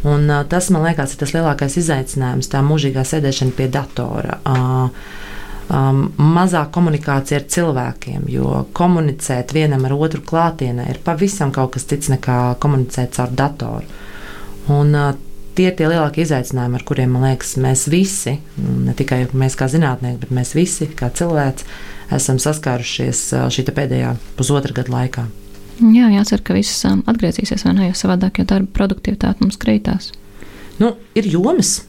Un, 0.00 0.24
uh, 0.30 0.44
tas 0.48 0.70
man 0.72 0.86
liekas, 0.86 1.12
ir 1.12 1.20
tas 1.20 1.34
lielākais 1.36 1.76
izaicinājums, 1.82 2.48
tā 2.48 2.62
mūžīgā 2.64 3.04
sēdešana 3.04 3.52
pie 3.56 3.66
datora. 3.72 4.38
Uh, 4.48 5.10
um, 5.70 6.04
mazāk 6.18 6.72
komunikācija 6.74 7.40
ar 7.40 7.48
cilvēkiem, 7.54 8.28
jo 8.32 8.64
komunicēt 8.76 9.54
vienam 9.56 9.86
ar 9.88 9.96
otru 9.96 10.22
klātienē 10.26 10.90
ir 10.90 11.00
pavisam 11.04 11.52
kas 11.54 11.88
cits 11.88 12.12
nekā 12.12 12.38
komunicēt 12.60 13.16
caur 13.16 13.34
datoru. 13.42 13.98
Un, 14.68 14.94
uh, 14.94 15.10
Tie 15.50 15.64
ir 15.66 15.74
tie 15.74 15.88
lielākie 15.90 16.22
izaicinājumi, 16.22 16.78
ar 16.78 16.82
kuriem, 16.86 17.10
man 17.10 17.24
liekas, 17.26 17.56
mēs 17.60 17.88
visi, 17.90 18.36
ne 18.86 18.92
tikai 18.96 19.24
mēs 19.36 19.56
kā 19.58 19.66
zinātnieki, 19.68 20.20
bet 20.22 20.30
mēs 20.32 20.54
visi, 20.54 20.86
kā 20.96 21.08
cilvēks, 21.10 21.66
esam 22.16 22.38
saskārušies 22.40 23.24
uh, 23.34 23.48
šī 23.52 23.64
pēdējā 23.74 24.14
pusotra 24.38 24.72
gada 24.78 24.94
laikā. 24.94 25.26
Jā, 25.80 26.06
jācer, 26.14 26.42
ka 26.46 26.54
viss 26.56 26.84
um, 26.84 27.02
atgriezīsies 27.10 27.66
vai 27.66 27.74
ne, 27.76 27.88
jo 27.88 27.98
savādāk 27.98 28.40
jau 28.40 28.46
darba 28.54 28.70
produktivitāte 28.78 29.42
mums 29.42 29.58
krītās. 29.60 30.12
Nu, 30.80 30.94
ir 31.18 31.28
jomas, 31.28 31.80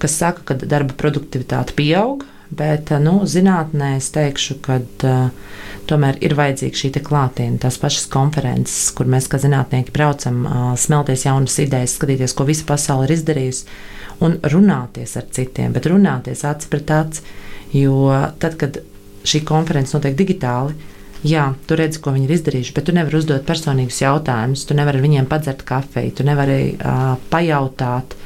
kas 0.00 0.16
saka, 0.20 0.46
ka 0.52 0.56
darba 0.62 0.94
produktivitāte 0.96 1.74
pieaug, 1.76 2.24
Bet 2.50 2.90
nu, 2.98 3.20
zinātnē 3.30 3.92
es 4.00 4.08
teikšu, 4.10 4.56
ka 4.64 4.80
uh, 4.82 5.52
tomēr 5.90 6.18
ir 6.24 6.34
vajadzīga 6.38 6.80
šī 6.80 6.90
klātienē, 7.06 7.60
tās 7.62 7.78
pašas 7.78 8.08
konferences, 8.10 8.90
kur 8.96 9.06
mēs 9.10 9.30
kā 9.30 9.38
zinātnieki 9.38 9.94
braucam, 9.94 10.42
uh, 10.42 10.72
smelties 10.74 11.28
jaunas 11.28 11.58
idejas, 11.62 11.94
skatīties, 11.94 12.34
ko 12.34 12.48
visa 12.48 12.66
pasaule 12.66 13.06
ir 13.06 13.14
izdarījusi, 13.14 13.78
un 14.26 14.36
runāties 14.42 15.14
ar 15.16 15.30
citiem, 15.30 15.72
bet 15.76 15.86
runāties 15.90 16.42
acis 16.48 16.70
pret 16.70 16.90
aci. 16.90 17.22
Jo 17.70 18.10
tad, 18.42 18.56
kad 18.58 18.80
šī 19.22 19.44
konference 19.46 19.94
notiek 19.94 20.16
digitāli, 20.18 20.74
jā, 21.22 21.52
tu 21.70 21.78
redzi, 21.78 22.00
ko 22.02 22.10
viņi 22.16 22.26
ir 22.26 22.34
izdarījuši, 22.34 22.74
bet 22.74 22.88
tu 22.88 22.94
nevari 22.96 23.20
uzdot 23.20 23.46
personīgus 23.46 24.02
jautājumus, 24.02 24.66
tu 24.66 24.74
nevari 24.74 24.98
ar 24.98 25.06
viņiem 25.06 25.30
padzert 25.30 25.62
kafiju, 25.68 26.16
tu 26.18 26.26
nevari 26.26 26.62
uh, 26.74 27.14
pajautāt. 27.30 28.18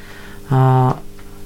Uh, 0.49 0.95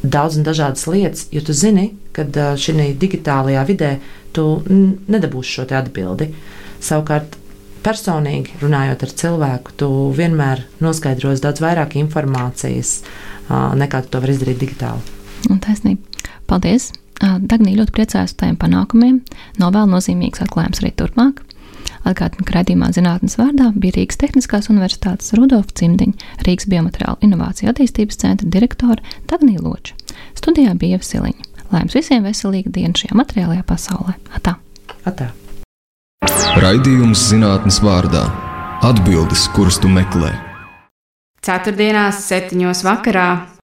daudz 0.03 0.37
un 0.39 0.45
dažādas 0.47 0.85
lietas, 0.87 1.27
jo 1.33 1.41
tu 1.43 1.53
zini, 1.53 1.91
ka 2.15 2.25
šī 2.59 2.91
digitālajā 2.99 3.65
vidē 3.67 3.91
tu 4.35 4.61
nedabūsi 4.69 5.59
šo 5.59 5.67
atbildi. 5.79 6.29
Savukārt, 6.79 7.35
personīgi 7.83 8.59
runājot 8.61 9.03
ar 9.03 9.13
cilvēku, 9.21 9.75
tu 9.79 9.89
vienmēr 10.15 10.63
noskaidrosi 10.83 11.43
daudz 11.43 11.63
vairāk 11.63 11.97
informācijas 11.99 13.01
nekā 13.49 14.03
tu 14.05 14.13
to 14.13 14.23
vari 14.23 14.35
izdarīt 14.35 14.59
digitāli. 14.61 15.17
Taisnība. 15.63 16.27
Paldies! 16.49 16.91
Dagnija 17.19 17.81
ļoti 17.81 17.95
priecājas 17.97 18.31
par 18.37 18.47
tiem 18.47 18.57
panākumiem. 18.59 19.19
Novēl 19.59 19.89
nozīmīgs 19.91 20.39
atklājums 20.45 20.79
arī 20.79 20.93
turpmāk. 20.95 21.41
Atgādinu, 22.07 22.45
ka 22.47 22.55
raidījumā 22.55 22.89
zinātnes 22.95 23.35
vārdā 23.39 23.69
bija 23.75 23.97
Rīgas 23.97 24.19
Tehniskās 24.21 24.69
Universitātes 24.71 25.33
Rudolfa 25.37 25.75
Cimdiņa, 25.81 26.29
Rīgas 26.47 26.69
Biomateriālu 26.71 27.19
Inovāciju 27.27 27.71
attīstības 27.73 28.21
centra 28.21 28.47
direktore 28.47 29.03
Dagnija 29.29 29.63
Loča. 29.65 29.97
Studijā 30.39 30.73
bija 30.79 30.99
Ievsiliņa. 30.99 31.47
Lai 31.69 31.83
jums 31.83 31.97
visiem 31.99 32.25
veselīga 32.25 32.71
diena 32.73 32.97
šajā 32.97 33.17
materiālajā 33.19 33.65
pasaulē. 33.67 34.15
Atā! 34.39 34.55
Atā. 35.05 35.29
Raidījums 36.59 37.27
zinātnes 37.29 37.77
vārdā- 37.85 38.25
atbildes, 38.89 39.47
kuras 39.53 39.77
tu 39.77 39.91
meklē. 39.91 40.33
Ceturtdienās, 41.45 42.25
septiņos 42.25 42.83
vakarā 42.83 43.58